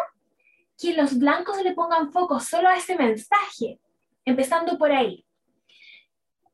[0.77, 3.80] que los blancos le pongan foco solo a ese mensaje,
[4.25, 5.25] empezando por ahí.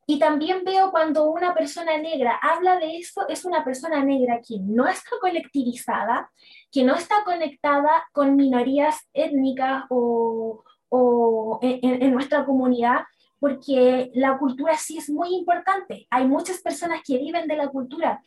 [0.06, 4.58] Y también veo cuando una persona negra habla de eso, es una persona negra que
[4.58, 6.32] no está colectivizada,
[6.72, 13.04] que no está conectada con minorías étnicas o, o en, en, nuestra comunidad,
[13.38, 16.08] porque la cultura sí es muy importante.
[16.10, 18.20] Hay muchas personas que viven de la cultura,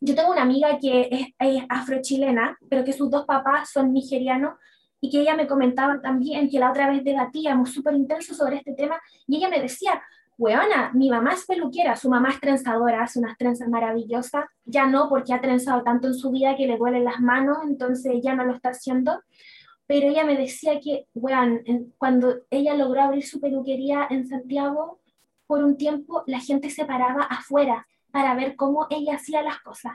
[0.00, 4.54] yo tengo una amiga que es, es afrochilena, pero que sus dos papás son nigerianos
[5.04, 8.72] y que ella me comentaba también que la otra vez debatíamos súper intenso sobre este
[8.72, 10.02] tema y ella me decía,
[10.38, 15.10] weona, mi mamá es peluquera, su mamá es trenzadora, hace unas trenzas maravillosas, ya no
[15.10, 18.46] porque ha trenzado tanto en su vida que le duelen las manos, entonces ya no
[18.46, 19.20] lo está haciendo,
[19.86, 21.60] pero ella me decía que, weón,
[21.98, 25.00] cuando ella logró abrir su peluquería en Santiago,
[25.46, 29.92] por un tiempo la gente se paraba afuera para ver cómo ella hacía las cosas,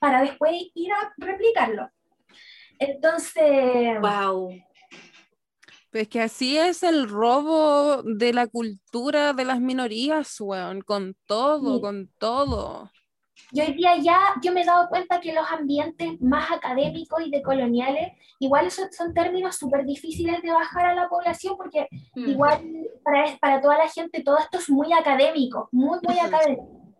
[0.00, 1.88] para después ir a replicarlo.
[2.80, 4.00] Entonces...
[4.00, 4.50] ¡Wow!
[5.90, 11.80] Pues que así es el robo de la cultura de las minorías, weón, con todo,
[11.80, 12.90] con todo.
[13.52, 17.30] Yo hoy día ya, yo me he dado cuenta que los ambientes más académicos y
[17.30, 22.62] decoloniales, igual son, son términos súper difíciles de bajar a la población porque igual
[23.02, 26.94] para, para toda la gente todo esto es muy académico, muy, muy académico.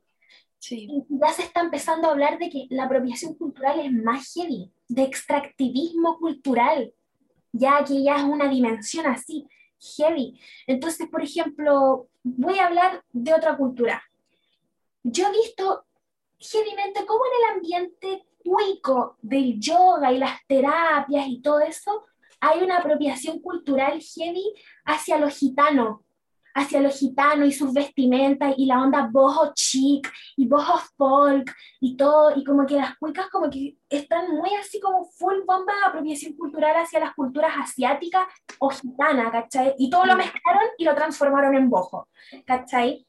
[0.59, 0.89] Sí.
[0.91, 4.73] Y ya se está empezando a hablar de que la apropiación cultural es más heavy,
[4.91, 6.93] de extractivismo cultural
[7.53, 9.47] ya que ya es una dimensión así,
[9.97, 10.41] heavy.
[10.67, 14.03] Entonces, por ejemplo, voy a hablar de otra cultura.
[15.03, 15.85] Yo he visto
[16.39, 22.07] heavymente cómo en el ambiente cuico del yoga y las terapias y todo eso,
[22.41, 24.55] hay una apropiación cultural heavy
[24.85, 26.05] hacia lo gitano,
[26.55, 31.97] hacia los gitanos y sus vestimentas y la onda boho chic y boho folk y
[31.97, 35.89] todo, y como que las cuicas como que están muy así como full bomba de
[35.89, 38.27] apropiación cultural hacia las culturas asiáticas
[38.59, 39.75] o gitanas, ¿cachai?
[39.79, 40.19] Y todo lo mm.
[40.19, 42.09] mezclaron y lo transformaron en boho,
[42.45, 43.07] ¿cachai?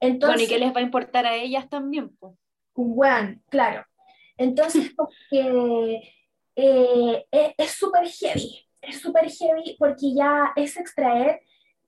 [0.00, 2.08] Entonces, bueno, ¿y qué les va a importar a ellas también?
[2.16, 2.34] Pues?
[2.74, 3.84] Bueno, claro.
[4.36, 6.02] Entonces, porque,
[6.56, 11.40] eh, es súper heavy, es súper heavy porque ya es extraer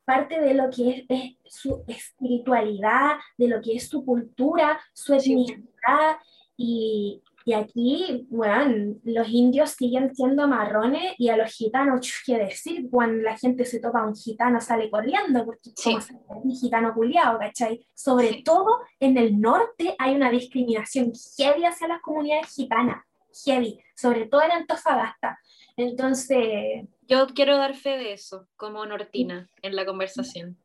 [0.04, 6.18] parte de lo que es, su espiritualidad, de lo que es su cultura, su etnicidad.
[6.56, 12.88] Y, y, aquí, bueno, los indios siguen siendo marrones y a los gitanos, ¿qué decir?
[12.90, 17.38] Cuando la gente se topa a un gitano sale corriendo, porque es un gitano culiado,
[17.38, 17.86] ¿cachai?
[17.92, 23.04] Sobre todo en el norte hay una discriminación heavy hacia las comunidades gitanas,
[23.44, 25.38] heavy, sobre todo en Antofagasta.
[25.76, 30.56] Entonces, yo quiero dar fe de eso, como nortina, en la conversación.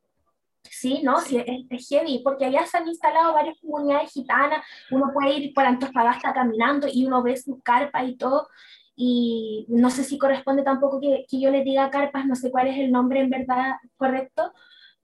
[0.62, 5.36] Sí, no, sí, es, heavy, porque allá se han instalado varias comunidades gitanas, uno puede
[5.36, 8.48] ir por Antofagasta caminando y uno ve sus carpas y todo,
[8.94, 12.68] y no sé si corresponde tampoco que, que yo les diga carpas, no sé cuál
[12.68, 14.52] es el nombre en verdad correcto,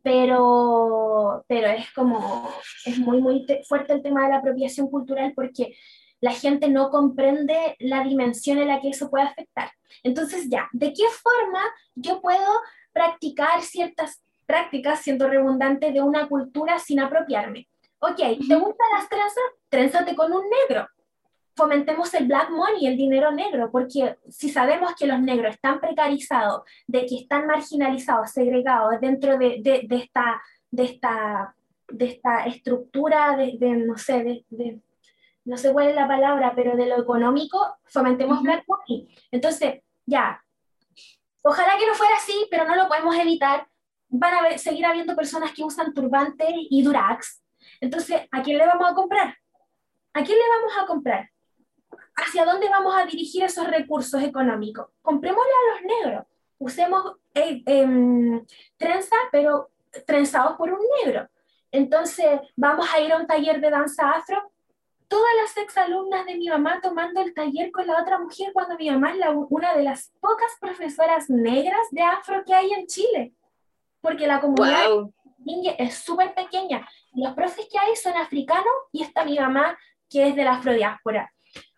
[0.02, 2.48] pero, pero es como,
[2.84, 5.74] es muy, muy fuerte el tema de la apropiación cultural porque
[6.26, 9.70] la gente no comprende la dimensión en la que eso puede afectar.
[10.02, 11.62] Entonces, ya, ¿de qué forma
[11.94, 12.50] yo puedo
[12.92, 17.68] practicar ciertas prácticas, siendo redundante, de una cultura sin apropiarme?
[18.00, 19.44] Ok, ¿te gustan las trenzas?
[19.68, 20.88] Trénzate con un negro.
[21.54, 26.62] Fomentemos el black money, el dinero negro, porque si sabemos que los negros están precarizados,
[26.88, 30.42] de que están marginalizados, segregados dentro de, de, esta,
[30.72, 31.54] de, esta,
[31.86, 34.80] de esta estructura de, no sé, de,
[35.46, 39.08] no sé cuál es la palabra, pero de lo económico, fomentemos black money.
[39.30, 40.42] Entonces, ya,
[41.42, 43.66] ojalá que no fuera así, pero no lo podemos evitar.
[44.08, 47.44] Van a seguir habiendo personas que usan turbantes y durax.
[47.80, 49.36] Entonces, ¿a quién le vamos a comprar?
[50.14, 51.30] ¿A quién le vamos a comprar?
[52.16, 54.88] ¿Hacia dónde vamos a dirigir esos recursos económicos?
[55.00, 56.26] Comprémosle a los negros.
[56.58, 58.44] Usemos eh, em,
[58.76, 59.70] trenza, pero
[60.06, 61.28] trenzados por un negro.
[61.70, 64.50] Entonces, vamos a ir a un taller de danza afro
[65.08, 68.90] todas las exalumnas de mi mamá tomando el taller con la otra mujer cuando mi
[68.90, 69.18] mamá es
[69.50, 73.32] una de las pocas profesoras negras de afro que hay en Chile.
[74.00, 74.86] Porque la comunidad
[75.78, 76.86] es súper pequeña.
[77.14, 79.78] Los profes que hay son africanos y está mi mamá
[80.08, 81.32] que es de la afrodiáspora.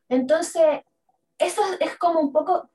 [0.08, 0.80] Entonces,
[1.38, 2.68] eso es como un poco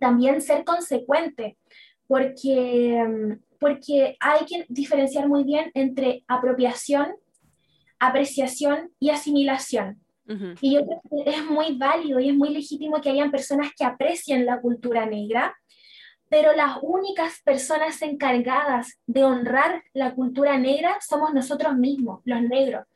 [0.00, 1.58] también ser consecuente,
[2.06, 7.14] porque, porque hay que diferenciar muy bien entre apropiación
[8.02, 10.00] apreciación y asimilación.
[10.62, 13.84] Y yo creo que es muy válido y es muy legítimo que hayan personas que
[13.84, 15.54] aprecien la cultura negra,
[16.30, 22.86] pero las únicas personas encargadas de honrar la cultura negra somos nosotros mismos, los negros.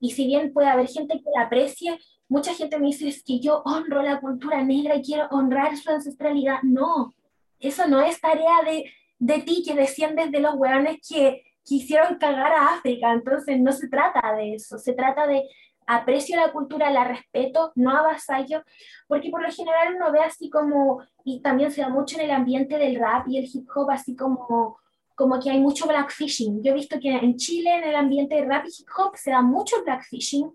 [0.00, 3.38] Y si bien puede haber gente que la aprecie, mucha gente me dice es que
[3.38, 6.60] yo honro la cultura negra y quiero honrar su ancestralidad.
[6.62, 7.14] No,
[7.60, 12.50] eso no es tarea de, de ti que desciendes de los hueones que quisieron cagar
[12.50, 15.44] a África, entonces no se trata de eso, se trata de
[15.86, 18.64] aprecio la cultura, la respeto, no avasallo,
[19.06, 22.32] porque por lo general uno ve así como, y también se da mucho en el
[22.32, 24.78] ambiente del rap y el hip hop, así como,
[25.14, 26.60] como que hay mucho blackfishing.
[26.60, 29.30] Yo he visto que en Chile, en el ambiente de rap y hip hop, se
[29.30, 30.52] da mucho blackfishing,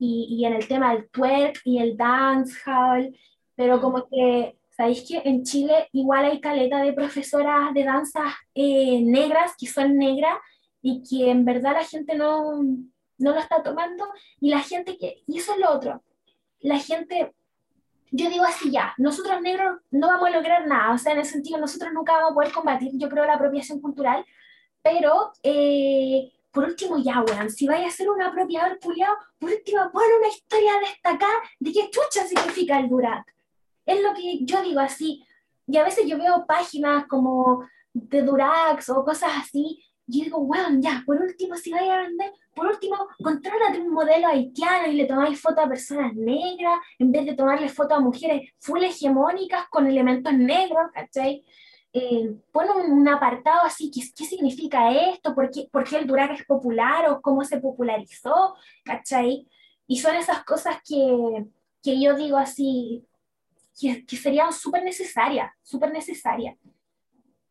[0.00, 3.16] y, y en el tema del twerk y el dancehall,
[3.54, 8.22] pero como que ¿Sabéis que en Chile igual hay caleta de profesoras de danza
[8.54, 10.38] eh, negras que son negras
[10.80, 12.62] y que en verdad la gente no,
[13.18, 14.06] no lo está tomando
[14.40, 16.04] y la gente que, y eso es lo otro,
[16.60, 17.34] la gente,
[18.12, 21.32] yo digo así ya, nosotros negros no vamos a lograr nada, o sea, en ese
[21.32, 24.24] sentido nosotros nunca vamos a poder combatir, yo creo, la apropiación cultural,
[24.80, 29.90] pero eh, por último ya, weón, si vaya a ser un apropiador culiado, por último
[29.90, 33.37] pon una historia destacada de qué chucha significa el Durac.
[33.88, 35.24] Es lo que yo digo así,
[35.66, 40.82] y a veces yo veo páginas como de Durax o cosas así, y digo, weón,
[40.82, 45.06] ya, por último, si vaya a vender, por último, contrólate un modelo haitiano y le
[45.06, 49.86] tomáis fotos a personas negras en vez de tomarle fotos a mujeres full hegemónicas con
[49.86, 51.44] elementos negros, ¿cachai?
[51.94, 55.34] Eh, pon un, apartado así, ¿qué, ¿qué, significa esto?
[55.34, 58.54] ¿Por qué, ¿Por qué el Durac es popular o cómo se popularizó?
[58.84, 59.48] ¿Cachai?
[59.86, 61.46] Y son esas cosas que,
[61.82, 63.06] que yo digo así,
[63.78, 66.56] que, serían súper necesarias, súper necesarias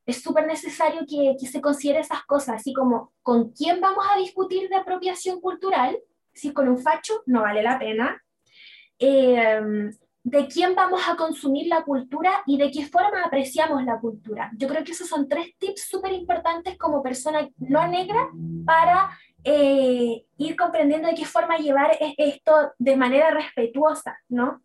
[0.05, 4.69] es súper necesario que, se considere esas cosas, así como con quién vamos a discutir
[4.69, 5.99] de apropiación cultural,
[6.33, 8.23] si con un facho no vale la pena,
[8.99, 9.91] eh,
[10.23, 14.51] de quién vamos a consumir la cultura y de qué forma apreciamos la cultura.
[14.57, 18.29] Yo creo que esos son tres tips súper importantes como persona no negra
[18.65, 19.09] para
[19.43, 24.61] eh, ir comprendiendo de qué forma llevar e-, esto de manera respetuosa, ¿no?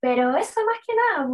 [0.00, 1.28] Pero eso más que nada.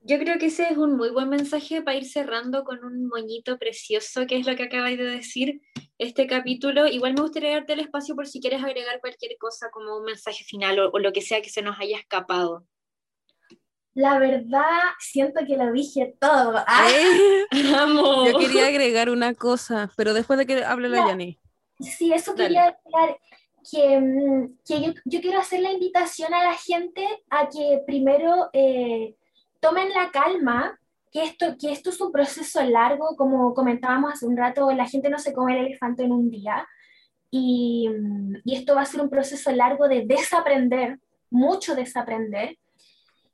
[0.00, 3.58] Yo creo que ese es un muy buen mensaje para ir cerrando con un moñito
[3.58, 5.60] precioso, que es lo que acabáis de decir
[5.98, 6.86] este capítulo.
[6.86, 10.44] Igual me gustaría darte el espacio por si quieres agregar cualquier cosa como un mensaje
[10.44, 12.64] final o, lo que sea que se nos haya escapado.
[13.92, 16.54] La verdad, siento que lo dije todo.
[16.66, 16.88] ¡Ah!
[17.52, 21.38] Yo quería agregar una cosa, pero después de que hable la Yani.
[21.80, 23.18] Sí, eso quería agregar.
[23.70, 28.48] Que, mm, que yo, yo, quiero hacer la invitación a la gente a que primero
[28.52, 29.14] eh,
[29.60, 30.78] tomen la calma,
[31.12, 35.10] que esto, que esto es un proceso largo, como comentábamos hace un rato, la gente
[35.10, 36.66] no se come el elefante en un día,
[37.30, 37.88] y,
[38.44, 40.98] y esto va a ser un proceso largo de desaprender,
[41.30, 42.56] mucho desaprender,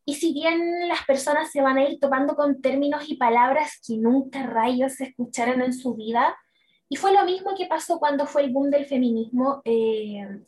[0.06, 3.96] y si bien las personas se van a ir topando con términos y palabras que
[3.96, 6.36] nunca rayos escucharon en su vida,
[6.88, 10.42] y fue lo mismo que pasó cuando fue el boom del feminismo, eh,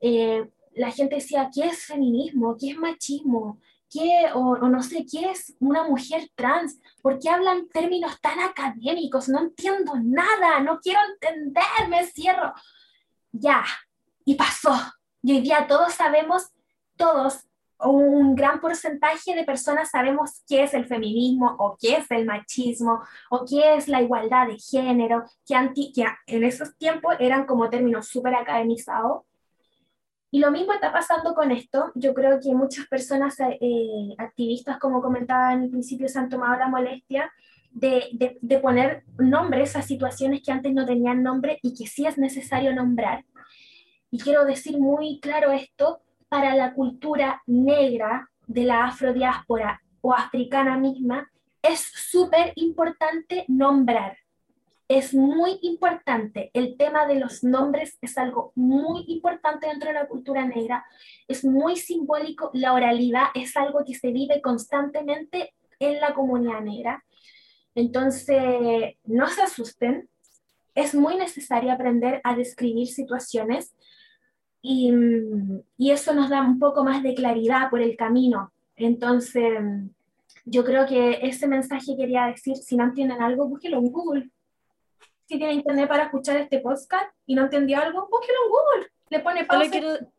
[0.00, 2.56] eh, la gente decía, ¿qué es feminismo?
[2.58, 3.60] ¿Qué es machismo?
[3.88, 6.80] ¿Qué, o, no sé, qué es una mujer trans?
[7.00, 9.28] ¿Por qué hablan términos tan académicos?
[9.28, 12.52] No entiendo nada, no quiero entender, me cierro.
[13.32, 13.64] Ya,
[14.24, 14.74] y pasó.
[15.22, 16.50] Y hoy día todos sabemos,
[16.96, 17.45] todos,
[17.80, 23.02] un gran porcentaje de personas sabemos qué es el feminismo o qué es el machismo
[23.30, 25.54] o qué es la igualdad de género, que,
[26.26, 29.22] en esos tiempos eran como términos súper academizados
[30.30, 31.92] y lo mismo está pasando con esto.
[31.94, 36.58] Yo creo que muchas personas, eh, activistas, como comentaba en el principio, se han tomado
[36.58, 37.32] la molestia
[37.70, 42.74] de, poner nombres a situaciones que antes no tenían nombre y que sí es necesario
[42.74, 43.24] nombrar.
[44.10, 50.76] Y quiero decir muy claro esto, para la cultura negra de la afrodiáspora o africana
[50.78, 51.30] misma,
[51.62, 54.16] es súper importante nombrar
[54.88, 56.50] es muy importante.
[56.54, 60.84] El tema de los nombres es algo muy importante dentro de la cultura negra.
[61.26, 62.50] Es muy simbólico.
[62.52, 67.04] La oralidad es algo que se vive constantemente en la comunidad negra.
[67.74, 70.08] Entonces, no se asusten.
[70.74, 73.74] Es muy necesario aprender a describir situaciones
[74.66, 74.92] y,
[75.78, 78.52] y eso nos da un poco más de claridad por el camino.
[78.76, 79.58] Entonces,
[80.44, 84.30] yo creo que ese mensaje quería decir, si no entienden algo, búsquelo en Google
[85.26, 88.92] si tiene internet para escuchar este podcast y no entendió algo, búsquelo en Google.
[89.10, 89.64] Le pone pausa.
[89.64, 90.12] Solo quiero,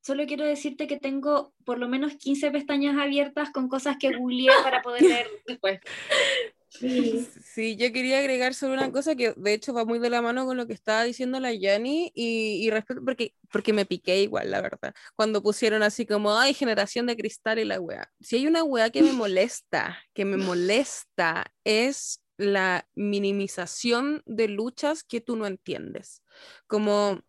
[0.00, 4.50] solo quiero decirte que tengo por lo menos 15 pestañas abiertas con cosas que googleé
[4.62, 5.80] para poder leer después.
[6.78, 7.76] Sí.
[7.76, 10.56] yo quería agregar solo una cosa que de hecho va muy de la mano con
[10.56, 12.70] lo que estaba diciendo la Yanni y, y
[13.04, 17.58] porque, porque me piqué igual, la verdad, cuando pusieron así como, ay, generación de cristal
[17.58, 18.10] y la wea.
[18.20, 25.02] Si hay una wea que me molesta, que me molesta, es la minimización de luchas
[25.02, 26.22] que tú no entiendes.
[26.66, 27.20] Como,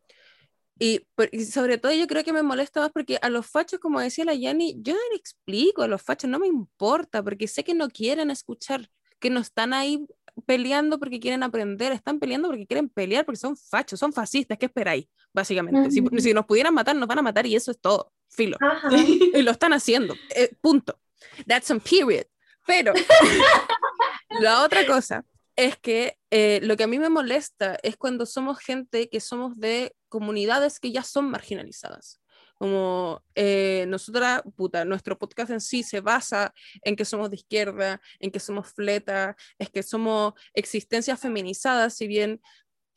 [0.79, 1.07] y,
[1.49, 4.35] sobre todo yo creo que me molesta más porque a los fachos, como decía la
[4.35, 7.89] Yanni, yo no le explico a los fachos, no me importa, porque sé que no
[7.89, 10.05] quieren escuchar, que no están ahí
[10.45, 14.67] peleando porque quieren aprender, están peleando porque quieren pelear, porque son fachos, son fascistas, ¿qué
[14.67, 15.07] esperáis?
[15.33, 18.57] Básicamente, si, si, nos pudieran matar, nos van a matar y eso es todo, filo.
[19.33, 20.99] y lo están haciendo, eh, punto.
[21.47, 22.25] That's some period.
[22.65, 22.93] Pero
[24.39, 25.25] la otra cosa
[25.55, 29.57] es que eh, lo que a mí me molesta es cuando somos gente que somos
[29.57, 32.19] de comunidades que ya son marginalizadas.
[32.57, 36.53] Como eh, nosotras, puta, nuestro podcast en sí se basa
[36.83, 42.07] en que somos de izquierda, en que somos fleta, es que somos existencias feminizadas, si
[42.07, 42.41] bien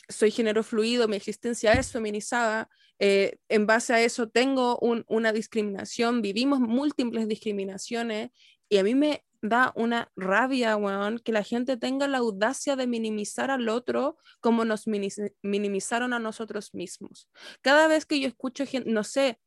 [0.09, 2.69] soy género fluido, mi existencia es feminizada,
[2.99, 4.79] eh, en base a eso tengo
[5.09, 8.31] una discriminación, vivimos múltiples discriminaciones
[8.69, 12.87] y a mí me da una rabia, weón, que la gente tenga la audacia de
[12.87, 17.29] minimizar al otro como nos minimizaron a nosotros mismos.
[17.63, 19.39] Cada vez que yo escucho gente, no sé,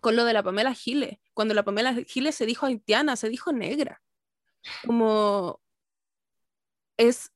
[0.00, 3.52] con lo de la Pamela Giles, cuando la Pamela Giles se dijo haitiana, se dijo
[3.52, 4.02] negra.
[4.84, 5.60] Como
[6.96, 7.30] es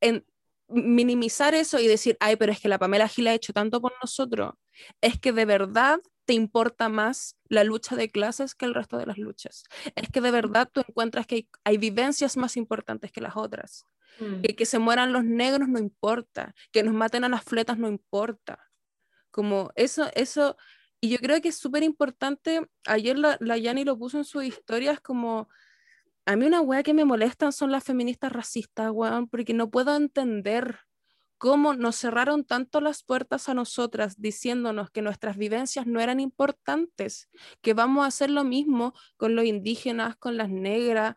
[0.00, 0.24] en
[0.68, 3.92] minimizar eso y decir, ay, pero es que la Pamela Giles ha hecho tanto por
[4.02, 4.54] nosotros,
[5.00, 9.06] es que de verdad te importa más la lucha de clases que el resto de
[9.06, 9.64] las luchas.
[9.94, 13.86] Es que de verdad tú encuentras que hay, vivencias más importantes que las otras.
[14.20, 14.42] Mm.
[14.42, 17.88] Que, que se mueran los negros no importa, que nos maten a las fletas no
[17.88, 18.58] importa.
[19.30, 20.58] Como eso, eso,
[21.00, 25.00] y yo creo que es súper importante, ayer la, la lo puso en sus historias
[25.00, 25.48] como,
[26.26, 29.96] a mí una wea que me molestan son las feministas racistas, weón, porque no puedo
[29.96, 30.80] entender
[31.38, 37.30] cómo nos cerraron tanto las puertas a nosotras diciéndonos que nuestras vivencias no eran importantes,
[37.62, 41.14] que vamos a hacer lo mismo con los indígenas, con las negras,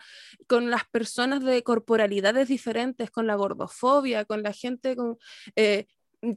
[0.48, 5.18] con las personas de corporalidades diferentes, con la gordofobia, con la gente con
[5.56, 5.88] eh,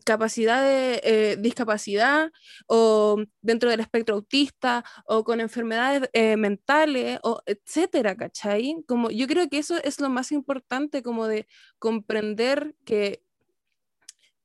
[0.05, 2.31] capacidad de eh, discapacidad
[2.66, 8.77] o dentro del espectro autista o con enfermedades eh, mentales o etcétera, ¿cachai?
[8.86, 11.47] Como yo creo que eso es lo más importante como de
[11.78, 13.23] comprender que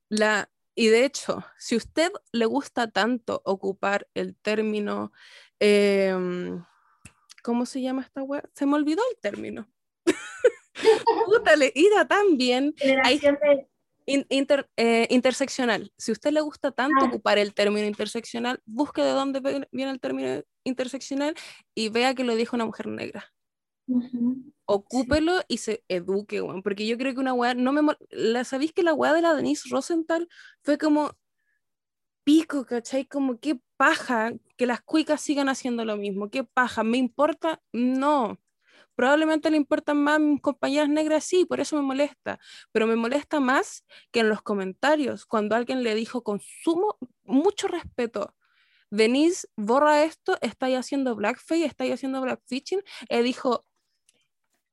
[0.08, 5.12] la, y de hecho, si usted le gusta tanto ocupar el término,
[5.58, 6.64] em,
[7.42, 8.48] ¿cómo se llama esta web?
[8.54, 9.70] Se me olvidó el término.
[11.26, 12.74] Puta, ida tan bien.
[14.76, 15.92] Eh, interseccional.
[15.96, 17.08] Si usted le gusta tanto ah.
[17.08, 19.40] ocupar el término interseccional, busque de dónde
[19.72, 21.34] viene el término interseccional
[21.74, 23.32] y vea que lo dijo una mujer negra
[24.66, 26.62] ocúpelo y se eduque, weón.
[26.62, 27.96] Porque yo creo que una weá, no me.
[28.10, 30.28] ¿La sabéis que la weá de la Denise Rosenthal
[30.62, 31.12] fue como
[32.24, 33.06] pico, ¿cachai?
[33.06, 37.60] Como qué paja que las cuicas sigan haciendo lo mismo, qué paja, ¿me importa?
[37.72, 38.38] No.
[39.00, 42.38] Probablemente le importan más mis compañeras negras, sí, por eso me molesta,
[42.70, 47.66] pero me molesta más que en los comentarios, cuando alguien le dijo con sumo, mucho
[47.66, 48.36] respeto,
[48.90, 53.64] Denise, borra esto, estáis haciendo blackface, estáis haciendo blackfishing, y dijo,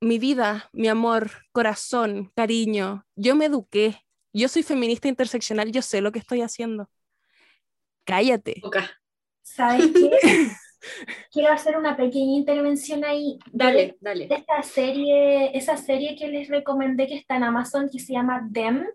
[0.02, 6.02] mi vida, mi amor, corazón, cariño, yo me eduqué, yo soy feminista interseccional, yo sé
[6.02, 6.90] lo que estoy haciendo.
[8.04, 8.62] Cállate.
[9.41, 10.52] ¿Sabes qué?
[11.32, 13.40] Quiero hacer una pequeña intervención ahí.
[13.52, 14.28] Dale, dale.
[14.30, 18.86] esta serie, esa serie que les recomendé que está en Amazon, que se llama Them.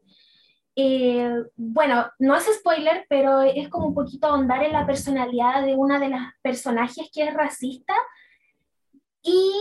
[0.74, 5.74] Eh, bueno, no es spoiler, pero es como un poquito ahondar en la personalidad de
[5.74, 7.94] una de las personajes que es racista.
[9.22, 9.52] Y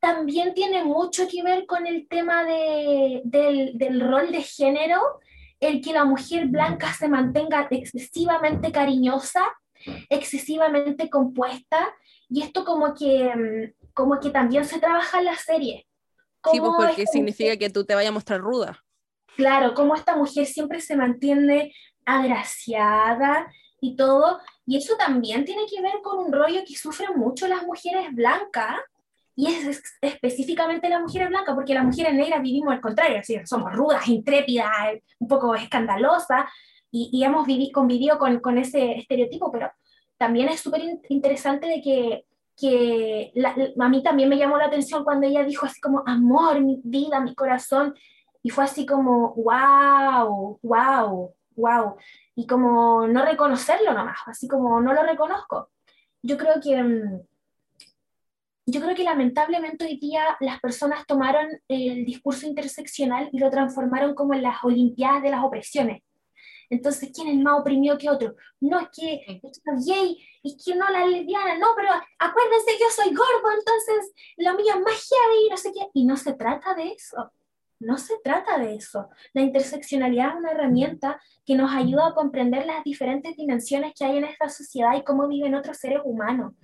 [0.00, 5.00] también tiene mucho que ver con el tema de, del, del, rol de género,
[5.60, 9.44] el que la mujer blanca se mantenga excesivamente cariñosa,
[10.08, 11.88] excesivamente compuesta,
[12.28, 15.86] y esto como que, mm, como que también se trabaja en la serie.
[16.50, 18.84] Sí, pues porque significa que tú te vayas a mostrar ruda.
[19.36, 21.72] Claro, como esta mujer siempre se mantiene
[22.04, 23.46] agraciada
[23.80, 27.62] y todo, y eso también tiene que ver con un rollo que sufren mucho las
[27.64, 28.76] mujeres blancas,
[29.36, 34.08] y es específicamente la mujer blanca, porque las mujeres negras vivimos al contrario, somos rudas,
[34.08, 36.46] intrépidas, un poco escandalosas,
[36.90, 39.70] y, y hemos vivido, convivido con, con, ese estereotipo, pero
[40.16, 42.24] también es súper interesante de que,
[42.56, 43.32] que
[43.78, 47.20] a mí también me llamó la atención cuando ella dijo así como, amor, mi vida,
[47.20, 47.94] mi corazón,
[48.42, 51.96] y fue así como, wow, wow, wow,
[52.34, 55.70] y como no reconocerlo nomás, así como no lo reconozco.
[56.22, 57.20] Yo creo que mm,
[58.70, 64.14] yo creo que lamentablemente hoy día las personas tomaron el discurso interseccional y lo transformaron
[64.14, 66.02] como en las Olimpiadas de las opresiones.
[66.70, 68.34] Entonces, ¿quién es más oprimido que otro?
[68.60, 73.14] No, es que es gay, y que no la lesbiana, no, pero acuérdense, yo soy
[73.14, 75.86] gordo, entonces lo mío es más heavy, y no sé qué.
[75.94, 77.32] Y no se trata de eso.
[77.80, 79.08] No se trata de eso.
[79.32, 84.16] La interseccionalidad es una herramienta que nos ayuda a comprender las diferentes dimensiones que hay
[84.16, 86.54] en esta sociedad y cómo viven otros seres humanos.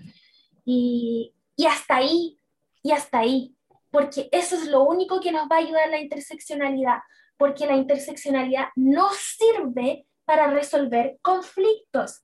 [0.64, 2.38] Y y hasta ahí,
[2.82, 3.54] y hasta ahí,
[3.90, 6.98] porque eso es lo único que nos va a ayudar la interseccionalidad,
[7.44, 12.22] porque la interseccionalidad no sirve para resolver conflictos.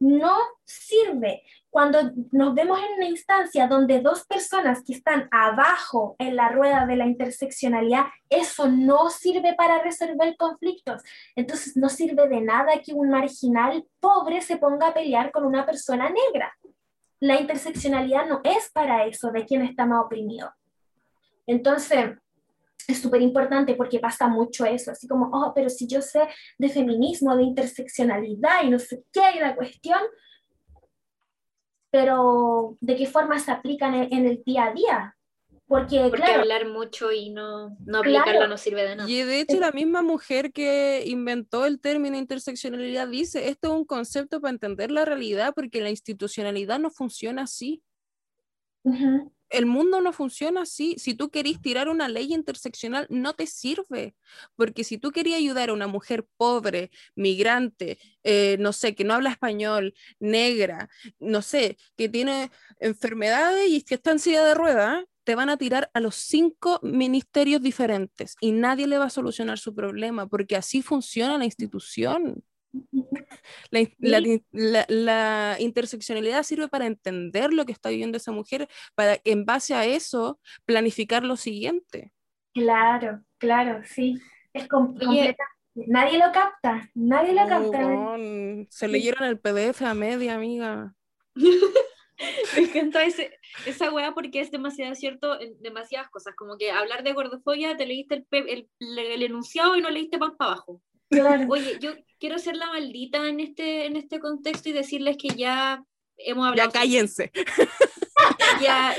[0.00, 0.34] no
[0.64, 1.42] sirve.
[1.68, 1.98] Cuando
[2.32, 6.96] nos vemos en una instancia donde dos personas que están abajo en la rueda de
[6.96, 11.02] la interseccionalidad, eso no sirve para resolver conflictos.
[11.34, 15.66] Entonces no sirve de nada que un marginal pobre se ponga a pelear con una
[15.66, 16.56] persona negra.
[17.20, 20.50] La interseccionalidad no es para eso de quien está más oprimido.
[21.46, 22.16] Entonces,
[22.88, 26.68] es súper importante porque pasa mucho eso, así como, oh, pero si yo sé de
[26.68, 30.00] feminismo, de interseccionalidad y no sé qué, hay la cuestión,
[31.90, 35.16] pero ¿de qué forma se aplican en, el día a día?
[35.66, 39.10] Porque, porque hablar mucho y no, no aplicarlo no sirve de nada.
[39.10, 43.84] Y de hecho la misma mujer que inventó el término interseccionalidad dice, esto es un
[43.84, 47.82] concepto para entender la realidad porque la institucionalidad no funciona así
[49.50, 50.96] el mundo no funciona así.
[50.98, 54.14] Si tú querís tirar una ley interseccional, no te sirve.
[54.56, 59.14] Porque si tú querías ayudar a una mujer pobre, migrante, eh, no sé, que no
[59.14, 62.50] habla español, negra, no sé, que tiene
[62.80, 66.78] enfermedades y que está en silla de ruedas, te van a tirar a los cinco
[66.82, 72.44] ministerios diferentes y nadie le va a solucionar su problema, porque así funciona la institución.
[74.88, 79.84] La, interseccionalidad sirve para entender lo que está viviendo esa mujer, para en base a
[79.84, 82.12] eso planificar lo siguiente.
[82.54, 84.20] Claro, claro, sí.
[84.52, 85.44] Es completa.
[85.74, 88.16] Nadie lo capta, nadie lo capta.
[88.70, 90.94] se leyeron el PDF a media, amiga.
[92.56, 96.34] Me encanta esa weá porque es demasiado cierto en demasiadas cosas.
[96.34, 100.52] Como que hablar de gordofobia, te leíste el, el, enunciado y no leíste más para
[100.52, 100.80] abajo.
[101.10, 105.84] Oye, yo quiero ser la maldita en este, en este contexto y decirles que ya
[106.16, 106.70] hemos hablado.
[106.72, 107.30] Ya cállense.
[108.62, 108.94] ya.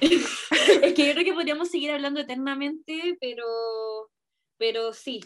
[0.00, 3.44] es que yo creo que podríamos seguir hablando eternamente, pero,
[4.58, 5.20] pero sí.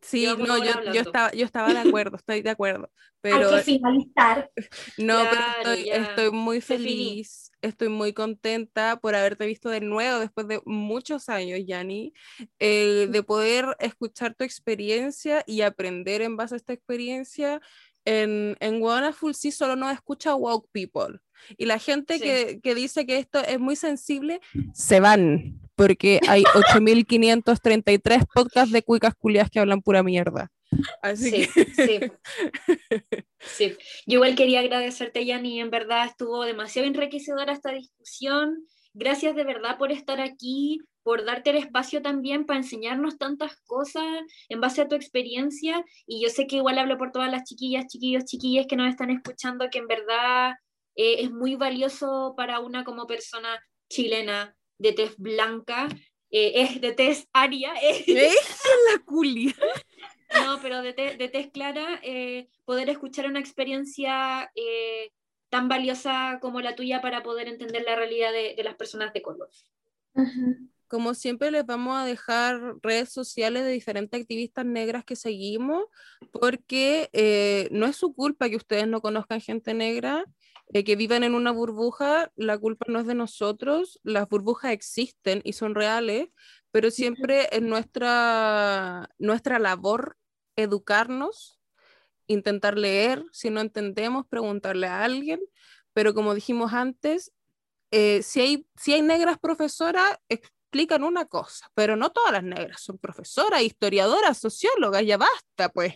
[0.00, 2.90] Sí, no, yo, yo, estaba, yo estaba de acuerdo, estoy de acuerdo.
[3.22, 4.50] Pero, Hay que finalizar.
[4.98, 10.46] No, pero estoy, estoy muy feliz, estoy muy contenta por haberte visto de nuevo después
[10.48, 12.12] de muchos años, Yani,
[12.58, 17.60] eh, de poder escuchar tu experiencia y aprender en base a esta experiencia.
[18.04, 18.82] En, en
[19.14, 21.20] Full sí solo nos escucha Woke People.
[21.56, 24.40] Y la gente que, que dice que esto es muy sensible,
[24.72, 30.50] se van porque hay 8.533 podcasts de cuicas culias que hablan pura mierda.
[31.02, 32.12] Así sí, que...
[33.40, 33.76] sí.
[34.06, 38.66] Yo igual quería agradecerte, Yanni, en verdad estuvo demasiado enriquecedora esta discusión.
[38.92, 44.04] Gracias de verdad por estar aquí, por darte el espacio también para enseñarnos tantas cosas
[44.48, 45.84] en base a tu experiencia.
[46.06, 49.10] Y yo sé que igual hablo por todas las chiquillas, chiquillos, chiquillas que nos están
[49.10, 50.54] escuchando, que en verdad
[50.96, 55.88] eh, es muy valioso para una como persona chilena de tez blanca,
[56.36, 57.72] eh, es de tez aria.
[57.82, 58.06] Es
[58.92, 59.54] la culia.
[60.34, 65.12] No, pero de, de tez clara, eh, poder escuchar una experiencia eh,
[65.48, 69.48] tan valiosa como la tuya para poder entender la realidad de, las personas de color.
[70.88, 75.84] Como siempre les vamos a dejar redes sociales de diferentes activistas negras que seguimos,
[76.32, 80.24] porque no es su culpa que ustedes no conozcan gente negra,
[80.82, 85.52] que vivan en una burbuja, la culpa no es de nosotros, las burbujas existen y
[85.52, 86.28] son reales,
[86.72, 90.16] pero siempre es nuestra, nuestra labor
[90.56, 91.60] educarnos,
[92.26, 95.40] intentar leer, si no entendemos, preguntarle a alguien,
[95.92, 97.32] pero como dijimos antes,
[97.92, 100.18] eh, si, hay, si hay negras profesoras,
[100.74, 105.94] explican una cosa, pero no todas las negras son profesoras, historiadoras, sociólogas, ya basta, pues.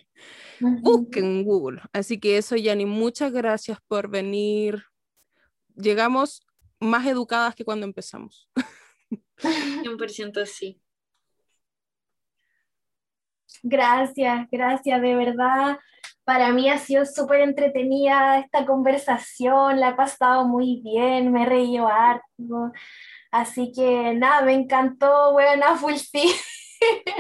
[0.60, 1.80] Busquen en Google.
[1.92, 4.84] Así que eso, Yani, muchas gracias por venir.
[5.74, 6.46] Llegamos
[6.78, 8.48] más educadas que cuando empezamos.
[9.38, 10.80] 100% sí.
[13.64, 15.78] Gracias, gracias, de verdad.
[16.22, 21.46] Para mí ha sido súper entretenida esta conversación, la he pasado muy bien, me he
[21.46, 22.72] reído harto.
[23.30, 26.32] Así que nada, me encantó, buena full sí.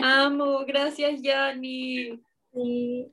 [0.02, 2.20] Amo, gracias, Yani.
[2.52, 3.12] Sí.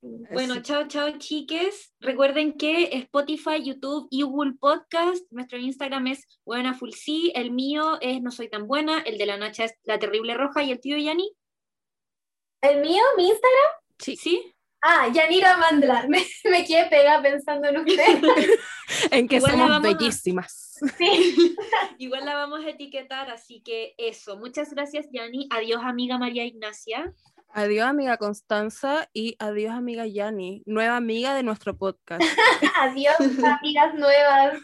[0.00, 1.92] Bueno, chao, chao, chiques.
[2.00, 7.98] Recuerden que Spotify, YouTube y Google Podcast, nuestro Instagram es Buena Full sí, el mío
[8.00, 10.80] es No Soy Tan Buena, el de la Nacha es La Terrible Roja y el
[10.80, 11.28] tío Yani.
[12.60, 13.02] ¿El mío?
[13.16, 13.72] ¿Mi Instagram?
[13.98, 14.16] Sí.
[14.16, 14.54] ¿Sí?
[14.80, 16.06] Ah, Yanira Mandla.
[16.08, 18.22] Me, me quedé pegada pensando en usted.
[19.10, 20.78] en que somos bellísimas.
[20.96, 21.56] Sí.
[21.98, 24.36] Igual la vamos a etiquetar, así que eso.
[24.36, 25.48] Muchas gracias, Yani.
[25.50, 27.12] Adiós, amiga María Ignacia.
[27.52, 29.08] Adiós, amiga Constanza.
[29.12, 32.22] Y adiós, amiga Yani, nueva amiga de nuestro podcast.
[32.76, 34.58] adiós, amigas nuevas.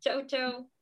[0.00, 0.75] chau, chau.